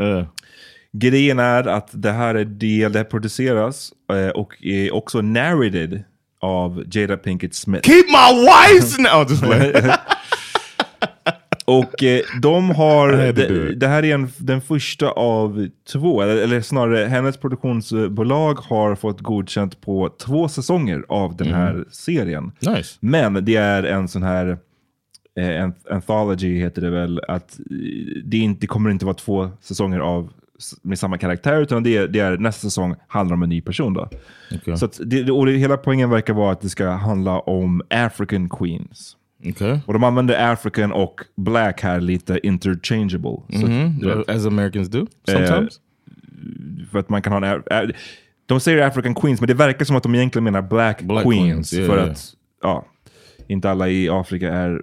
Uh, 0.00 0.26
Grejen 0.92 1.38
är 1.38 1.68
att 1.68 1.88
det 1.92 2.12
här 2.12 2.34
är 2.34 2.44
del, 2.44 2.92
det 2.92 2.98
här 2.98 3.04
produceras 3.04 3.92
eh, 4.12 4.28
och 4.28 4.64
är 4.64 4.94
också 4.94 5.20
narrated 5.20 6.02
av 6.40 6.84
Jada 6.92 7.16
Pinkett 7.16 7.54
Smith. 7.54 7.88
keep 7.88 8.04
my 8.06 8.46
wife's 8.46 8.98
now. 8.98 9.30
Just 9.30 9.42
Och 11.64 12.02
eh, 12.02 12.20
de 12.42 12.70
har, 12.70 13.12
det, 13.12 13.74
det 13.74 13.88
här 13.88 14.04
är 14.04 14.14
en, 14.14 14.28
den 14.38 14.60
första 14.60 15.10
av 15.10 15.68
två, 15.92 16.22
eller, 16.22 16.36
eller 16.36 16.60
snarare 16.60 17.06
hennes 17.06 17.36
produktionsbolag 17.36 18.54
har 18.54 18.94
fått 18.94 19.20
godkänt 19.20 19.80
på 19.80 20.08
två 20.26 20.48
säsonger 20.48 21.04
av 21.08 21.36
den 21.36 21.54
här 21.54 21.84
serien. 21.90 22.52
Nice. 22.60 22.96
Men 23.00 23.44
det 23.44 23.56
är 23.56 23.82
en 23.82 24.08
sån 24.08 24.22
här, 24.22 24.58
eh, 25.38 25.70
anthology 25.90 26.58
heter 26.58 26.82
det 26.82 26.90
väl, 26.90 27.20
att 27.28 27.58
eh, 27.58 27.66
det, 28.24 28.38
inte, 28.38 28.60
det 28.60 28.66
kommer 28.66 28.90
inte 28.90 29.04
vara 29.04 29.14
två 29.14 29.50
säsonger 29.60 29.98
av 29.98 30.30
med 30.82 30.98
samma 30.98 31.18
karaktär, 31.18 31.60
utan 31.60 31.82
det, 31.82 31.96
är- 31.96 32.08
det 32.08 32.20
är 32.20 32.38
nästa 32.38 32.60
säsong 32.60 32.94
handlar 33.08 33.34
om 33.36 33.42
en 33.42 33.48
ny 33.48 33.60
person. 33.60 33.94
Då. 33.94 34.08
Okay. 34.54 34.76
Så 34.76 34.88
det, 35.04 35.30
och 35.30 35.46
det, 35.46 35.52
hela 35.52 35.76
poängen 35.76 36.10
verkar 36.10 36.34
vara 36.34 36.52
att 36.52 36.60
det 36.60 36.68
ska 36.68 36.88
handla 36.90 37.38
om 37.40 37.82
African 37.90 38.48
Queens. 38.48 39.16
Okay. 39.48 39.78
Och 39.86 39.92
de 39.92 40.04
använder 40.04 40.52
African 40.52 40.92
och 40.92 41.20
Black 41.36 41.80
här 41.82 42.00
lite 42.00 42.40
interchangeable. 42.46 43.36
Så 43.50 43.56
att, 43.64 43.70
Mhm. 43.70 43.98
du 43.98 44.14
vet, 44.14 44.28
As 44.30 44.46
Americans 44.46 44.88
do 44.88 45.06
sometimes. 45.28 45.80
för 46.92 46.98
att 46.98 47.08
man 47.08 47.22
kan 47.22 47.32
ha 47.32 47.46
en, 47.46 47.62
ä- 47.70 47.92
de 48.46 48.60
säger 48.60 48.86
African 48.86 49.14
Queens, 49.14 49.40
men 49.40 49.48
det 49.48 49.54
verkar 49.54 49.84
som 49.84 49.96
att 49.96 50.02
de 50.02 50.14
egentligen 50.14 50.44
menar 50.44 50.62
Black, 50.62 51.02
Black 51.02 51.24
Queens. 51.24 51.44
Queens, 51.46 51.72
yeah, 51.72 51.86
för 51.90 51.96
yeah. 51.98 52.10
att 52.10 52.34
ja, 52.62 52.84
inte 53.48 53.70
alla 53.70 53.88
i 53.88 54.08
Afrika 54.08 54.52
är 54.52 54.82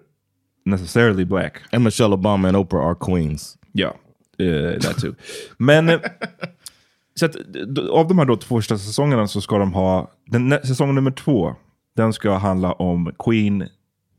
necessarily 0.65 1.25
black. 1.25 1.53
and 1.71 1.83
Michelle 1.83 2.13
Obama 2.13 2.47
and 2.47 2.57
Oprah 2.57 2.85
are 2.87 2.95
queens. 3.01 3.57
Ja, 3.71 3.95
uh, 4.41 4.79
that 4.79 4.97
too. 4.97 5.13
Men 5.57 5.89
eh, 5.89 5.99
så 7.15 7.25
att, 7.25 7.35
av 7.91 8.07
de 8.07 8.17
här 8.17 8.25
då 8.25 8.35
två 8.35 8.55
första 8.55 8.77
säsongerna 8.77 9.27
så 9.27 9.41
ska 9.41 9.57
de 9.57 9.73
ha, 9.73 10.11
den, 10.25 10.59
säsong 10.63 10.95
nummer 10.95 11.11
två, 11.11 11.55
den 11.95 12.13
ska 12.13 12.33
handla 12.33 12.71
om 12.71 13.11
Queen, 13.19 13.67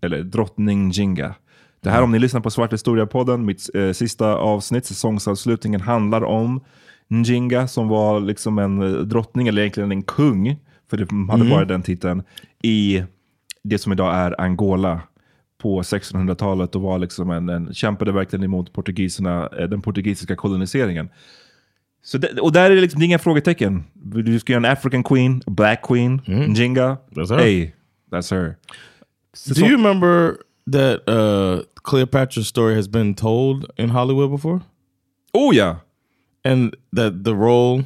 eller 0.02 0.22
drottning 0.22 0.90
Jinga. 0.90 1.34
Det 1.80 1.90
här 1.90 2.02
om 2.02 2.12
ni 2.12 2.18
lyssnar 2.18 2.40
på 2.40 2.50
Svart 2.50 2.72
Historia-podden, 2.72 3.44
mitt 3.44 3.70
eh, 3.74 3.92
sista 3.92 4.34
avsnitt, 4.34 4.86
säsongsavslutningen 4.86 5.80
handlar 5.80 6.24
om 6.24 6.60
Njinga 7.08 7.68
som 7.68 7.88
var 7.88 8.20
liksom 8.20 8.58
en 8.58 8.82
eh, 8.82 9.00
drottning, 9.00 9.48
eller 9.48 9.62
egentligen 9.62 9.92
en 9.92 10.02
kung, 10.02 10.56
för 10.90 10.96
det 10.96 11.32
hade 11.32 11.50
bara 11.50 11.64
den 11.64 11.82
titeln, 11.82 12.22
i 12.62 13.04
det 13.64 13.78
som 13.78 13.92
idag 13.92 14.14
är 14.14 14.40
Angola 14.40 15.00
på 15.58 15.82
1600-talet 15.82 16.74
och 16.74 16.82
var 16.82 16.98
liksom 16.98 17.30
en, 17.30 17.48
en, 17.48 17.74
kämpade 17.74 18.12
verkligen 18.12 18.44
emot 18.44 18.72
portugiserna, 18.72 19.48
eh, 19.58 19.68
den 19.68 19.82
portugisiska 19.82 20.36
koloniseringen. 20.36 21.08
Så 22.02 22.18
det, 22.18 22.40
och 22.40 22.52
där 22.52 22.70
är 22.70 22.74
det 22.74 22.80
liksom 22.80 23.00
det 23.00 23.04
är 23.04 23.06
inga 23.06 23.18
frågetecken. 23.18 23.84
Du 23.94 24.40
ska 24.40 24.52
göra 24.52 24.66
en 24.66 24.72
African 24.72 25.04
Queen, 25.04 25.42
a 25.46 25.50
Black 25.50 25.86
Queen, 25.86 26.20
Njinga. 26.26 26.96
That's 27.10 27.30
her. 27.30 27.38
Hey, 27.38 27.72
that's 28.10 28.30
her. 28.30 28.56
Do 29.54 29.66
you 29.66 29.76
remember 29.76 30.36
that 30.72 31.08
uh, 31.08 31.62
Cleopatra's 31.82 32.48
story 32.48 32.74
has 32.74 32.88
been 32.88 33.14
told 33.14 33.66
in 33.76 33.90
Hollywood 33.90 34.30
before? 34.30 34.60
Oh 35.34 35.52
ja! 35.52 35.76
And 36.44 36.76
that 36.96 37.24
the 37.24 37.34
role 37.34 37.84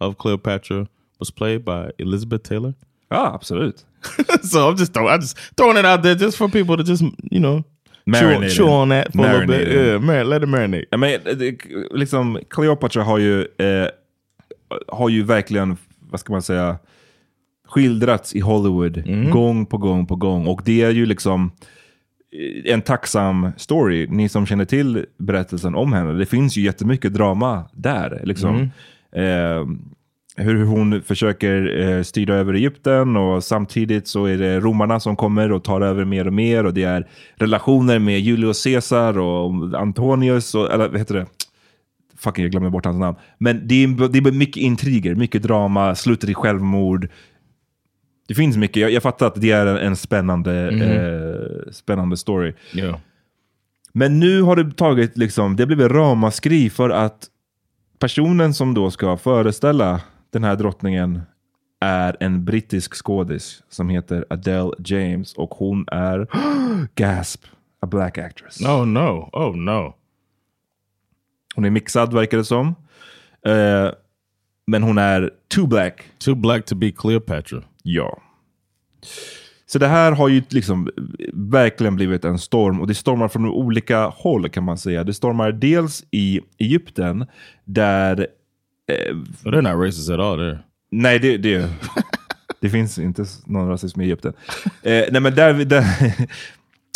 of 0.00 0.18
Cleopatra 0.18 0.88
was 1.18 1.30
played 1.30 1.64
by 1.64 1.90
Elizabeth 1.98 2.42
Taylor? 2.42 2.74
Ja, 3.10 3.34
absolut. 3.34 3.84
so 4.42 4.58
I'm 4.70 4.76
just 4.78 4.92
throwing, 4.92 5.14
I'm 5.14 5.20
just 5.20 5.38
throwing 5.56 5.78
it 5.78 5.84
out 5.84 6.02
there 6.02 6.14
just 6.14 6.36
for 6.38 6.48
people 6.48 6.76
to 6.76 6.82
just, 6.82 7.02
you 7.30 7.40
know, 7.40 7.62
chew, 8.20 8.48
chew 8.50 8.68
on 8.68 8.88
that 8.88 9.12
for 9.12 9.18
a 9.18 9.32
little 9.32 9.46
bit. 9.58 9.68
Yeah, 9.86 10.00
man, 10.00 10.30
let 10.30 10.42
it 10.42 10.48
marinate. 10.48 10.86
Eh, 10.92 10.98
det- 11.36 11.58
liksom, 11.94 12.38
Cleopatra 12.50 13.02
har 13.02 13.18
ju, 13.18 13.40
eh, 13.40 13.88
har 14.88 15.08
ju 15.08 15.22
verkligen, 15.22 15.76
vad 16.10 16.20
ska 16.20 16.32
man 16.32 16.42
säga, 16.42 16.78
skildrats 17.68 18.34
i 18.34 18.40
Hollywood 18.40 19.02
gång 19.30 19.66
på 19.66 19.78
gång 19.78 20.06
på 20.06 20.16
gång. 20.16 20.46
Och 20.46 20.62
det 20.64 20.82
är 20.82 20.90
ju 20.90 21.06
liksom 21.06 21.52
eh, 22.66 22.72
en 22.74 22.82
tacksam 22.82 23.48
story. 23.56 24.06
Ni 24.10 24.28
som 24.28 24.46
känner 24.46 24.64
till 24.64 25.04
berättelsen 25.18 25.74
om 25.74 25.92
henne, 25.92 26.12
det 26.12 26.26
finns 26.26 26.56
ju 26.56 26.62
jättemycket 26.62 27.14
drama 27.14 27.64
där. 27.72 28.20
Liksom. 28.24 28.56
Eh, 29.16 29.66
hur 30.36 30.64
hon 30.64 31.02
försöker 31.02 31.80
eh, 31.80 32.02
styra 32.02 32.34
över 32.34 32.54
Egypten 32.54 33.16
och 33.16 33.44
samtidigt 33.44 34.08
så 34.08 34.24
är 34.24 34.38
det 34.38 34.60
romarna 34.60 35.00
som 35.00 35.16
kommer 35.16 35.52
och 35.52 35.64
tar 35.64 35.80
över 35.80 36.04
mer 36.04 36.26
och 36.26 36.32
mer 36.32 36.66
och 36.66 36.74
det 36.74 36.82
är 36.82 37.08
relationer 37.34 37.98
med 37.98 38.20
Julius 38.20 38.64
Caesar 38.64 39.18
och 39.18 39.80
Antonius 39.80 40.54
och, 40.54 40.72
eller 40.72 40.88
vad 40.88 40.98
heter 40.98 41.14
det? 41.14 41.26
Fucking, 42.18 42.42
jag 42.42 42.50
glömmer 42.50 42.70
bort 42.70 42.84
hans 42.84 42.98
namn. 42.98 43.16
Men 43.38 43.68
det 43.68 43.84
är, 43.84 44.08
det 44.08 44.18
är 44.18 44.32
mycket 44.32 44.56
intriger, 44.56 45.14
mycket 45.14 45.42
drama, 45.42 45.94
slutar 45.94 46.30
i 46.30 46.34
självmord. 46.34 47.08
Det 48.28 48.34
finns 48.34 48.56
mycket, 48.56 48.76
jag, 48.76 48.90
jag 48.90 49.02
fattar 49.02 49.26
att 49.26 49.40
det 49.40 49.50
är 49.50 49.66
en, 49.66 49.76
en 49.76 49.96
spännande, 49.96 50.68
eh, 50.70 51.72
spännande 51.72 52.16
story. 52.16 52.54
Yeah. 52.74 52.98
Men 53.92 54.20
nu 54.20 54.42
har 54.42 54.56
det 54.56 54.76
tagit 54.76 55.18
liksom, 55.18 55.56
det 55.56 55.62
har 55.62 55.66
blivit 55.66 55.92
ramaskri 55.92 56.70
för 56.70 56.90
att 56.90 57.28
personen 57.98 58.54
som 58.54 58.74
då 58.74 58.90
ska 58.90 59.16
föreställa 59.16 60.00
den 60.32 60.44
här 60.44 60.56
drottningen 60.56 61.22
är 61.80 62.16
en 62.20 62.44
brittisk 62.44 62.94
skådis 62.94 63.62
som 63.68 63.88
heter 63.88 64.24
Adele 64.30 64.72
James 64.84 65.34
och 65.34 65.50
hon 65.50 65.84
är, 65.92 66.26
gasp, 66.94 67.44
a 67.80 67.86
black 67.86 68.18
actress. 68.18 68.60
Oh 68.60 68.86
no. 68.86 69.28
Oh 69.32 69.56
no. 69.56 69.94
Hon 71.54 71.64
är 71.64 71.70
mixad 71.70 72.14
verkar 72.14 72.38
det 72.38 72.44
som. 72.44 72.66
Eh, 73.46 73.90
men 74.66 74.82
hon 74.82 74.98
är 74.98 75.30
too 75.54 75.66
black. 75.66 76.04
Too 76.18 76.34
black 76.34 76.64
to 76.64 76.74
be 76.74 76.90
Cleopatra. 76.90 77.62
Ja. 77.82 78.22
Så 79.66 79.78
det 79.78 79.86
här 79.86 80.12
har 80.12 80.28
ju 80.28 80.42
liksom 80.48 80.90
verkligen 81.32 81.96
blivit 81.96 82.24
en 82.24 82.38
storm 82.38 82.80
och 82.80 82.86
det 82.86 82.94
stormar 82.94 83.28
från 83.28 83.46
olika 83.46 84.06
håll 84.06 84.48
kan 84.48 84.64
man 84.64 84.78
säga. 84.78 85.04
Det 85.04 85.14
stormar 85.14 85.52
dels 85.52 86.04
i 86.10 86.40
Egypten 86.58 87.26
där... 87.64 88.26
Eh, 88.92 89.14
Well, 89.44 89.54
they're 89.54 89.62
not 89.74 89.86
racist 89.86 90.10
at 90.10 90.20
all 90.20 90.38
there. 90.38 90.58
nej, 90.90 91.18
det, 91.18 91.36
det, 91.36 91.68
det 92.60 92.70
finns 92.70 92.98
inte 92.98 93.24
någon 93.46 93.68
rasism 93.68 94.00
i 94.00 94.04
Egypten. 94.04 94.32
Eh, 94.82 95.04
nej, 95.10 95.20
men 95.20 95.34
där, 95.34 95.64
där, 95.64 95.84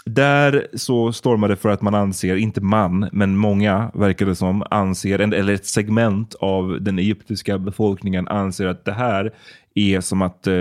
där 0.05 0.67
så 0.75 1.13
stormar 1.13 1.49
det 1.49 1.57
för 1.57 1.69
att 1.69 1.83
man 1.83 1.95
anser, 1.95 2.37
inte 2.37 2.61
man, 2.61 3.09
men 3.13 3.37
många 3.37 3.91
verkar 3.95 4.27
det 4.27 4.35
som, 4.35 4.63
anser, 4.71 5.19
en- 5.19 5.33
eller 5.33 5.53
ett 5.55 5.67
segment 5.67 6.35
av 6.35 6.79
den 6.81 6.99
egyptiska 6.99 7.59
befolkningen 7.59 8.29
anser 8.29 8.67
att 8.67 8.85
det 8.85 8.93
här 8.93 9.35
är 9.75 10.01
som 10.01 10.23
att 10.23 10.47
eh, 10.47 10.55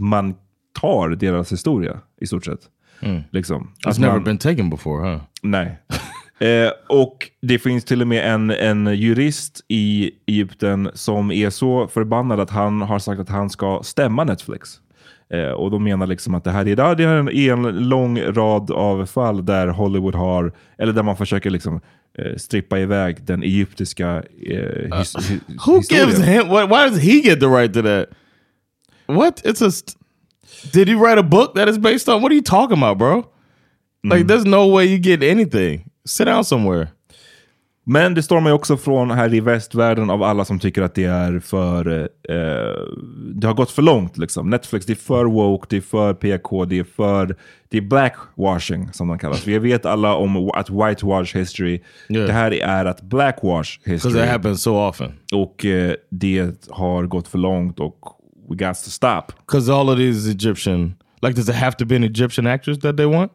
man 0.00 0.34
tar 0.80 1.08
deras 1.08 1.52
historia 1.52 1.98
i 2.20 2.26
stort 2.26 2.44
sett. 2.44 2.60
Liksom. 3.30 3.70
It's 3.86 3.90
Att 3.90 3.98
never 3.98 4.14
man- 4.14 4.24
been 4.24 4.38
taken 4.38 4.70
before, 4.70 5.10
huh? 5.10 5.20
Nej. 5.42 5.78
Eh, 6.40 6.70
och 6.88 7.30
det 7.42 7.58
finns 7.58 7.84
till 7.84 8.00
och 8.02 8.08
med 8.08 8.34
en, 8.34 8.50
en 8.50 8.86
jurist 8.96 9.64
i 9.68 10.10
Egypten 10.26 10.90
som 10.94 11.30
är 11.32 11.50
så 11.50 11.88
förbannad 11.88 12.40
att 12.40 12.50
han 12.50 12.82
har 12.82 12.98
sagt 12.98 13.20
att 13.20 13.28
han 13.28 13.50
ska 13.50 13.80
stämma 13.84 14.24
Netflix. 14.24 14.80
Eh, 15.34 15.50
och 15.50 15.70
de 15.70 15.84
menar 15.84 16.06
liksom 16.06 16.34
att 16.34 16.44
det 16.44 16.50
här 16.50 16.68
är, 16.68 16.94
det 16.96 17.04
är 17.04 17.08
en, 17.08 17.66
en 17.68 17.88
lång 17.88 18.20
rad 18.20 18.70
av 18.70 19.06
fall 19.06 19.46
där 19.46 19.68
Hollywood 19.68 20.14
har, 20.14 20.52
eller 20.78 20.92
där 20.92 21.02
man 21.02 21.16
försöker 21.16 21.50
liksom 21.50 21.80
eh, 22.18 22.36
strippa 22.36 22.78
iväg 22.78 23.24
den 23.24 23.42
egyptiska 23.42 24.22
eh, 24.50 24.98
his, 24.98 25.16
hi- 25.16 25.40
Who 25.66 25.76
historien. 25.76 26.08
gives 26.08 26.24
him? 26.26 26.48
Why 26.48 26.88
does 26.90 26.98
he 26.98 27.12
get 27.20 27.40
the 27.40 27.46
right 27.46 27.74
to 27.74 27.82
that? 27.82 28.08
What? 29.06 29.42
It's 29.44 29.62
a. 29.62 29.70
Did 30.72 30.88
he 30.88 30.94
write 30.94 31.18
a 31.18 31.22
book 31.22 31.54
that 31.54 31.68
is 31.68 31.78
based 31.78 32.08
on? 32.08 32.22
What 32.22 32.32
are 32.32 32.34
you 32.36 32.42
talking 32.42 32.78
about, 32.78 32.98
bro? 32.98 33.24
Like, 34.04 34.26
there's 34.26 34.44
no 34.44 34.66
way 34.68 34.86
you 34.86 34.98
get 34.98 35.22
anything. 35.22 35.87
Sit 36.08 36.26
down 36.26 36.44
somewhere. 36.44 36.88
Men 37.90 38.14
det 38.14 38.22
stormar 38.22 38.50
ju 38.50 38.54
också 38.54 38.76
från 38.76 39.10
här 39.10 39.34
i 39.34 39.40
västvärlden 39.40 40.10
av 40.10 40.22
alla 40.22 40.44
som 40.44 40.58
tycker 40.58 40.82
att 40.82 40.94
det 40.94 41.04
är 41.04 41.40
för... 41.40 42.00
Eh, 42.28 42.36
det 43.34 43.46
har 43.46 43.54
gått 43.54 43.70
för 43.70 43.82
långt. 43.82 44.18
Liksom. 44.18 44.50
Netflix, 44.50 44.86
det 44.86 44.92
är 44.92 44.94
för 44.94 45.24
woke, 45.24 45.66
det 45.70 45.76
är 45.76 45.80
för 45.80 46.14
PK, 46.14 46.64
det 46.64 46.78
är 46.78 46.84
för... 46.84 47.36
Det 47.68 47.76
är 47.76 47.80
blackwashing 47.80 48.92
som 48.92 49.08
de 49.08 49.18
kallas. 49.18 49.46
Vi 49.46 49.58
vet 49.58 49.86
alla 49.86 50.14
om 50.14 50.50
att 50.50 50.70
whitewash 50.70 51.36
history. 51.36 51.82
Yeah. 52.08 52.26
Det 52.26 52.32
här 52.32 52.54
är 52.54 52.84
att 52.84 53.02
blackwash 53.02 53.78
Because 53.84 54.08
history. 54.08 54.24
it 54.24 54.30
happens 54.30 54.62
so 54.62 54.88
often. 54.88 55.12
Och 55.32 55.64
eh, 55.64 55.94
det 56.10 56.68
har 56.70 57.04
gått 57.04 57.28
för 57.28 57.38
långt 57.38 57.80
och 57.80 57.98
we 58.50 58.56
got 58.56 58.84
to 58.84 58.90
stop. 58.90 59.22
Because 59.46 59.72
all 59.72 59.88
of 59.88 59.96
these 59.96 60.30
Egyptian, 60.30 60.94
like, 61.22 61.36
does 61.36 61.48
it 61.48 61.54
have 61.54 61.72
to 61.72 61.84
be 61.84 61.96
an 61.96 62.04
Egyptian 62.04 62.46
actress 62.46 62.78
that 62.78 62.96
they 62.96 63.06
want? 63.06 63.32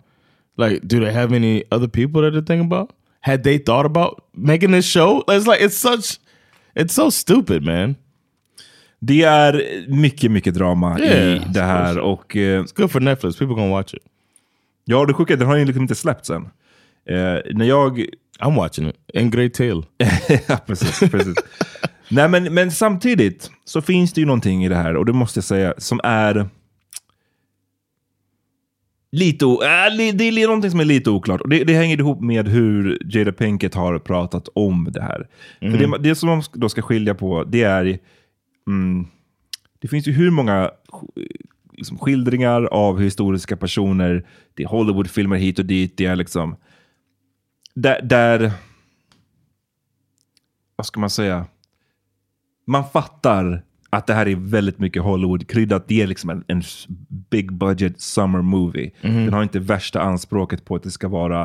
Like, 0.58 0.88
do 0.88 1.00
they 1.00 1.12
have 1.14 1.36
any 1.36 1.64
other 1.72 1.88
people 1.88 2.22
that 2.22 2.32
they're 2.34 2.46
thinking 2.46 2.72
about? 2.72 2.90
Had 3.22 3.44
they 3.44 3.58
thought 3.58 3.86
about 3.86 4.24
making 4.34 4.72
this 4.72 4.86
show? 4.86 5.24
It's 5.28 5.48
like 5.48 5.62
it's 5.62 5.78
such, 5.78 6.20
it's 6.76 6.94
so 6.94 7.10
stupid, 7.12 7.64
man. 7.64 7.96
Det 9.00 9.24
är 9.24 9.86
mycket, 9.88 10.32
mycket 10.32 10.54
drama 10.54 11.00
Yeah, 11.00 11.36
i 11.36 11.42
det 11.54 11.62
här. 11.62 12.00
Och, 12.00 12.36
eh, 12.36 12.64
It's 12.64 12.76
good 12.76 12.92
for 12.92 13.00
Netflix. 13.00 13.38
People 13.38 13.56
gonna 13.56 13.72
watch 13.72 13.94
it. 13.94 14.04
ja, 14.86 15.06
det 15.06 15.14
sjuka 15.14 15.34
är 15.34 15.36
att 15.36 15.40
den 15.40 15.50
har 15.50 15.56
ju 15.56 15.66
liksom 15.66 15.82
inte 15.82 15.96
släppts 15.96 16.30
än. 16.30 16.44
Eh, 17.10 17.40
när 17.54 17.66
jag 17.66 18.06
I'm 18.40 18.56
watching 18.56 18.88
it. 18.88 18.96
En 19.14 19.30
great 19.32 19.54
tale. 19.54 19.84
ja, 20.48 20.58
precis. 20.68 21.00
precis. 21.12 21.36
Nej, 22.10 22.30
men, 22.30 22.54
men 22.54 22.72
samtidigt 22.72 23.52
så 23.66 23.82
finns 23.82 24.14
det 24.14 24.22
ju 24.22 24.28
någonting 24.28 24.66
i 24.66 24.70
det 24.70 24.76
här, 24.76 24.96
och 24.96 25.06
det 25.06 25.14
måste 25.14 25.38
jag 25.38 25.44
säga, 25.44 25.74
som 25.78 26.00
är... 26.04 26.50
Lite, 29.16 29.46
o- 29.46 29.64
äh, 29.64 30.14
det 30.14 30.24
är 30.24 30.48
någonting 30.48 30.72
som 30.72 30.80
är 30.80 30.86
lite 30.86 31.10
oklart. 31.10 31.42
Och 31.42 31.50
det, 31.50 31.64
det 31.64 31.74
hänger 31.74 32.00
ihop 32.00 32.22
med 32.22 32.48
hur 32.48 32.98
Jada 33.06 33.32
Pinkett 33.32 33.74
har 33.74 34.00
pratat 34.00 34.50
om 34.56 34.90
det 34.94 35.02
här. 35.02 35.28
För 35.60 35.78
det, 35.78 35.98
det 35.98 36.16
som 36.16 36.30
de 36.30 36.42
då 36.54 36.70
ska 36.70 36.82
skilja 36.82 37.16
på, 37.16 37.44
det 37.44 37.64
är... 37.64 38.00
Mm, 38.68 39.08
det 39.80 39.88
finns 39.88 40.08
ju 40.08 40.12
hur 40.12 40.32
många 40.32 40.72
liksom, 41.74 41.98
skildringar 41.98 42.64
av 42.64 43.02
historiska 43.02 43.58
personer. 43.58 44.26
Det 44.54 44.64
är 44.64 44.68
Hollywoodfilmer 44.68 45.38
hit 45.38 45.60
och 45.60 45.66
dit. 45.66 45.98
Det 45.98 46.06
är 46.06 46.16
liksom... 46.16 46.56
Där... 47.76 48.02
där 48.02 48.52
vad 50.76 50.86
ska 50.86 51.00
man 51.00 51.10
säga? 51.10 51.46
Man 52.68 52.90
fattar 52.90 53.64
att 53.94 54.08
det 54.08 54.14
här 54.14 54.28
är 54.28 54.36
väldigt 54.36 54.80
mycket 54.80 55.04
Hollywood-kryddat. 55.04 55.88
Det 55.88 56.02
är 56.02 56.08
liksom 56.08 56.30
en, 56.30 56.44
en 56.48 56.62
big 57.30 57.54
budget 57.54 58.02
summer 58.02 58.42
movie. 58.42 58.92
Den 59.02 59.34
har 59.34 59.44
inte 59.44 59.60
värsta 59.60 60.02
anspråket 60.02 60.66
på 60.66 60.76
att 60.76 60.84
det 60.84 60.92
ska 60.92 61.08
vara 61.08 61.42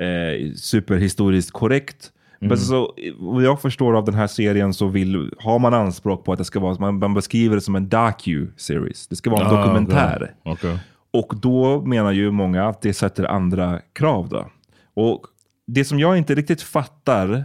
eh, 0.00 0.52
superhistoriskt 0.56 1.52
korrekt. 1.52 2.10
Men 2.38 2.58
så, 2.58 2.94
vad 3.18 3.42
jag 3.42 3.60
förstår 3.60 3.96
av 3.96 4.04
den 4.04 4.14
här 4.14 4.26
serien 4.26 4.74
så 4.74 4.86
vill, 4.86 5.30
har 5.38 5.58
man 5.58 5.74
anspråk 5.74 6.24
på 6.24 6.32
att 6.32 6.38
det 6.38 6.44
ska 6.44 6.60
vara, 6.60 6.76
man, 6.80 6.98
man 6.98 7.14
beskriver 7.14 7.54
det 7.54 7.60
som 7.60 7.74
en 7.74 7.88
docu-series. 7.88 9.06
Det 9.08 9.16
ska 9.16 9.30
vara 9.30 9.48
en 9.48 9.54
Ah, 9.54 9.64
dokumentär. 9.64 10.34
Okay. 10.44 10.52
okay. 10.52 10.78
Och 11.10 11.34
då 11.36 11.82
menar 11.86 12.12
ju 12.12 12.30
många 12.30 12.68
att 12.68 12.82
det 12.82 12.94
sätter 12.94 13.24
andra 13.24 13.80
krav. 13.92 14.28
Då. 14.28 14.50
Och 14.94 15.26
det 15.66 15.84
som 15.84 15.98
jag 15.98 16.18
inte 16.18 16.34
riktigt 16.34 16.62
fattar, 16.62 17.44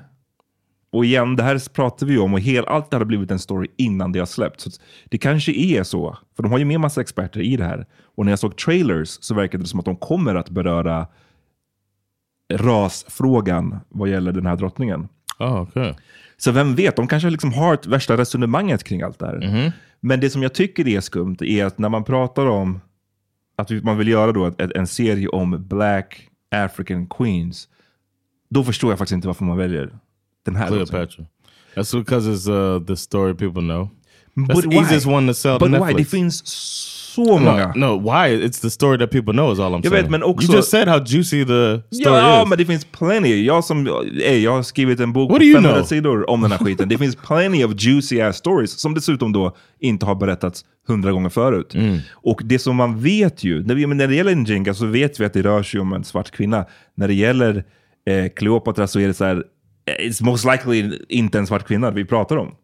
och 0.92 1.06
igen, 1.06 1.36
det 1.36 1.44
här 1.44 1.74
pratar 1.74 2.06
vi 2.06 2.18
om 2.18 2.34
och 2.34 2.40
hel, 2.40 2.66
allt 2.66 2.92
det 2.92 2.96
här 2.96 3.02
har 3.02 3.06
blivit 3.06 3.32
en 3.32 3.40
story 3.40 3.68
innan 3.78 4.12
det 4.12 4.20
har 4.20 4.26
släppts. 4.26 4.64
Så 4.64 4.72
det 5.06 5.18
kanske 5.18 5.52
är 5.52 5.84
så, 5.84 6.18
för 6.36 6.44
de 6.44 6.52
har 6.52 6.60
ju 6.60 6.66
med 6.66 6.80
massa 6.80 7.02
experter 7.02 7.40
i 7.40 7.58
det 7.58 7.64
här. 7.64 7.86
Och 8.16 8.26
när 8.26 8.32
jag 8.32 8.40
såg 8.40 8.58
trailers 8.58 9.18
så 9.22 9.36
verkade 9.36 9.64
det 9.64 9.68
som 9.68 9.80
att 9.80 9.86
de 9.86 9.96
kommer 9.96 10.36
att 10.36 10.50
beröra 10.50 11.08
rasfrågan 12.54 13.80
vad 13.90 14.10
gäller 14.10 14.32
den 14.32 14.46
här 14.46 14.56
drottningen. 14.56 15.08
Oh, 15.40 15.62
okay. 15.62 15.94
Så 16.38 16.52
vem 16.52 16.76
vet, 16.76 16.96
de 16.96 17.08
kanske 17.08 17.30
liksom 17.30 17.54
har 17.54 17.74
ett 17.74 17.88
värsta 17.88 18.18
resonemanget 18.18 18.84
kring 18.84 19.02
allt 19.02 19.20
det 19.20 19.26
här. 19.26 19.74
Men 20.00 20.20
det 20.20 20.30
som 20.30 20.44
jag 20.44 20.54
tycker 20.54 20.88
är 20.88 21.02
skumt 21.02 21.38
är 21.40 21.66
att 21.66 21.78
när 21.78 21.90
man 21.90 22.04
pratar 22.04 22.46
om 22.46 22.80
att 23.56 23.72
man 23.84 23.98
vill 23.98 24.08
göra 24.08 24.32
då 24.32 24.52
en 24.58 24.88
serie 24.88 25.28
om 25.28 25.68
Black 25.68 26.30
African 26.52 27.08
Queens, 27.08 27.68
då 28.50 28.64
förstår 28.64 28.92
jag 28.92 28.98
faktiskt 28.98 29.16
inte 29.16 29.28
varför 29.28 29.46
man 29.46 29.58
väljer 29.58 30.00
den 30.46 30.56
här. 30.56 30.68
Cleopatra. 30.68 31.26
That's 31.76 31.96
because 32.00 32.28
it's 32.34 32.48
uh, 32.50 32.86
the 32.86 32.96
story 32.96 33.34
people 33.34 33.62
know. 33.62 33.90
That's 34.36 34.54
But 34.54 34.62
the 34.64 34.70
why? 34.70 34.76
easiest 34.84 35.06
one 35.08 35.28
to 35.28 35.34
sell 35.34 35.60
to 35.60 35.66
But 35.66 35.72
why? 35.72 35.80
Netflix. 35.80 35.98
Det 35.98 36.06
finns 36.06 36.42
så 37.16 37.26
många. 37.40 37.74
No, 37.76 37.88
no, 37.88 38.00
why? 38.00 38.46
It's 38.46 38.62
the 38.62 38.70
story 38.70 38.98
that 38.98 39.12
people 39.12 39.34
know 39.34 39.54
is 39.54 39.60
all 39.60 39.72
I'm 39.74 39.82
Jag 39.84 39.92
saying. 39.92 40.04
vet, 40.04 40.12
men 40.12 40.24
också- 40.24 40.48
You 40.52 40.56
just 40.56 40.70
said 40.72 40.88
how 40.88 41.00
juicy 41.06 41.46
the 41.46 41.82
story 41.96 42.16
Ja, 42.18 42.44
is. 42.44 42.50
men 42.50 42.58
det 42.58 42.66
finns 42.66 42.86
plenty. 42.86 43.46
Jag, 43.46 43.64
som, 43.64 43.88
ey, 44.24 44.40
jag 44.44 44.52
har 44.52 44.64
skrivit 44.64 45.00
en 45.00 45.14
bok 45.14 45.30
What 45.32 45.36
på 45.38 45.40
do 45.40 45.46
you 45.46 45.56
500 45.56 45.76
know? 45.78 45.86
sidor 45.88 46.30
om 46.30 46.42
den 46.42 46.52
här 46.52 46.58
skiten. 46.58 46.90
Det 46.90 46.98
finns 46.98 47.16
plenty 47.16 47.64
of 47.64 47.72
juicy 47.78 48.22
ass 48.22 48.38
stories 48.38 48.80
som 48.80 48.94
dessutom 48.94 49.32
då 49.32 49.56
inte 49.80 50.06
har 50.06 50.16
berättats 50.16 50.66
hundra 50.88 51.12
gånger 51.12 51.30
förut. 51.30 51.76
Mm. 51.76 51.98
Och 52.12 52.42
det 52.46 52.60
som 52.60 52.76
man 52.76 53.00
vet 53.00 53.44
ju, 53.44 53.64
när, 53.64 53.76
vi, 53.76 53.86
när 53.88 54.08
det 54.08 54.16
gäller 54.16 54.36
Njinga 54.36 54.74
så 54.74 54.86
vet 54.86 55.20
vi 55.20 55.26
att 55.26 55.34
det 55.34 55.42
rör 55.42 55.64
sig 55.64 55.80
om 55.80 55.94
en 55.94 56.04
svart 56.04 56.32
kvinna. 56.32 56.66
När 56.96 57.08
det 57.08 57.14
gäller 57.14 57.64
eh, 58.10 58.30
Cleopatra 58.36 58.88
så 58.88 59.00
är 59.00 59.08
det 59.08 59.14
så 59.14 59.26
här, 59.26 59.44
it's 60.00 60.24
most 60.24 60.46
likely 60.46 61.00
inte 61.10 61.40
en 61.40 61.48
svart 61.48 61.68
kvinna 61.68 61.92
vi 61.92 62.06
pratar 62.06 62.38
om. 62.38 62.56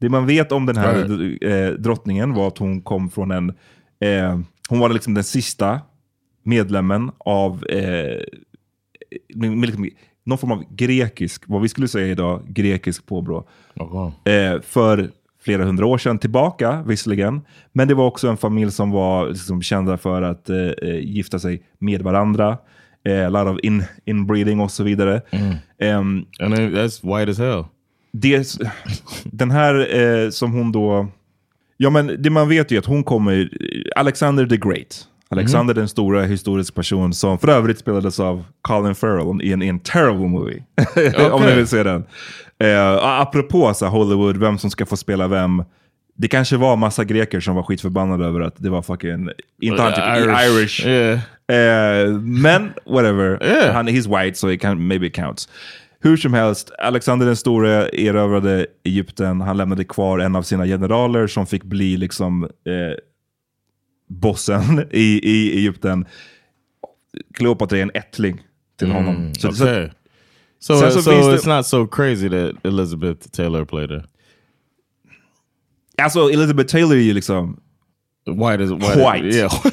Det 0.00 0.08
man 0.08 0.26
vet 0.26 0.52
om 0.52 0.66
den 0.66 0.76
här 0.76 1.04
eh, 1.44 1.70
drottningen 1.70 2.34
var 2.34 2.48
att 2.48 2.58
hon 2.58 2.82
kom 2.82 3.10
från 3.10 3.30
en... 3.30 3.48
Eh, 4.00 4.40
hon 4.68 4.78
var 4.78 4.88
liksom 4.88 5.14
den 5.14 5.24
sista 5.24 5.80
medlemmen 6.42 7.10
av 7.18 7.64
eh, 7.64 8.22
liksom, 9.28 9.90
någon 10.24 10.38
form 10.38 10.52
av 10.52 10.64
grekisk, 10.74 11.42
vad 11.46 11.62
vi 11.62 11.68
skulle 11.68 11.88
säga 11.88 12.06
idag, 12.06 12.42
grekisk 12.48 13.06
påbrå. 13.06 13.48
Eh, 14.24 14.60
för 14.62 15.10
flera 15.42 15.64
hundra 15.64 15.86
år 15.86 15.98
sedan 15.98 16.18
tillbaka, 16.18 16.82
visserligen. 16.86 17.40
Men 17.72 17.88
det 17.88 17.94
var 17.94 18.06
också 18.06 18.28
en 18.28 18.36
familj 18.36 18.70
som 18.70 18.90
var 18.90 19.28
liksom, 19.28 19.62
kända 19.62 19.96
för 19.96 20.22
att 20.22 20.50
eh, 20.50 20.56
eh, 20.56 20.98
gifta 20.98 21.38
sig 21.38 21.62
med 21.78 22.02
varandra. 22.02 22.58
Eh, 23.08 23.26
a 23.26 23.28
lot 23.28 23.46
of 23.54 23.58
in, 23.62 23.84
inbreeding 24.04 24.60
och 24.60 24.70
så 24.70 24.82
vidare. 24.84 25.22
Ehm, 25.78 26.24
And 26.40 26.54
that's 26.54 27.18
white 27.18 27.30
as 27.30 27.38
hell. 27.38 27.64
det, 28.12 28.58
den 29.24 29.50
här 29.50 29.96
eh, 30.00 30.30
som 30.30 30.52
hon 30.52 30.72
då... 30.72 31.08
Ja, 31.76 31.90
men 31.90 32.22
det 32.22 32.30
man 32.30 32.48
vet 32.48 32.70
ju 32.70 32.78
att 32.78 32.86
hon 32.86 33.04
kommer... 33.04 33.50
Alexander 33.96 34.46
the 34.46 34.56
Great. 34.56 35.06
Alexander 35.32 35.74
den 35.74 35.88
stora 35.88 36.22
historisk 36.22 36.74
person 36.74 37.14
som 37.14 37.38
för 37.38 37.48
övrigt 37.48 37.78
spelades 37.78 38.20
av 38.20 38.44
Colin 38.62 38.94
Farrell 38.94 39.42
i 39.42 39.52
en, 39.52 39.62
i 39.62 39.66
en 39.68 39.80
terrible 39.80 40.28
movie. 40.28 40.62
Om 41.32 41.42
ni 41.42 41.54
vill 41.54 41.66
se 41.66 41.82
den. 41.82 42.04
Eh, 42.58 42.96
apropå 43.02 43.74
så 43.74 43.86
Hollywood, 43.86 44.36
vem 44.36 44.58
som 44.58 44.70
ska 44.70 44.86
få 44.86 44.96
spela 44.96 45.28
vem. 45.28 45.64
Det 46.16 46.28
kanske 46.28 46.56
var 46.56 46.76
massa 46.76 47.04
greker 47.04 47.40
som 47.40 47.54
var 47.54 47.62
skitförbannade 47.62 48.26
över 48.26 48.40
att 48.40 48.54
det 48.56 48.70
var 48.70 48.82
fucking... 48.82 49.28
Inte 49.60 49.82
han 49.82 49.92
typ 49.92 50.04
Irish. 50.04 50.46
Irish. 50.46 50.86
Yeah. 50.86 51.20
Eh, 51.50 52.08
men 52.20 52.72
whatever, 52.86 53.38
Yeah. 53.42 53.72
han, 53.74 53.88
he's 53.88 54.06
white 54.06 54.36
so 54.38 54.50
it 54.50 54.60
can, 54.60 54.86
maybe 54.86 55.06
it 55.06 55.14
counts. 55.16 55.48
Hur 56.02 56.16
som 56.16 56.34
helst, 56.34 56.70
Alexander 56.78 57.26
den 57.26 57.36
store 57.36 57.88
erövrade 57.92 58.66
Egypten. 58.84 59.40
Han 59.40 59.56
lämnade 59.56 59.84
kvar 59.84 60.18
en 60.18 60.36
av 60.36 60.42
sina 60.42 60.64
generaler 60.66 61.26
som 61.26 61.46
fick 61.46 61.64
bli 61.64 61.96
liksom 61.96 62.44
eh, 62.44 62.96
bossen 64.08 64.86
i, 64.90 65.20
i 65.30 65.58
Egypten. 65.58 66.04
Kleopatra 67.34 67.78
är 67.78 67.82
en 67.82 67.90
ättling 67.94 68.40
till 68.78 68.90
honom. 68.90 69.34
Så, 69.34 69.52
så, 69.52 69.64
Okay. 69.64 69.88
So, 70.58 70.74
så 70.76 70.90
so 70.90 71.10
finns 71.10 71.26
det- 71.26 71.36
it's 71.50 71.56
not 71.56 71.66
so 71.66 71.86
crazy 71.86 72.28
that 72.28 72.64
Elizabeth 72.64 73.28
Taylor 73.28 73.64
played 73.64 73.90
her. 73.90 74.04
alltså 76.02 76.30
Elizabeth 76.30 76.72
Taylor 76.72 76.96
är 76.96 77.00
ju 77.00 77.14
liksom 77.14 77.60
White 78.26 78.62
is 78.64 78.70
white. 78.70 79.12
White. 79.12 79.36
Yeah. 79.36 79.52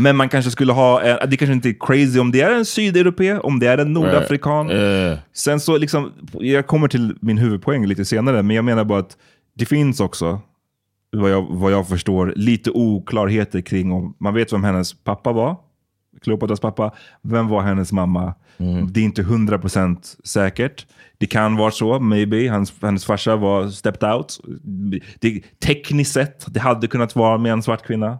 Men 0.00 0.16
man 0.16 0.28
kanske 0.28 0.50
skulle 0.50 0.72
ha, 0.72 1.02
en, 1.02 1.30
det 1.30 1.36
kanske 1.36 1.52
inte 1.52 1.68
är 1.68 1.76
crazy 1.80 2.18
om 2.18 2.32
det 2.32 2.40
är 2.40 2.52
en 2.52 2.64
sydeuropé, 2.64 3.38
om 3.38 3.58
det 3.58 3.66
är 3.66 3.78
en 3.78 3.92
nordafrikan. 3.92 4.70
Yeah. 4.70 5.18
Sen 5.32 5.60
så 5.60 5.78
liksom, 5.78 6.12
jag 6.32 6.66
kommer 6.66 6.88
till 6.88 7.16
min 7.20 7.38
huvudpoäng 7.38 7.86
lite 7.86 8.04
senare, 8.04 8.42
men 8.42 8.56
jag 8.56 8.64
menar 8.64 8.84
bara 8.84 8.98
att 8.98 9.16
det 9.54 9.64
finns 9.64 10.00
också, 10.00 10.40
vad 11.16 11.30
jag, 11.30 11.46
vad 11.50 11.72
jag 11.72 11.88
förstår, 11.88 12.32
lite 12.36 12.70
oklarheter 12.70 13.60
kring 13.60 13.92
om 13.92 14.16
man 14.20 14.34
vet 14.34 14.52
vem 14.52 14.64
hennes 14.64 15.04
pappa 15.04 15.32
var. 15.32 15.56
Kleopatras 16.22 16.60
pappa. 16.60 16.92
Vem 17.22 17.48
var 17.48 17.62
hennes 17.62 17.92
mamma? 17.92 18.34
Det 18.92 19.00
är 19.00 19.04
inte 19.04 19.22
100% 19.22 19.96
säkert. 20.24 20.86
Det 21.18 21.26
kan 21.26 21.56
vara 21.56 21.70
så, 21.70 22.00
maybe. 22.00 22.48
Hans, 22.48 22.72
hennes 22.82 23.04
farsa 23.04 23.36
var 23.36 23.68
stepped 23.68 24.10
out. 24.12 24.40
Det, 25.20 25.40
tekniskt 25.64 26.12
sett, 26.12 26.54
det 26.54 26.60
hade 26.60 26.86
kunnat 26.86 27.16
vara 27.16 27.38
med 27.38 27.52
en 27.52 27.62
svart 27.62 27.86
kvinna. 27.86 28.18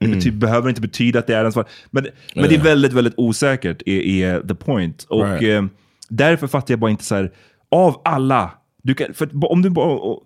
Det 0.00 0.06
bety- 0.06 0.30
behöver 0.38 0.68
inte 0.68 0.80
betyda 0.80 1.18
att 1.18 1.26
det 1.26 1.34
är 1.36 1.44
en 1.44 1.52
svart. 1.52 1.68
Men, 1.90 2.06
men 2.34 2.48
det 2.48 2.54
är 2.54 2.62
väldigt, 2.62 2.92
väldigt 2.92 3.14
osäkert, 3.16 3.82
är, 3.86 4.00
är 4.00 4.40
the 4.48 4.54
point. 4.54 5.06
Och 5.08 5.24
Right. 5.24 5.42
eh, 5.42 5.64
därför 6.08 6.46
fattar 6.46 6.72
jag 6.72 6.78
bara 6.80 6.90
inte 6.90 7.04
så 7.04 7.14
här, 7.14 7.32
av 7.70 8.00
alla 8.04 8.50
du 8.82 8.94
kan, 8.94 9.14
för 9.14 9.28
om 9.52 9.62
du, 9.62 9.74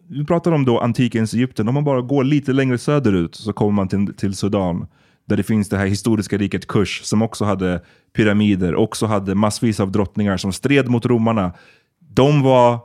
vi 0.09 0.25
pratar 0.25 0.53
om 0.53 0.65
då 0.65 0.79
antikens 0.79 1.35
Egypten, 1.35 1.69
om 1.69 1.75
man 1.75 1.85
bara 1.85 2.01
går 2.01 2.25
lite 2.25 2.53
längre 2.53 2.79
söderut 2.79 3.35
så 3.35 3.53
kommer 3.53 3.73
man 3.73 3.89
till, 3.89 4.15
till 4.17 4.35
Sudan. 4.35 4.87
Där 5.27 5.37
det 5.37 5.43
finns 5.43 5.69
det 5.69 5.77
här 5.79 5.87
historiska 5.87 6.37
riket 6.37 6.67
Kush 6.67 7.03
som 7.03 7.23
också 7.23 7.45
hade 7.45 7.81
pyramider, 8.17 8.75
också 8.75 9.07
hade 9.07 9.35
massvis 9.35 9.81
av 9.81 9.93
drottningar 9.93 10.37
som 10.37 10.53
stred 10.53 10.89
mot 10.89 11.07
romarna. 11.07 11.53
De 12.15 12.43
var 12.43 12.79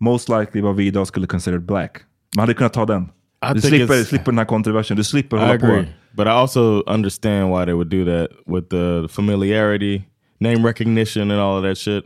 most 0.00 0.28
likely 0.28 0.60
vad 0.60 0.76
vi 0.76 0.86
idag 0.86 1.06
skulle 1.06 1.26
consider 1.26 1.58
black. 1.58 1.96
Man 2.36 2.40
hade 2.42 2.54
kunnat 2.54 2.72
ta 2.72 2.86
den. 2.86 3.08
I 3.50 3.54
Du 3.54 3.60
think 3.60 3.74
slipper, 3.74 3.94
it's- 3.94 4.04
slipper 4.04 4.32
den 4.32 4.38
här 4.38 4.44
kontroversen, 4.44 5.04
slipper 5.04 5.36
I 5.36 5.40
hålla 5.40 5.58
på. 5.58 5.66
agree. 5.66 5.86
But 6.12 6.26
I 6.26 6.30
also 6.30 6.82
understand 6.86 7.50
why 7.50 7.64
they 7.64 7.74
would 7.74 7.88
do 7.90 8.04
that 8.04 8.28
with 8.46 8.68
the 8.68 9.08
familiarity, 9.08 10.02
name 10.40 10.66
recognition, 10.66 11.30
and 11.30 11.40
all 11.40 11.58
of 11.58 11.64
that 11.64 11.78
shit. 11.78 12.04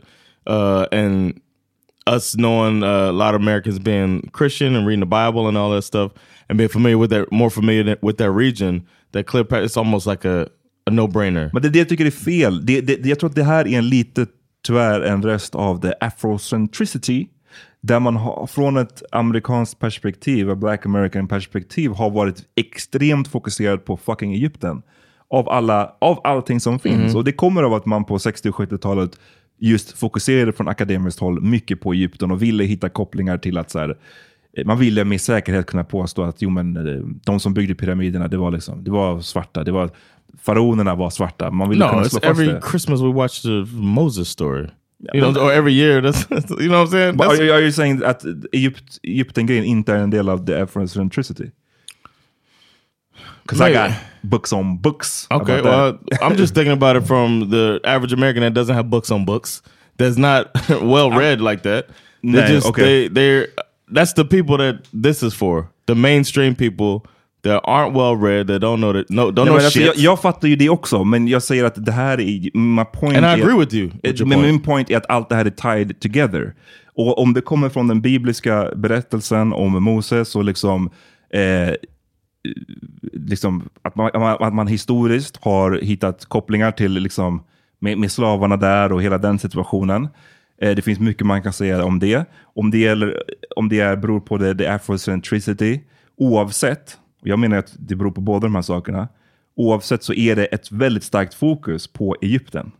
Uh, 0.49 0.85
and 0.91 1.33
us 2.07 2.35
knowing 2.35 2.83
uh, 2.83 3.09
a 3.09 3.11
lot 3.11 3.35
of 3.35 3.41
Americans 3.41 3.79
being 3.79 4.29
Christian 4.33 4.75
and 4.75 4.87
reading 4.87 4.99
the 4.99 5.05
Bible 5.25 5.47
and 5.47 5.57
all 5.57 5.71
that 5.75 5.83
stuff, 5.83 6.11
and 6.49 6.57
being 6.57 6.69
familiar 6.69 6.97
with 6.97 7.09
that, 7.11 7.31
more 7.31 7.49
familiar 7.49 7.95
with 8.01 8.17
that 8.17 8.31
region, 8.31 8.81
that 9.11 9.25
Cleopatra, 9.27 9.63
it's 9.65 9.77
almost 9.77 10.07
like 10.07 10.25
a, 10.27 10.47
a 10.87 10.91
no 10.91 11.07
brainer. 11.07 11.49
Men 11.53 11.61
det 11.61 11.67
är 11.67 11.71
det 11.71 11.79
jag 11.79 11.89
tycker 11.89 12.05
är 12.05 12.11
fel. 12.11 12.65
Det, 12.65 12.81
det, 12.81 13.05
jag 13.05 13.19
tror 13.19 13.29
att 13.29 13.35
det 13.35 13.43
här 13.43 13.67
är 13.67 13.77
en 13.77 13.89
lite, 13.89 14.25
tyvärr, 14.67 15.01
en 15.01 15.23
rest 15.23 15.55
av 15.55 15.81
the 15.81 15.93
afrocentricity. 16.01 17.27
Där 17.81 17.99
man 17.99 18.15
har, 18.15 18.47
från 18.47 18.77
ett 18.77 19.03
amerikanskt 19.11 19.79
perspektiv, 19.79 20.49
ett 20.49 20.57
black 20.57 20.85
american 20.85 21.27
perspektiv, 21.27 21.91
har 21.91 22.09
varit 22.09 22.43
extremt 22.55 23.27
fokuserad 23.27 23.85
på 23.85 23.97
fucking 23.97 24.33
Egypten. 24.33 24.81
Av, 25.29 25.49
alla, 25.49 25.95
av 26.01 26.21
allting 26.23 26.59
som 26.59 26.79
finns. 26.79 27.15
Och 27.15 27.23
det 27.23 27.31
kommer 27.31 27.63
av 27.63 27.73
att 27.73 27.85
man 27.85 28.05
på 28.05 28.19
60 28.19 28.49
och 28.49 28.55
70-talet 28.55 29.19
just 29.59 29.91
fokuserade 29.97 30.53
från 30.53 30.67
akademiskt 30.67 31.19
håll 31.19 31.41
mycket 31.41 31.81
på 31.81 31.93
Egypten 31.93 32.31
och 32.31 32.41
ville 32.41 32.63
hitta 32.63 32.89
kopplingar 32.89 33.37
till 33.37 33.57
att 33.57 33.71
så 33.71 33.79
här, 33.79 33.97
eh, 34.57 34.65
man 34.65 34.79
ville 34.79 35.05
med 35.05 35.21
säkerhet 35.21 35.65
kunna 35.65 35.83
påstå 35.83 36.23
att 36.23 36.41
jo, 36.41 36.49
men, 36.49 36.77
eh, 36.77 37.05
de 37.25 37.39
som 37.39 37.53
byggde 37.53 37.75
pyramiderna, 37.75 38.27
det 38.27 38.37
var, 38.37 38.51
liksom, 38.51 38.83
det 38.83 38.91
var 38.91 39.21
svarta. 39.21 39.63
Det 39.63 39.71
var, 39.71 39.89
faraonerna 40.41 40.95
var 40.95 41.09
svarta. 41.09 41.51
Man 41.51 41.69
ville 41.69 41.85
No, 41.85 41.89
kunna 41.89 42.03
slå 42.03 42.19
fast 42.19 42.39
every 42.39 42.53
det. 42.53 42.61
Christmas 42.69 43.01
we 43.01 43.13
watch 43.13 43.41
the 43.41 43.65
Moses 43.75 44.27
story. 44.27 44.67
You 45.13 45.21
know, 45.21 45.35
or 45.35 45.51
every 45.51 45.73
year. 45.73 46.01
That's, 46.05 46.29
you 46.29 46.69
know 46.69 46.79
what 46.79 46.85
I'm 46.85 46.91
saying? 46.91 47.17
But 47.17 47.27
are, 47.27 47.43
you, 47.43 47.51
are 47.53 47.61
you 47.61 47.71
saying 47.71 48.03
att 48.03 48.23
Egypt, 48.51 48.99
Egypten-grejen 49.03 49.63
inte 49.63 49.93
är 49.93 49.97
en 49.97 50.09
del 50.09 50.29
av 50.29 50.45
the 50.45 50.53
Afrocentricity? 50.53 51.51
Because 53.43 53.61
I 53.61 53.73
got 53.73 53.91
books 54.23 54.53
on 54.53 54.77
books. 54.77 55.27
Okay, 55.31 55.61
well, 55.61 55.93
that. 55.93 56.21
I'm 56.23 56.35
just 56.37 56.53
thinking 56.53 56.73
about 56.73 56.95
it 56.95 57.07
from 57.07 57.49
the 57.49 57.79
average 57.83 58.13
American 58.13 58.43
that 58.43 58.53
doesn't 58.53 58.75
have 58.75 58.89
books 58.89 59.11
on 59.11 59.25
books, 59.25 59.61
that's 59.97 60.17
not 60.17 60.51
well 60.81 61.11
read 61.11 61.41
like 61.41 61.63
that. 61.63 61.87
They 62.23 62.29
Nah, 62.41 62.47
just 62.47 62.67
okay. 62.67 63.07
they 63.07 63.07
they're 63.07 63.47
that's 63.91 64.13
the 64.13 64.23
people 64.25 64.57
that 64.57 64.87
this 64.93 65.23
is 65.23 65.33
for. 65.33 65.69
The 65.87 65.95
mainstream 65.95 66.55
people 66.55 67.05
that 67.43 67.63
aren't 67.63 67.93
well 67.93 68.15
read, 68.15 68.47
that 68.47 68.61
don't 68.61 68.77
know 68.77 68.93
that 68.93 69.09
no 69.09 69.31
don't 69.31 69.35
Nej, 69.35 69.45
know 69.45 69.55
alltså, 69.55 69.69
shit. 69.71 69.85
jag, 69.85 69.97
jag 69.97 70.21
fattar 70.21 70.47
ju 70.47 70.55
det 70.55 70.69
också, 70.69 71.03
men 71.03 71.27
jag 71.27 71.43
säger 71.43 71.63
att 71.63 71.85
det 71.85 71.91
här 71.91 72.19
är... 72.19 72.57
My 72.57 72.85
point 72.85 73.17
And 73.17 73.25
I 73.25 73.29
är, 73.29 73.33
agree 73.33 73.59
with 73.59 73.75
you, 73.75 73.89
with 74.03 74.21
your 74.21 74.29
men 74.29 74.39
point. 74.39 74.51
min 74.53 74.61
point 74.61 74.89
är 74.89 74.97
att 74.97 75.09
allt 75.09 75.29
det 75.29 75.35
här 75.35 75.45
är 75.45 75.49
tied 75.49 75.99
together. 75.99 76.53
Och 76.95 77.19
om 77.19 77.33
det 77.33 77.41
kommer 77.41 77.69
från 77.69 77.87
den 77.87 78.01
bibliska 78.01 78.69
berättelsen 78.75 79.53
om 79.53 79.83
Moses 79.83 80.35
och 80.35 80.43
liksom... 80.43 80.89
Eh, 81.33 81.73
liksom 83.13 83.69
att, 83.81 83.95
man, 83.95 84.11
att 84.39 84.53
man 84.53 84.67
historiskt 84.67 85.37
har 85.41 85.79
hittat 85.81 86.25
kopplingar 86.25 86.71
till 86.71 86.91
liksom, 86.91 87.43
med, 87.79 87.97
med 87.97 88.11
slavarna 88.11 88.57
där 88.57 88.91
och 88.91 89.03
hela 89.03 89.17
den 89.17 89.39
situationen. 89.39 90.07
Eh, 90.61 90.75
det 90.75 90.81
finns 90.81 90.99
mycket 90.99 91.25
man 91.25 91.41
kan 91.43 91.53
säga 91.53 91.83
om 91.83 91.99
det. 91.99 92.25
Om 92.43 92.71
det, 92.71 92.77
gäller, 92.77 93.23
om 93.55 93.69
det 93.69 93.79
är, 93.79 93.95
beror 93.95 94.19
på 94.19 94.37
det, 94.37 94.55
the 94.55 94.67
afrocentricity, 94.67 95.79
oavsett, 96.17 96.97
jag 97.23 97.39
menar 97.39 97.57
att 97.57 97.73
det 97.79 97.95
beror 97.95 98.11
på 98.11 98.21
båda 98.21 98.39
de 98.47 98.55
här 98.55 98.61
sakerna, 98.61 99.07
oavsett 99.55 100.03
så 100.03 100.13
är 100.13 100.35
det 100.35 100.45
ett 100.45 100.71
väldigt 100.71 101.03
starkt 101.03 101.33
fokus 101.33 101.87
på 101.87 102.15
Egypten. 102.21 102.71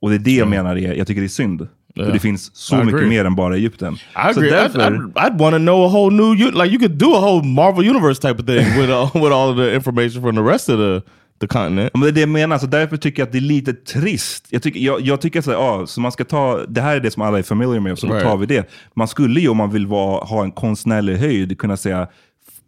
Och 0.00 0.10
det 0.10 0.16
är 0.16 0.18
det 0.18 0.34
jag 0.36 0.48
menar, 0.48 0.76
är, 0.76 0.94
jag 0.94 1.06
tycker 1.06 1.20
det 1.20 1.26
är 1.26 1.28
synd. 1.28 1.68
Ja. 1.94 2.04
För 2.04 2.12
det 2.12 2.18
finns 2.18 2.56
så 2.56 2.74
I 2.74 2.78
mycket 2.78 2.94
agree. 2.94 3.08
mer 3.08 3.24
än 3.24 3.34
bara 3.34 3.56
Egypten. 3.56 3.94
I 3.94 3.98
Så 4.14 4.40
agree. 4.40 4.50
därför- 4.50 4.78
I'd, 4.78 5.12
I'd, 5.12 5.12
I'd 5.12 5.38
want 5.38 5.52
to 5.54 5.58
know 5.58 5.84
a 5.84 5.88
whole 5.88 6.16
new 6.16 6.34
like 6.54 6.66
you 6.74 6.78
could 6.78 6.98
do 6.98 7.14
a 7.14 7.20
whole 7.20 7.46
Marvel 7.48 7.88
universe 7.88 8.20
type 8.22 8.40
of 8.42 8.46
thing 8.46 8.80
with 8.80 8.92
all, 8.92 9.10
with 9.22 9.34
all 9.34 9.50
of 9.50 9.56
the 9.56 9.74
information 9.74 10.22
from 10.22 10.36
the 10.36 10.42
rest 10.52 10.68
of 10.68 10.76
the 10.76 11.02
the 11.40 11.46
continent. 11.46 11.90
Men 11.94 12.02
det 12.02 12.08
är 12.08 12.12
det 12.12 12.20
jag 12.20 12.28
menar, 12.28 12.58
så 12.58 12.66
därför 12.66 12.96
tycker 12.96 13.22
jag 13.22 13.26
att 13.26 13.32
det 13.32 13.38
är 13.38 13.40
lite 13.40 13.72
trist. 13.72 14.46
Jag 14.50 14.62
tycker, 14.62 14.80
jag, 14.80 15.00
jag 15.00 15.20
tycker 15.20 15.40
så, 15.40 15.50
här, 15.50 15.58
ja, 15.58 15.86
så 15.86 16.00
man 16.00 16.12
ska 16.12 16.24
ta, 16.24 16.60
det 16.68 16.80
här 16.80 16.96
är 16.96 17.00
det 17.00 17.10
som 17.10 17.22
alla 17.22 17.38
är 17.38 17.42
familiar 17.42 17.80
med 17.80 17.92
och 17.92 17.98
så 17.98 18.06
Right. 18.06 18.22
tar 18.22 18.36
vi 18.36 18.46
det. 18.46 18.70
Man 18.94 19.08
skulle 19.08 19.40
ju 19.40 19.48
om 19.48 19.56
man 19.56 19.70
vill 19.70 19.86
vara, 19.86 20.24
ha 20.24 20.44
en 20.44 20.52
konstnärlig 20.52 21.16
höjd 21.16 21.58
kunna 21.58 21.76
säga, 21.76 22.08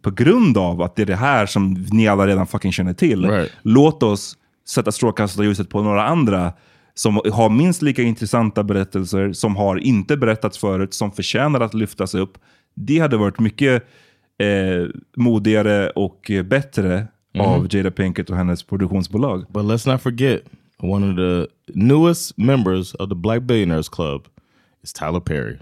på 0.07 0.11
grund 0.23 0.57
av 0.57 0.81
att 0.81 0.95
det 0.95 1.01
är 1.01 1.05
det 1.05 1.15
här 1.15 1.45
som 1.45 1.85
ni 1.91 2.07
alla 2.07 2.27
redan 2.27 2.47
fucking 2.47 2.71
känner 2.71 2.93
till, 2.93 3.25
Right. 3.29 3.51
låt 3.61 4.03
oss 4.03 4.37
sätta 4.67 4.91
strålkastarljuset 4.91 5.69
på 5.69 5.81
några 5.83 6.07
andra 6.07 6.53
som 6.93 7.21
har 7.33 7.49
minst 7.49 7.81
lika 7.81 8.01
intressanta 8.01 8.63
berättelser, 8.63 9.33
som 9.33 9.55
har 9.55 9.77
inte 9.77 10.17
berättats 10.17 10.57
förut, 10.57 10.93
som 10.93 11.11
förtjänar 11.11 11.59
att 11.61 11.73
lyftas 11.73 12.15
upp. 12.15 12.37
Det 12.75 12.99
hade 12.99 13.17
varit 13.17 13.39
mycket 13.39 13.83
eh, 14.39 14.87
modigare 15.17 15.89
och 15.89 16.31
bättre 16.45 17.07
av 17.39 17.67
Jada 17.75 17.91
Pinkett 17.91 18.29
och 18.29 18.37
hennes 18.37 18.63
produktionsbolag. 18.63 19.45
But 19.49 19.63
let's 19.65 19.91
not 19.91 20.01
forget 20.01 20.41
one 20.79 21.09
of 21.11 21.15
the 21.17 21.47
newest 21.79 22.37
members 22.37 22.93
of 22.93 23.09
the 23.09 23.15
Black 23.15 23.41
Billionaires 23.41 23.89
Club 23.89 24.21
is 24.83 24.93
Tyler 24.93 25.19
Perry, 25.19 25.57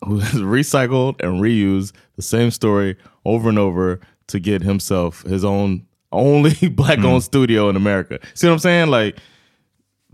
who 0.00 0.14
has 0.20 0.34
recycled 0.34 1.24
and 1.24 1.42
reused 1.44 1.94
the 2.16 2.22
same 2.22 2.50
story 2.50 2.96
over 3.24 3.48
and 3.48 3.58
over 3.58 4.00
to 4.26 4.38
get 4.38 4.62
himself 4.62 5.22
his 5.28 5.44
own 5.44 5.82
only 6.12 6.68
black-owned 6.76 7.22
studio 7.22 7.68
in 7.70 7.76
America. 7.76 8.18
See 8.34 8.46
what 8.48 8.54
I'm 8.54 8.58
saying? 8.60 8.90
Like 8.90 9.16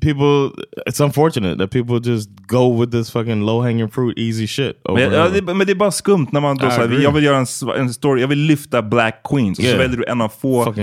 people, 0.01 0.51
it's 0.87 1.01
unfortunate 1.01 1.57
that 1.59 1.71
people 1.71 1.99
just 2.01 2.29
go 2.47 2.69
with 2.69 2.91
this 2.91 3.11
fucking 3.11 3.41
low-hanging 3.43 3.89
fruit, 3.89 4.19
easy 4.19 4.47
shit. 4.47 4.77
Men, 4.85 5.13
ja, 5.13 5.29
det, 5.29 5.43
men 5.43 5.67
det 5.67 5.73
är 5.73 5.75
bara 5.75 5.91
skumt 5.91 6.27
när 6.33 6.41
man 6.41 6.57
då 6.57 6.71
säger 6.71 7.01
jag 7.03 7.13
vill 7.13 7.25
göra 7.25 7.37
en, 7.37 7.47
en 7.81 7.93
story, 7.95 8.21
jag 8.21 8.29
vill 8.29 8.39
lyfta 8.39 8.83
black 8.83 9.23
queens. 9.25 9.59
Och 9.59 9.65
så 9.65 9.69
Yeah. 9.71 9.79
väljer 9.79 9.97
du 9.97 10.05
en 10.05 10.21
av 10.21 10.29
få 10.29 10.75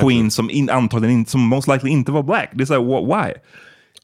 queens 0.00 0.34
som 0.34 0.50
in, 0.50 0.70
antagligen 0.70 1.26
som 1.26 1.40
most 1.40 1.68
likely 1.68 1.90
inte 1.90 2.12
var 2.12 2.22
black. 2.22 2.50
Det 2.54 2.62
är 2.64 2.66
såhär, 2.66 2.80
wh- 2.80 3.24
why? 3.26 3.32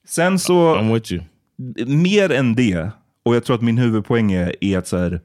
Sen 0.09 0.39
så, 0.39 0.77
I'm 0.77 0.95
with 0.95 1.13
you. 1.13 1.23
mer 1.87 2.33
än 2.33 2.55
det, 2.55 2.89
och 3.25 3.35
jag 3.37 3.45
tror 3.45 3.57
att 3.57 3.63
min 3.63 3.79
huvudpoäng 3.79 4.33
är, 4.33 4.55
är 4.65 4.79
att 4.79 4.87
så 4.87 4.97
här, 4.97 5.21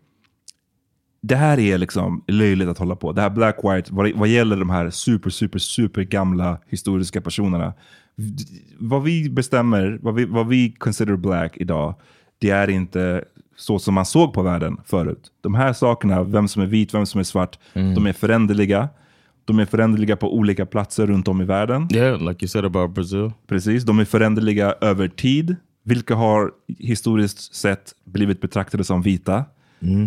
det 1.29 1.35
här 1.35 1.59
är 1.59 1.77
liksom 1.77 2.23
löjligt 2.27 2.67
att 2.67 2.77
hålla 2.77 2.95
på. 2.95 3.11
Det 3.11 3.21
här 3.21 3.29
black 3.29 3.55
white, 3.63 3.93
vad, 3.93 4.11
vad 4.15 4.27
gäller 4.27 4.57
de 4.57 4.69
här 4.69 4.89
super, 4.89 5.29
super, 5.29 5.59
super 5.59 6.01
gamla 6.01 6.57
historiska 6.67 7.21
personerna. 7.21 7.73
Vad 8.79 9.03
vi 9.03 9.29
bestämmer, 9.29 9.99
vad 10.01 10.15
vi, 10.15 10.25
vad 10.25 10.47
vi 10.47 10.71
consider 10.71 11.15
black 11.15 11.57
idag, 11.57 11.95
det 12.39 12.49
är 12.49 12.69
inte 12.69 13.23
så 13.55 13.79
som 13.79 13.93
man 13.93 14.05
såg 14.05 14.33
på 14.33 14.41
världen 14.41 14.77
förut. 14.85 15.31
De 15.41 15.55
här 15.55 15.73
sakerna, 15.73 16.23
vem 16.23 16.47
som 16.47 16.61
är 16.61 16.65
vit, 16.65 16.93
vem 16.93 17.05
som 17.05 17.19
är 17.19 17.23
svart, 17.23 17.59
de 17.73 18.05
är 18.05 18.13
föränderliga. 18.13 18.89
De 19.45 19.59
är 19.59 19.65
föränderliga 19.65 20.15
på 20.15 20.35
olika 20.35 20.65
platser 20.65 21.07
runt 21.07 21.27
om 21.27 21.41
i 21.41 21.45
världen. 21.45 21.87
Yeah, 21.93 22.21
like 22.21 22.45
you 22.45 22.47
said 22.47 22.65
about 22.65 22.91
Brazil. 22.91 23.31
Precis, 23.47 23.83
de 23.83 23.99
är 23.99 24.05
föränderliga 24.05 24.75
över 24.81 25.07
tid. 25.07 25.55
Vilka 25.83 26.15
har 26.15 26.51
historiskt 26.79 27.55
sett 27.55 27.93
blivit 28.05 28.41
betraktade 28.41 28.83
som 28.83 29.01
vita. 29.01 29.45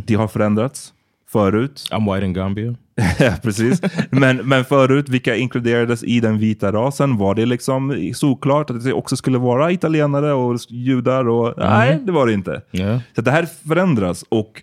De 0.06 0.14
har 0.14 0.28
förändrats 0.28 0.92
förut. 1.32 1.88
I'm 1.90 2.14
white 2.14 2.26
in 2.26 2.32
Gambia. 2.32 2.74
Ja, 3.18 3.32
Precis. 3.42 3.80
Men, 4.10 4.36
men 4.36 4.64
förut, 4.64 5.08
vilka 5.08 5.36
inkluderades 5.36 6.04
i 6.04 6.20
den 6.20 6.38
vita 6.38 6.72
rasen? 6.72 7.16
Var 7.16 7.34
det 7.34 7.46
liksom 7.46 8.12
såklart 8.14 8.70
att 8.70 8.84
det 8.84 8.92
också 8.92 9.16
skulle 9.16 9.38
vara 9.38 9.72
italienare 9.72 10.32
och 10.32 10.60
judar? 10.68 11.28
Och, 11.28 11.54
Nej, 11.58 11.98
det 12.02 12.12
var 12.12 12.26
det 12.26 12.32
inte. 12.32 12.62
Yeah. 12.72 13.00
Så 13.14 13.22
det 13.22 13.30
här 13.30 13.48
förändras 13.68 14.24
och 14.28 14.62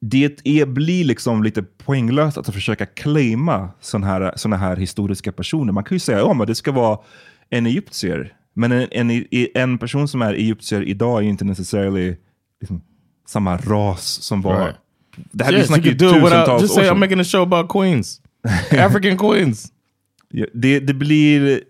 det 0.00 0.40
är, 0.44 0.66
blir 0.66 1.04
liksom 1.04 1.42
lite 1.42 1.62
poänglöst 1.62 2.38
att 2.38 2.54
försöka 2.54 2.86
claima 2.86 3.70
sådana 3.80 4.06
här, 4.06 4.32
såna 4.36 4.56
här 4.56 4.76
historiska 4.76 5.32
personer. 5.32 5.72
Man 5.72 5.84
kan 5.84 5.94
ju 5.94 6.00
säga 6.00 6.26
att 6.26 6.46
det 6.46 6.54
ska 6.54 6.72
vara 6.72 6.98
en 7.50 7.66
egyptier. 7.66 8.32
Men 8.54 8.72
en, 8.72 8.88
en, 8.90 9.24
en 9.54 9.78
person 9.78 10.08
som 10.08 10.22
är 10.22 10.34
egyptier 10.34 10.82
idag 10.82 11.24
är 11.24 11.28
inte 11.28 11.44
necessarily 11.44 12.16
liksom, 12.60 12.82
samma 13.28 13.56
ras 13.56 14.04
som 14.04 14.42
var... 14.42 14.64
Right. 14.64 14.76
Vi 15.32 15.52
Yes, 15.52 15.70
you 15.70 15.76
ju 15.76 15.82
could 15.82 15.98
do 15.98 16.24
without, 16.24 16.60
just 16.60 16.78
år 16.78 16.82
say 16.82 16.90
I'm 16.90 16.98
making 16.98 17.20
a 17.20 17.24
show 17.24 17.42
about 17.42 17.68
queens. 17.68 18.20
African 18.78 19.16
queens. 19.16 19.72
Ja, 20.30 20.44
Det, 20.54 20.80
det 20.80 20.94
blir... 20.94 21.60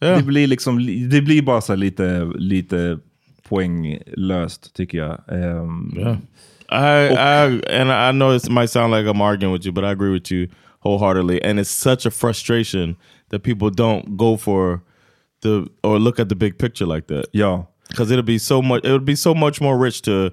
Ja. 0.00 0.16
Det 0.16 0.22
blir 0.22 0.46
liksom, 0.46 0.78
det 1.08 1.22
blir 1.22 1.42
bara 1.42 1.60
så 1.60 1.74
lite, 1.74 2.24
lite 2.34 2.98
poänglöst 3.48 4.74
tycker 4.74 4.98
jag. 4.98 5.20
Ehm, 5.28 5.94
Yeah. 5.96 6.16
I, 6.70 7.14
I 7.14 7.60
and 7.80 7.90
I 7.90 8.12
know 8.12 8.34
it 8.34 8.48
might 8.50 8.70
sound 8.70 8.92
like 8.92 9.06
I'm 9.06 9.20
arguing 9.20 9.52
with 9.52 9.66
you, 9.66 9.72
but 9.72 9.84
I 9.84 9.90
agree 9.90 10.10
with 10.10 10.32
you 10.32 10.48
wholeheartedly. 10.80 11.42
And 11.42 11.60
it's 11.60 11.70
such 11.70 12.06
a 12.06 12.10
frustration 12.10 12.96
that 13.30 13.42
people 13.42 13.70
don't 13.70 14.16
go 14.16 14.36
for 14.36 14.82
the 15.42 15.66
or 15.82 15.98
look 15.98 16.18
at 16.18 16.28
the 16.28 16.34
big 16.34 16.58
picture 16.58 16.86
like 16.86 17.06
that. 17.08 17.26
Ja. 17.32 17.64
Because 17.88 18.10
it'll 18.10 18.22
be 18.24 18.38
so 18.38 18.62
much. 18.62 18.84
It 18.84 18.92
would 18.92 19.04
be 19.04 19.14
so 19.14 19.34
much 19.34 19.60
more 19.60 19.76
rich 19.78 20.02
to 20.02 20.30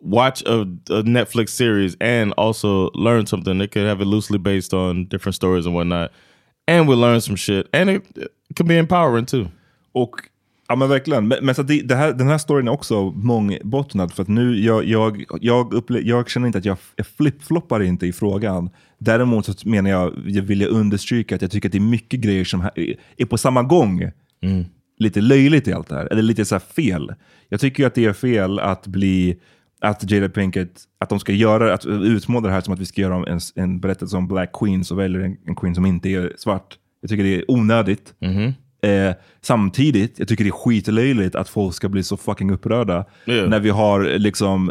watch 0.00 0.42
a, 0.46 0.60
a 0.90 1.02
Netflix 1.02 1.48
series 1.48 1.96
and 2.00 2.32
also 2.36 2.90
learn 2.94 3.26
something. 3.26 3.60
It 3.60 3.72
could 3.72 3.88
have 3.88 4.02
it 4.02 4.06
loosely 4.08 4.38
based 4.38 4.74
on 4.74 5.04
different 5.08 5.34
stories 5.36 5.66
and 5.66 5.74
whatnot, 5.74 6.10
and 6.68 6.88
we 6.88 6.94
learn 6.94 7.20
some 7.20 7.36
shit, 7.36 7.66
and 7.74 7.90
it, 7.90 8.02
it 8.50 8.56
can 8.56 8.66
be 8.68 8.78
empowering 8.78 9.26
too. 9.26 9.48
Och, 9.92 10.10
ja 10.68 10.76
men 10.76 10.88
verkligen. 10.88 11.28
Men, 11.28 11.38
men 11.42 11.54
så 11.54 11.62
det, 11.62 11.80
det 11.82 11.94
här, 11.96 12.12
den 12.12 12.28
här 12.28 12.38
storyn 12.38 12.68
är 12.68 12.72
också 12.72 13.10
mångbottnad. 13.10 14.12
För 14.12 14.22
att 14.22 14.28
nu, 14.28 14.60
jag, 14.60 14.84
jag, 14.84 15.24
jag, 15.40 15.74
upple- 15.74 16.02
jag 16.04 16.30
känner 16.30 16.46
inte 16.46 16.58
att 16.58 16.64
jag, 16.64 16.76
jag 16.96 17.06
flip-floppar 17.06 17.82
inte 17.82 18.06
i 18.06 18.12
frågan. 18.12 18.70
Däremot 18.98 19.46
så 19.46 19.68
menar 19.68 19.90
jag, 19.90 20.12
jag 20.26 20.42
vill 20.42 20.60
jag 20.60 20.70
understryka 20.70 21.34
att 21.34 21.42
jag 21.42 21.50
tycker 21.50 21.68
att 21.68 21.72
det 21.72 21.78
är 21.78 21.80
mycket 21.80 22.20
grejer 22.20 22.44
som 22.44 22.60
här- 22.60 22.96
är 23.16 23.24
på 23.26 23.38
samma 23.38 23.62
gång 23.62 24.10
lite 24.98 25.20
löjligt 25.20 25.68
i 25.68 25.72
allt 25.72 25.88
det 25.88 25.94
här. 25.94 26.06
Eller 26.12 26.22
lite 26.22 26.44
så 26.44 26.58
fel. 26.60 27.12
Jag 27.48 27.60
tycker 27.60 27.82
ju 27.82 27.86
att 27.86 27.94
det 27.94 28.04
är 28.04 28.12
fel 28.12 28.58
att 28.58 28.86
bli 28.86 29.36
att 29.84 30.10
Jada 30.10 30.28
Pinkett, 30.28 30.82
att 30.98 31.08
de 31.08 31.20
ska 31.20 31.32
göra, 31.32 31.74
att 31.74 31.86
utmåla 31.86 32.48
det 32.48 32.54
här 32.54 32.60
som 32.60 32.74
att 32.74 32.80
vi 32.80 32.86
ska 32.86 33.00
göra 33.00 33.30
en, 33.32 33.40
en 33.54 33.80
berättelse 33.80 34.16
om 34.16 34.28
Black 34.28 34.50
Queens 34.52 34.90
och 34.90 34.98
väljer 34.98 35.20
en, 35.20 35.36
en 35.46 35.56
Queen 35.56 35.74
som 35.74 35.86
inte 35.86 36.08
är 36.08 36.32
svart. 36.36 36.78
Jag 37.00 37.10
tycker 37.10 37.24
det 37.24 37.34
är 37.36 37.50
onödigt. 37.50 38.14
Eh, 38.82 39.14
samtidigt, 39.40 40.18
jag 40.18 40.28
tycker 40.28 40.44
det 40.44 40.50
är 40.50 40.52
skitlöjligt 40.52 41.34
att 41.34 41.48
folk 41.48 41.74
ska 41.74 41.88
bli 41.88 42.02
så 42.02 42.16
fucking 42.16 42.50
upprörda 42.50 43.04
Yeah. 43.26 43.48
när 43.48 43.60
vi 43.60 43.70
har 43.70 44.18
liksom 44.18 44.70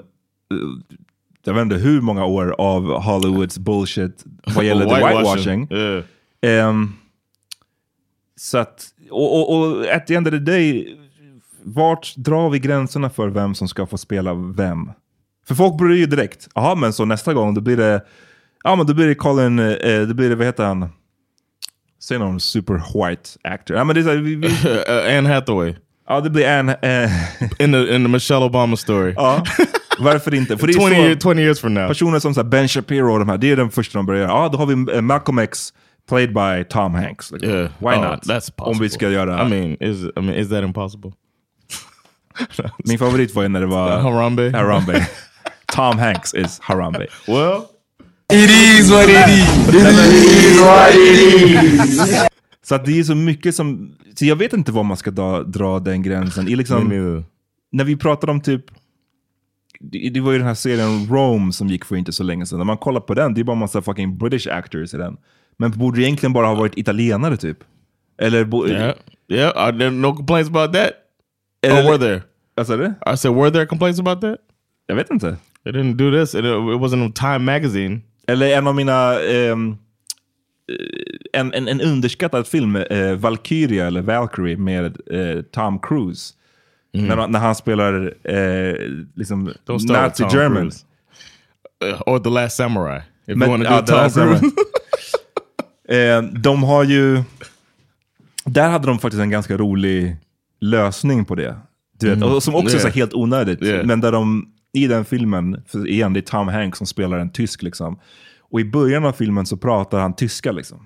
eh, 0.52 0.58
jag 1.46 1.54
vet 1.54 1.62
inte 1.62 1.76
hur 1.76 2.02
många 2.02 2.26
år 2.26 2.56
av 2.58 3.02
Hollywoods 3.02 3.58
bullshit 3.58 4.24
vad 4.56 4.66
gäller 4.66 4.86
the 4.86 4.96
whitewashing. 4.96 5.68
Yeah. 5.72 6.04
Ehm, 6.42 6.94
så 8.36 8.58
att, 8.58 8.86
och, 9.12 9.40
och, 9.40 9.58
och 9.60 9.86
at 9.88 10.08
the 10.08 10.16
end 10.16 10.28
of 10.28 10.32
the 10.32 10.40
day, 10.40 10.98
vart 11.64 12.16
drar 12.16 12.50
vi 12.50 12.60
gränserna 12.60 13.10
för 13.10 13.28
vem 13.28 13.56
som 13.56 13.68
ska 13.68 13.86
få 13.86 13.98
spela 13.98 14.34
vem? 14.34 14.92
För 15.48 15.56
folk 15.56 15.78
börjar 15.78 15.96
ju 15.98 16.06
direkt, 16.06 16.48
jaha 16.56 16.76
men 16.76 16.94
så 16.94 17.06
nästa 17.06 17.34
gång 17.34 17.54
då 17.54 17.62
blir 17.62 17.78
det, 17.78 18.02
ja 18.64 18.76
men 18.76 18.86
då 18.86 18.94
blir 18.94 19.08
det 19.08 19.16
Colin, 19.16 19.60
eh, 19.60 20.02
då 20.02 20.14
blir 20.14 20.30
det, 20.30 20.36
vad 20.36 20.46
heter 20.46 20.66
han? 20.66 20.90
Säg 22.04 22.20
någon 22.20 22.40
super 22.40 22.74
white 23.10 23.30
actor. 23.44 23.78
Ja, 23.78 23.84
men 23.84 23.96
det 23.96 24.02
är 24.02 24.04
så 24.04 24.12
vi, 24.22 24.36
vi, 24.36 24.48
Anne 25.18 25.30
Hathaway. 25.34 25.76
ja, 26.10 26.22
det 26.22 26.30
blir 26.30 26.46
en... 26.48 26.70
Eh, 26.70 27.12
In 27.60 27.72
the, 27.72 27.96
in 27.96 28.04
the 28.04 28.08
Michelle 28.10 28.46
Obama 28.46 28.78
story. 28.78 29.14
ja, 29.18 29.44
varför 30.00 30.34
inte? 30.34 30.58
För 30.58 30.68
det 30.68 30.74
20, 30.74 30.86
är 30.86 30.92
year, 30.92 31.14
så, 31.20 31.34
20 31.34 31.42
years 31.42 31.60
from 31.60 31.74
now. 31.74 31.88
personer 31.88 32.20
som 32.20 32.34
så 32.34 32.44
Ben 32.44 32.68
Shapiro 32.68 33.14
och 33.14 33.20
de 33.20 33.30
här, 33.30 33.38
det 33.38 33.52
är 33.52 33.56
den 33.56 33.70
första 33.72 34.00
de 34.00 34.06
börjar 34.06 34.22
göra. 34.22 34.32
Ja, 34.32 34.50
då 34.50 34.58
har 34.58 34.66
vi 34.66 34.96
eh, 34.96 35.02
Malcolm 35.02 35.40
X 35.40 35.74
played 36.10 36.34
by 36.34 36.64
Tom 36.70 36.94
Hanks. 36.96 37.32
Liksom. 37.32 37.50
Yeah. 37.52 37.70
Why 37.80 37.88
Oh, 37.88 38.12
not? 38.12 38.24
That's 38.24 38.52
possible. 38.56 38.66
Om 38.66 38.80
vi 38.80 38.90
ska 38.90 39.10
göra... 39.10 39.46
I 39.48 39.50
mean, 39.50 39.78
is 39.80 39.98
I 40.04 40.22
mean, 40.22 40.34
is 40.34 40.50
that 40.50 40.64
impossible? 40.64 41.12
Min 42.86 43.00
favorit 43.00 43.36
var 43.36 43.44
ju 43.44 43.50
när 43.50 43.60
det 43.62 43.66
var... 43.68 43.98
Harambe? 44.00 44.52
Harambe. 44.56 45.08
Tom 45.74 46.00
Hanks 46.00 46.34
is 46.34 46.60
Harambe. 46.62 47.08
Well, 47.28 47.62
Så 52.62 52.76
att 52.76 52.86
det 52.86 53.00
är 53.00 53.04
så 53.04 53.16
mycket 53.16 53.56
som... 53.56 53.96
Så 54.16 54.26
jag 54.26 54.36
vet 54.36 54.54
inte 54.54 54.72
var 54.72 54.84
man 54.84 54.98
ska 54.98 55.12
dra, 55.12 55.44
dra 55.44 55.80
den 55.80 56.02
gränsen. 56.02 56.48
I 56.48 56.56
liksom, 56.56 57.24
när 57.72 57.84
vi 57.84 57.96
pratade 57.98 58.32
om 58.32 58.42
typ... 58.42 58.66
Det, 59.80 60.10
det 60.10 60.20
var 60.22 60.32
ju 60.32 60.38
den 60.38 60.48
här 60.48 60.54
serien 60.54 61.08
Rome 61.10 61.52
som 61.54 61.68
gick 61.68 61.86
för 61.86 61.96
inte 61.96 62.12
så 62.12 62.24
länge 62.24 62.46
sedan. 62.46 62.58
När 62.58 62.66
man 62.66 62.78
kollar 62.78 63.02
på 63.02 63.14
den, 63.14 63.34
det 63.34 63.42
är 63.42 63.44
bara 63.44 63.56
massa 63.56 63.82
fucking 63.82 64.18
British 64.18 64.48
actors 64.48 64.94
i 64.94 64.98
den. 64.98 65.18
Men 65.58 65.72
borde 65.72 65.98
det 66.00 66.04
egentligen 66.04 66.34
bara 66.34 66.48
ha 66.48 66.56
varit 66.56 66.78
italienare 66.78 67.38
typ? 67.38 67.58
Eller... 68.22 68.46
Bo, 68.46 68.68
Yeah, 68.68 68.94
yeah. 69.28 69.52
Are 69.56 69.78
there 69.78 69.92
no 69.92 70.16
complaints 70.16 70.50
about 70.50 70.74
that? 70.74 70.92
Eller- 71.62 71.82
or 71.82 71.92
were 71.92 71.98
there? 71.98 72.22
Vad 72.56 72.68
sa 72.68 72.78
du? 72.78 72.94
I 73.14 73.18
said, 73.18 73.36
were 73.36 73.52
there 73.52 73.66
complaints 73.66 74.00
about 74.00 74.22
that? 74.22 74.38
Jag 74.88 74.96
vet 74.96 75.12
inte. 75.12 75.38
They 75.64 75.72
didn't 75.74 75.98
do 75.98 76.12
this. 76.12 76.36
It, 76.36 76.46
it 76.46 76.80
wasn't 76.80 77.04
on 77.04 77.12
Time 77.12 77.40
Magazine. 77.40 78.02
Eller 78.28 78.58
en 78.58 78.68
av 78.68 78.76
mina... 78.76 79.20
eh, 79.22 79.52
en, 81.34 81.54
en, 81.54 81.68
en 81.68 81.82
underskattad 81.82 82.48
film, 82.48 82.76
eh, 82.76 83.14
Valkyria 83.14 83.88
eller 83.88 84.02
Valkyrie 84.02 84.58
med 84.58 84.86
eh, 85.12 85.42
Tom 85.42 85.80
Cruise. 85.80 86.34
När, 86.94 87.28
när 87.28 87.40
han 87.40 87.56
spelar 87.56 88.14
eh, 88.24 88.76
liksom 89.16 89.54
Nazi 89.68 90.24
Tom 90.24 90.30
German. 90.34 90.62
Cruise. 90.62 90.86
Uh, 91.86 92.02
or 92.06 92.20
The 92.20 92.30
Last 92.30 92.56
Samurai. 92.58 93.02
If 93.28 93.38
Men- 93.38 93.50
you 93.50 93.58
want 93.64 93.88
to 93.88 93.96
do 93.96 94.10
Tom. 94.10 94.10
Cruise. 94.10 94.52
De 96.42 96.64
har 96.64 96.84
ju... 96.84 97.24
Där 98.46 98.70
hade 98.70 98.88
de 98.88 99.00
faktiskt 99.00 99.22
en 99.22 99.30
ganska 99.30 99.58
rolig 99.58 100.16
lösning 100.62 101.26
på 101.26 101.36
det. 101.36 101.56
Du 102.00 102.10
vet, 102.16 102.24
och 102.24 102.44
som 102.44 102.56
också 102.56 102.78
är 102.78 102.82
Yeah. 102.82 102.96
helt 102.96 103.14
onödigt. 103.14 103.62
Yeah. 103.62 103.86
Men 103.86 104.02
där 104.02 104.12
de 104.12 104.53
i 104.74 104.88
den 104.88 105.06
filmen, 105.06 105.64
för 105.68 105.88
igen 105.88 106.14
det 106.14 106.20
är 106.20 106.22
Tom 106.22 106.48
Hanks 106.48 106.78
som 106.78 106.88
spelar 106.88 107.18
en 107.18 107.30
tysk 107.30 107.62
liksom. 107.62 108.00
Och 108.40 108.60
i 108.60 108.66
början 108.66 109.06
av 109.06 109.12
filmen 109.12 109.46
så 109.46 109.58
pratar 109.58 110.00
han 110.00 110.16
tyska 110.16 110.52
liksom. 110.52 110.86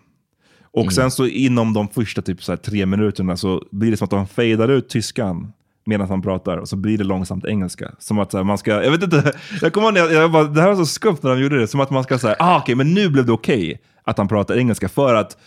Och 0.72 0.94
sen 0.94 1.12
så 1.12 1.28
inom 1.28 1.74
de 1.74 1.88
första 1.88 2.22
typ 2.22 2.44
så 2.44 2.58
tre 2.58 2.86
minuterna 2.86 3.38
så 3.38 3.64
blir 3.72 3.92
det 3.92 3.98
som 3.98 4.06
att 4.06 4.12
de 4.12 4.28
fejdar 4.28 4.68
ut 4.68 4.90
tyskan 4.90 5.54
medan 5.86 6.10
han 6.10 6.22
pratar 6.22 6.58
och 6.58 6.70
så 6.70 6.76
blir 6.76 6.98
det 6.98 7.04
långsamt 7.04 7.46
engelska. 7.46 7.92
Som 8.00 8.20
att 8.20 8.34
här, 8.34 8.44
man 8.44 8.58
ska, 8.58 8.84
jag 8.84 8.92
vet 8.92 9.04
inte, 9.04 9.34
jag 9.62 9.74
kommer 9.74 9.88
ihåg 9.88 9.98
jag, 9.98 10.14
jag 10.14 10.32
bara, 10.32 10.44
det 10.44 10.62
här 10.62 10.68
var 10.68 10.76
så 10.76 10.86
skumt 10.86 11.18
när 11.22 11.30
de 11.30 11.42
gjorde 11.42 11.60
det. 11.60 11.68
Som 11.68 11.80
att 11.80 11.90
man 11.90 12.04
ska 12.04 12.20
säga, 12.20 12.36
ah 12.40 12.60
okej 12.60 12.76
men 12.76 12.94
nu 12.94 13.10
blev 13.10 13.26
det 13.26 13.32
okej 13.32 13.82
att 14.04 14.18
han 14.18 14.28
pratar 14.28 14.58
engelska 14.58 14.90
för 14.90 15.16
att 15.16 15.38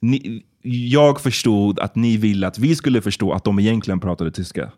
ni, 0.00 0.42
jag 0.62 1.20
förstod 1.20 1.78
att 1.78 1.96
ni 1.96 2.16
ville 2.16 2.46
att 2.46 2.58
vi 2.58 2.76
skulle 2.76 3.00
förstå 3.00 3.32
att 3.32 3.44
de 3.44 3.58
egentligen 3.58 4.00
pratade 4.00 4.30
tyska. 4.30 4.72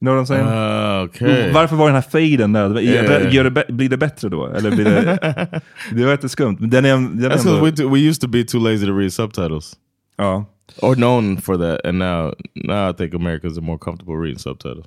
Know 0.00 0.14
what 0.14 0.20
I'm 0.20 0.26
saying? 0.26 0.46
Uh, 0.46 1.04
okay. 1.04 1.52
Varför 1.52 1.76
var 1.76 1.86
den 1.86 1.94
här 1.94 2.02
fejden 2.02 2.52
nödvändig? 2.52 2.90
Yeah. 2.92 3.66
Blir 3.68 3.88
det 3.88 3.96
bättre 3.96 4.28
då? 4.28 4.46
Eller 4.46 4.70
blir 4.70 4.84
det, 4.84 5.60
det 5.92 6.04
var 6.04 6.10
jätteskumt. 6.10 6.56
Den 6.60 6.84
är, 6.84 6.96
den 6.96 7.32
är 7.32 7.38
ändå, 7.38 7.64
we, 7.64 7.72
t- 7.72 7.84
we 7.84 7.98
used 7.98 8.20
to 8.20 8.28
be 8.28 8.44
too 8.44 8.58
lazy 8.60 8.86
to 8.86 8.92
read 8.98 9.12
subtitles. 9.12 9.76
ja. 10.18 10.44
Or 10.82 10.94
known 10.94 11.40
for 11.40 11.56
that. 11.56 11.86
And 11.86 11.98
now, 11.98 12.34
now 12.54 12.90
I 12.90 12.92
think 12.92 13.14
Americans 13.14 13.56
are 13.58 13.64
more 13.64 13.78
comfortable 13.78 14.16
reading 14.16 14.38
subtitles. 14.38 14.86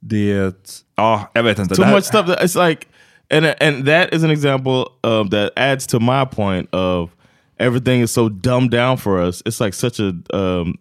Det, 0.00 0.54
ja, 0.96 1.30
jag 1.34 1.42
vet 1.42 1.58
inte. 1.58 1.74
too 1.74 1.86
much 1.86 2.04
stuff. 2.04 2.26
That, 2.26 2.42
it's 2.42 2.68
like, 2.68 2.86
and 3.30 3.46
and 3.60 3.86
that 3.86 4.12
is 4.14 4.24
an 4.24 4.30
example 4.30 4.84
of 5.02 5.30
that 5.30 5.52
adds 5.56 5.86
to 5.86 6.00
my 6.00 6.24
point 6.26 6.74
of 6.74 7.10
everything 7.58 8.02
is 8.02 8.10
so 8.12 8.28
dumbed 8.28 8.70
down 8.70 8.98
for 8.98 9.18
us. 9.28 9.42
It's 9.46 9.60
like 9.60 9.74
such 9.74 10.00
a 10.00 10.12
um, 10.36 10.74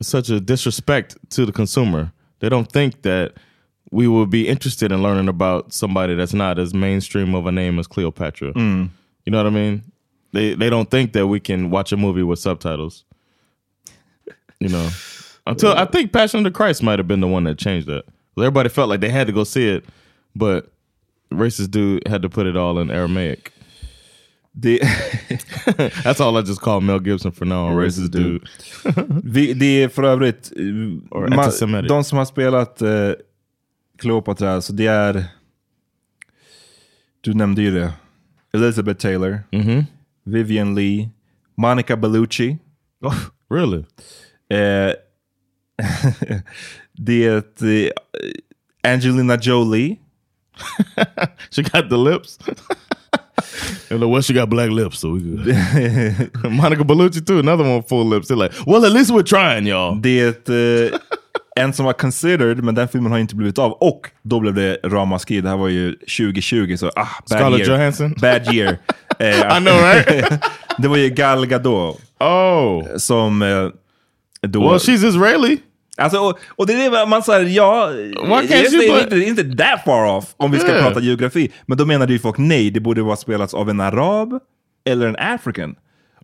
such 0.00 0.30
a 0.30 0.40
disrespect 0.40 1.16
to 1.30 1.44
the 1.44 1.52
consumer. 1.52 2.12
They 2.40 2.48
don't 2.48 2.70
think 2.70 3.02
that 3.02 3.34
we 3.90 4.06
will 4.06 4.26
be 4.26 4.46
interested 4.46 4.92
in 4.92 5.02
learning 5.02 5.28
about 5.28 5.72
somebody 5.72 6.14
that's 6.14 6.34
not 6.34 6.58
as 6.58 6.74
mainstream 6.74 7.34
of 7.34 7.46
a 7.46 7.52
name 7.52 7.78
as 7.78 7.86
Cleopatra. 7.86 8.52
Mm. 8.52 8.90
You 9.24 9.32
know 9.32 9.38
what 9.38 9.46
I 9.46 9.50
mean? 9.50 9.82
They 10.32 10.54
they 10.54 10.70
don't 10.70 10.90
think 10.90 11.12
that 11.14 11.26
we 11.26 11.40
can 11.40 11.70
watch 11.70 11.90
a 11.92 11.96
movie 11.96 12.22
with 12.22 12.38
subtitles. 12.38 13.04
You 14.60 14.68
know, 14.68 14.90
until 15.46 15.72
I 15.72 15.84
think 15.84 16.12
Passion 16.12 16.38
of 16.38 16.44
the 16.44 16.50
Christ 16.50 16.82
might 16.82 16.98
have 16.98 17.08
been 17.08 17.20
the 17.20 17.28
one 17.28 17.44
that 17.44 17.58
changed 17.58 17.86
that. 17.86 18.04
Everybody 18.36 18.68
felt 18.68 18.88
like 18.88 19.00
they 19.00 19.08
had 19.08 19.26
to 19.26 19.32
go 19.32 19.44
see 19.44 19.68
it, 19.68 19.84
but 20.36 20.70
racist 21.32 21.70
dude 21.70 22.06
had 22.06 22.22
to 22.22 22.28
put 22.28 22.46
it 22.46 22.56
all 22.56 22.78
in 22.78 22.90
Aramaic. 22.90 23.52
Det, 24.60 24.78
That's 26.04 26.20
all 26.20 26.36
I 26.44 26.46
just 26.48 26.60
call 26.60 26.80
Mel 26.80 27.00
Gibson 27.06 27.32
for 27.32 27.44
now. 27.44 27.66
on 27.70 27.76
Racist, 27.76 28.12
dude. 28.12 28.40
dude. 29.22 29.54
det 29.54 29.82
är 29.82 29.88
för 29.88 30.02
övrigt, 30.02 30.52
Or 31.10 31.28
ma- 31.28 31.38
antisemitic. 31.44 31.88
de 31.88 32.04
som 32.04 32.18
har 32.18 32.24
spelat 32.24 32.82
eh, 32.82 33.10
Cleopatra, 33.98 34.60
så 34.60 34.72
det 34.72 34.86
är, 34.86 35.24
du 37.20 37.34
nämnde 37.34 37.62
ju 37.62 37.70
det, 37.70 37.92
Elizabeth 38.52 39.00
Taylor, 39.00 39.40
Mm-hmm. 39.52 39.84
Vivian 40.24 40.74
Lee, 40.74 41.08
Monica 41.56 41.96
Bellucci, 41.96 42.58
Oh, 43.00 43.14
really? 43.50 43.84
eh, 44.50 44.94
det 46.92 47.24
är 47.24 47.36
eh, 47.36 47.90
Angelina 48.92 49.36
Jolie, 49.40 49.96
She 51.50 51.62
got 51.62 51.88
the 51.90 51.96
lips. 51.96 52.38
And 53.90 54.00
like, 54.00 54.10
well, 54.10 54.22
she 54.22 54.34
got 54.34 54.48
black 54.48 54.70
lips, 54.70 54.98
so 54.98 55.10
we 55.10 55.20
good. 55.20 55.46
Monica 56.50 56.84
Bellucci 56.84 57.26
too, 57.26 57.38
another 57.38 57.64
one 57.64 57.76
with 57.76 57.88
full 57.88 58.04
lips. 58.04 58.28
They're 58.28 58.36
like, 58.36 58.52
well, 58.66 58.84
at 58.84 58.92
least 58.92 59.10
we're 59.10 59.22
trying, 59.22 59.66
y'all. 59.66 59.94
Det 59.94 60.48
eh, 60.48 60.98
en 61.58 61.72
som 61.72 61.84
var 61.84 61.92
considered, 61.92 62.64
men 62.64 62.74
den 62.74 62.88
filmen 62.88 63.12
har 63.12 63.18
inte 63.18 63.34
blivit 63.34 63.58
av. 63.58 63.72
Och 63.72 64.10
då 64.22 64.40
blev 64.40 64.54
det 64.54 64.78
ramaskri. 64.84 65.40
Det 65.40 65.48
här 65.48 65.56
var 65.56 65.68
ju 65.68 65.92
2020, 65.92 66.76
så 66.76 66.86
ah, 66.88 66.92
bad 66.94 67.38
Scarlett 67.38 67.60
year. 67.60 67.78
Johansson? 67.78 68.14
Bad 68.20 68.54
year. 68.54 68.78
Eh, 69.20 69.56
I 69.56 69.60
know, 69.60 69.74
right? 69.74 70.42
det 70.78 70.88
var 70.88 70.96
ju 70.96 71.08
Gal 71.08 71.46
Gadot 71.46 72.00
oh, 72.20 72.96
som 72.96 73.42
eh, 73.42 73.68
då... 74.48 74.60
well, 74.60 74.78
she's 74.78 75.08
Israeli. 75.08 75.58
Alltså, 75.98 76.18
och, 76.18 76.38
och 76.56 76.66
det 76.66 76.72
är 76.72 76.90
det 76.90 77.06
man 77.06 77.22
säger, 77.22 77.48
ja, 77.48 77.90
you 77.92 79.06
det 79.10 79.20
inte, 79.26 79.42
inte 79.42 79.56
that 79.64 79.84
far 79.84 80.16
off 80.16 80.24
om 80.36 80.50
vi 80.50 80.58
ska 80.58 80.68
Yeah. 80.68 80.86
prata 80.86 81.00
geografi. 81.00 81.52
Men 81.66 81.78
då 81.78 81.86
menade 81.86 82.12
ju 82.12 82.18
folk 82.18 82.38
nej, 82.38 82.70
det 82.70 82.80
borde 82.80 83.02
vara 83.02 83.16
spelats 83.16 83.54
av 83.54 83.70
en 83.70 83.80
arab 83.80 84.38
eller 84.86 85.06
en 85.06 85.16
african. 85.18 85.74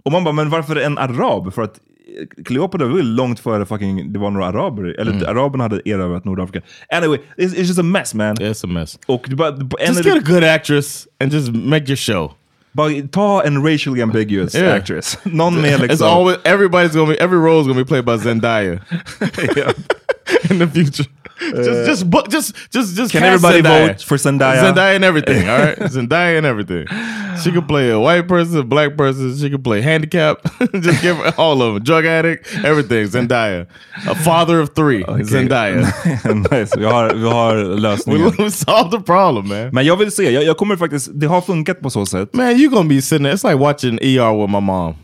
Och 0.05 0.13
man 0.13 0.25
bara, 0.25 0.33
men 0.33 0.51
varför 0.51 0.77
en 0.77 0.99
arab? 0.99 1.55
För 1.55 1.63
att 1.63 1.79
eh, 2.39 2.43
Cleopatra 2.45 2.87
var 2.87 2.97
ju 2.97 3.03
långt 3.03 3.41
före 3.41 3.67
fucking, 3.67 4.13
det 4.13 4.19
var 4.19 4.31
några 4.31 4.47
araber, 4.47 5.01
eller 5.01 5.13
Mm. 5.13 5.29
araberna 5.29 5.65
hade 5.65 5.89
erövrat 5.89 6.25
Nordafrika. 6.25 6.67
Anyway, 6.89 7.19
it's, 7.37 7.55
it's 7.55 7.63
just 7.63 7.79
a 7.79 7.83
mess 7.83 8.15
man. 8.15 8.37
It's 8.37 8.65
a 8.65 8.69
mess. 8.69 8.99
Och 9.07 9.25
du 9.29 9.37
bara, 9.37 9.49
en 9.49 9.67
Just 9.87 10.05
get 10.05 10.17
a 10.17 10.23
good 10.33 10.45
actress 10.45 11.07
and 11.21 11.33
just 11.33 11.49
make 11.53 11.85
your 11.87 11.97
show. 11.97 12.33
Bara 12.75 13.03
ta 13.11 13.41
en 13.45 13.63
racially 13.63 14.03
ambiguous 14.03 14.55
Yeah. 14.55 14.75
actress. 14.77 15.17
Någon 15.25 15.61
med 15.61 15.81
It's 15.81 16.03
always 16.03 16.37
everybody's 16.45 16.95
gonna 16.95 17.13
be 17.13 17.21
every 17.21 17.39
role 17.39 17.61
is 17.61 17.67
gonna 17.67 17.85
be 17.85 17.89
played 17.89 18.05
by 18.05 18.17
Zendaya 18.19 18.81
Ja. 19.57 19.73
in 20.51 20.59
the 20.59 20.67
future. 20.67 21.05
just, 21.41 21.87
just, 21.87 22.11
bu- 22.11 22.29
just, 22.29 22.55
just, 22.71 22.97
just. 22.97 23.13
Can 23.13 23.23
everybody 23.25 23.61
Zendaya. 23.63 23.87
vote 23.89 24.03
for 24.03 24.17
Zendaya? 24.17 24.63
Zendaya 24.73 24.95
and 24.97 25.05
everything. 25.05 25.49
All 25.49 25.59
right, 25.59 25.79
Zendaya 25.95 26.39
and 26.39 26.47
everything. 26.47 26.87
She 27.43 27.51
could 27.51 27.67
play 27.67 27.91
a 27.91 27.99
white 27.99 28.29
person, 28.29 28.59
a 28.59 28.63
black 28.63 28.97
person. 28.97 29.37
She 29.37 29.51
could 29.51 29.65
play 29.65 29.81
handicap. 29.83 30.39
just 30.81 31.03
give 31.03 31.17
her 31.17 31.35
all 31.37 31.61
of 31.63 31.75
them. 31.75 31.83
Drug 31.83 32.07
addict, 32.07 32.47
everything. 32.65 33.07
Zendaya. 33.09 33.67
A 34.07 34.15
father 34.15 34.61
of 34.61 34.75
three. 34.75 35.03
Zendaya. 35.03 35.83
nice. 36.51 36.71
vi, 36.77 36.85
har, 36.85 37.15
vi 37.15 37.29
har 37.29 37.57
We, 37.57 37.81
lösningen. 37.81 38.33
we 38.39 38.51
solved 38.51 38.91
the 38.93 39.01
problem, 39.01 39.49
man. 39.49 39.71
Men 39.73 39.85
jag 39.87 39.97
vill 39.97 40.13
se, 40.13 40.31
jag, 40.31 40.45
jag 40.45 40.57
kommer 40.57 40.77
faktiskt, 40.77 41.09
det 41.15 41.27
har 41.27 41.41
funkat 41.41 41.81
på 41.81 41.91
så 41.91 42.07
sätt. 42.07 42.35
Man, 42.35 42.51
you 42.61 42.71
gonna 42.71 42.89
be 42.89 43.03
sitting 43.03 43.25
there. 43.25 43.35
It's 43.35 43.45
like 43.49 43.59
watching 43.59 43.99
ER 44.03 44.33
with 44.41 44.51
my 44.53 44.61
mom. 44.61 44.95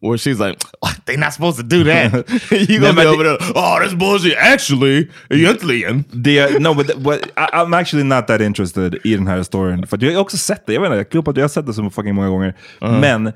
Where 0.00 0.18
she's 0.18 0.38
like, 0.38 0.58
they 1.04 1.16
not 1.16 1.32
supposed 1.32 1.56
to 1.56 1.62
do 1.62 1.84
that. 1.84 2.12
you 2.70 2.80
gonna 2.80 2.92
be 2.92 3.06
over 3.06 3.24
there, 3.24 3.38
oh, 3.54 3.78
that's 3.80 3.94
bullshit. 3.94 4.36
Actually, 4.36 5.08
egentligen. 5.30 6.04
Det, 6.12 6.60
no, 6.60 6.74
but, 6.74 7.02
but 7.02 7.32
I, 7.36 7.48
I'm 7.52 7.74
actually 7.74 8.04
not 8.04 8.26
that 8.26 8.40
interested 8.40 8.98
i 9.04 9.14
den 9.16 9.26
här 9.26 9.42
storyn. 9.42 9.86
För 9.86 10.04
jag 10.04 10.12
har 10.12 10.20
också 10.20 10.36
sett 10.36 10.66
det, 10.66 10.72
jag 10.74 10.80
vet 10.80 10.88
inte, 10.88 10.96
jag, 10.96 11.10
tror 11.10 11.30
att 11.30 11.36
jag 11.36 11.44
har 11.44 11.48
sett 11.48 11.66
det 11.66 11.74
så 11.74 11.90
fucking 11.90 12.14
många 12.14 12.28
gånger. 12.28 12.54
Men 12.80 13.32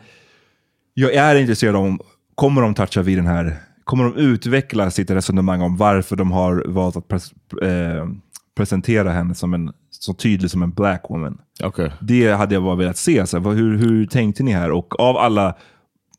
jag 0.95 1.15
är 1.15 1.37
intresserad 1.37 1.77
om, 1.77 2.01
kommer 2.35 2.63
de 2.63 2.75
toucha 2.75 3.03
vid 3.03 3.19
den 3.19 3.27
här, 3.27 3.57
kommer 3.85 4.05
de 4.05 4.17
utveckla 4.17 4.91
sitt 4.91 5.11
resonemang 5.11 5.63
om 5.63 5.77
varför 5.77 6.17
de 6.17 6.33
har 6.33 6.65
valt 6.67 6.97
att 6.97 7.09
pres, 7.09 7.33
eh, 7.63 8.09
presentera 8.57 9.11
henne 9.11 9.35
som 9.35 9.55
en, 9.55 9.73
så 9.91 10.15
tydlig 10.15 10.51
som 10.51 10.63
en 10.63 10.71
black 10.71 11.05
woman. 11.09 11.39
Okay. 11.65 11.91
Det 12.01 12.33
hade 12.33 12.55
jag 12.55 12.63
bara 12.63 12.77
velat 12.77 12.97
se. 12.97 13.27
Så 13.27 13.39
här, 13.39 13.51
hur, 13.51 13.79
hur 13.79 14.07
tänkte 14.07 14.43
ni 14.43 14.53
här? 14.53 14.71
Och 14.71 15.01
av 15.01 15.17
alla 15.17 15.55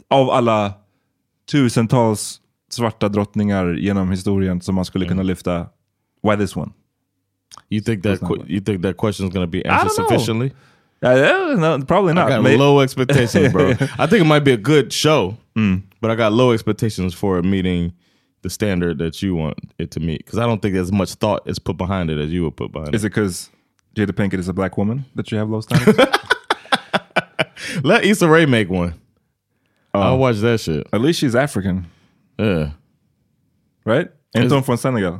av 0.09 0.29
alla 0.29 0.73
tusentals 1.51 2.41
svarta 2.69 3.09
drottningar 3.09 3.73
genom 3.73 4.11
historien 4.11 4.61
som 4.61 4.75
man 4.75 4.85
skulle 4.85 5.05
kunna 5.07 5.23
lyfta, 5.23 5.67
why 6.23 6.35
this 6.37 6.55
one? 6.55 6.71
You 7.69 7.81
think 7.81 8.03
that 8.03 8.19
you 8.47 8.59
think 8.61 8.81
that 8.81 8.97
question 8.97 9.27
is 9.27 9.33
going 9.33 9.45
to 9.47 9.51
be 9.51 9.65
answered 9.69 9.91
sufficiently? 9.91 10.51
Yeah, 11.01 11.55
no, 11.57 11.79
probably 11.85 12.13
not. 12.13 12.27
I 12.27 12.29
got 12.35 12.43
May- 12.43 12.57
low 12.57 12.81
expectations, 12.81 13.51
bro. 13.53 13.69
I 13.99 14.07
think 14.07 14.21
it 14.21 14.25
might 14.25 14.43
be 14.43 14.51
a 14.53 14.57
good 14.57 14.91
show, 14.93 15.37
Mm. 15.55 15.83
but 16.01 16.11
I 16.11 16.15
got 16.15 16.33
low 16.33 16.51
expectations 16.51 17.13
for 17.13 17.37
it 17.39 17.45
meeting 17.45 17.93
the 18.41 18.49
standard 18.49 18.97
that 18.97 19.21
you 19.21 19.35
want 19.35 19.57
it 19.77 19.91
to 19.91 19.99
meet. 19.99 20.25
Because 20.25 20.37
I 20.39 20.45
don't 20.45 20.61
think 20.61 20.75
as 20.75 20.91
much 20.91 21.13
thought 21.15 21.47
is 21.47 21.59
put 21.59 21.77
behind 21.77 22.09
it 22.09 22.17
as 22.19 22.29
you 22.29 22.43
would 22.43 22.55
put 22.57 22.71
behind 22.71 22.93
Is 22.95 23.03
it. 23.03 23.07
it 23.07 23.09
because 23.11 23.49
Jada 23.95 24.11
Pinkett 24.11 24.39
is 24.39 24.49
a 24.49 24.53
black 24.53 24.77
woman 24.77 25.05
that 25.15 25.31
you 25.31 25.37
have 25.37 25.49
low 25.49 25.61
standards? 25.61 25.97
Let 27.83 28.03
Issa 28.03 28.27
Rae 28.27 28.45
make 28.45 28.69
one. 28.69 28.93
I'll 30.03 30.17
watch 30.19 30.41
that 30.41 30.61
shit. 30.61 30.87
At 30.91 31.01
least 31.01 31.19
she's 31.23 31.35
African, 31.35 31.85
Yeah, 32.37 32.69
right? 33.85 34.07
Inte 34.37 34.55
hon 34.55 34.77
Senegal? 34.77 35.19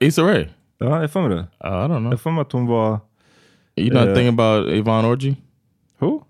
Issa 0.00 0.22
Rae. 0.22 0.48
Ja, 0.78 0.86
jag 0.86 1.00
har 1.00 1.08
för 1.08 1.20
mig 1.28 1.30
det. 1.30 1.36
Uh, 1.36 1.46
I 1.60 1.66
don't 1.66 1.86
know. 1.86 2.02
Jag 2.02 2.10
har 2.10 2.16
för 2.16 2.30
mig 2.30 2.42
att 2.42 2.52
hon 2.52 2.66
var... 2.66 3.00
You 3.76 3.92
not 3.92 4.08
Uh, 4.08 4.14
thinking 4.14 4.40
about 4.40 4.68
Yvonne 4.68 5.08
Orji, 5.08 5.36
Who? 5.98 6.22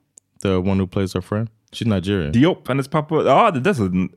the 0.42 0.56
one 0.58 0.78
who 0.80 0.86
plays 0.86 1.14
her 1.14 1.20
friend? 1.20 1.48
She's 1.72 1.86
Nigerian. 1.86 2.32
Diop, 2.32 2.68
hennes 2.68 2.88
pappa. 2.88 3.14
Ja, 3.24 3.50
det 3.50 3.60
that's 3.60 3.80
a 3.80 4.08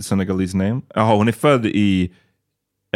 Senegalese 0.00 0.56
name. 0.56 0.82
Jaha, 0.94 1.16
hon 1.16 1.28
är 1.28 1.32
född 1.32 1.66
i 1.66 2.10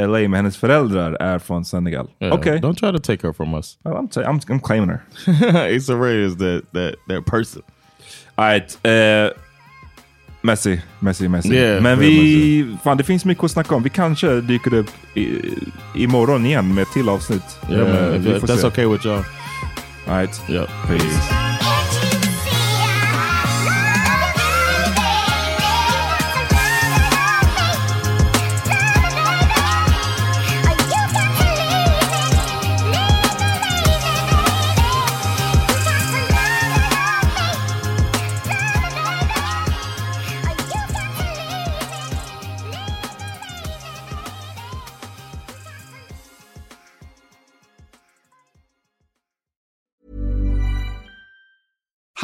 LA, 0.01 0.19
men 0.19 0.35
hennes 0.35 0.57
föräldrar 0.57 1.17
är 1.21 1.39
från 1.39 1.65
Senegal. 1.65 2.11
Yeah, 2.21 2.35
Okej. 2.35 2.61
Don't 2.61 2.75
try 2.75 2.93
to 2.93 2.99
take 2.99 3.27
her 3.27 3.33
from 3.33 3.55
us. 3.55 3.79
Well, 3.85 3.95
I'm, 3.95 4.09
I'm, 4.09 4.41
I'm 4.49 4.61
claiming 4.61 4.91
her. 4.91 5.03
Issa 5.77 5.97
Rae 5.97 6.25
is 6.27 6.37
that 6.37 6.63
that 6.73 6.95
that 7.09 7.27
person. 7.27 7.63
Alright. 8.39 8.79
Uh, 8.85 9.31
Messi, 10.47 10.81
Messi, 10.99 11.29
Messi. 11.29 11.55
Yeah, 11.55 11.83
men 11.83 11.99
vi, 11.99 12.77
fan 12.85 12.97
det 12.97 13.05
finns 13.05 13.25
mycket 13.25 13.45
att 13.45 13.51
snacka 13.51 13.75
om. 13.75 13.83
Vi 13.83 13.91
kanske 13.91 14.41
dyker 14.41 14.75
upp 14.75 14.91
i, 15.15 15.29
imorgon 15.95 16.47
igen 16.47 16.75
med 16.75 16.83
ett 16.83 16.93
till 16.93 17.09
avsnitt. 17.09 17.59
Yeah, 17.71 17.89
man. 17.89 18.23
vi 18.23 18.41
får 18.41 18.47
that's 18.47 18.61
se. 18.61 18.67
okay 18.67 18.87
with 18.87 19.07
y'all. 19.07 19.25
Alright. 20.09 20.43
Yep. 20.49 20.69
Peace. 20.89 21.46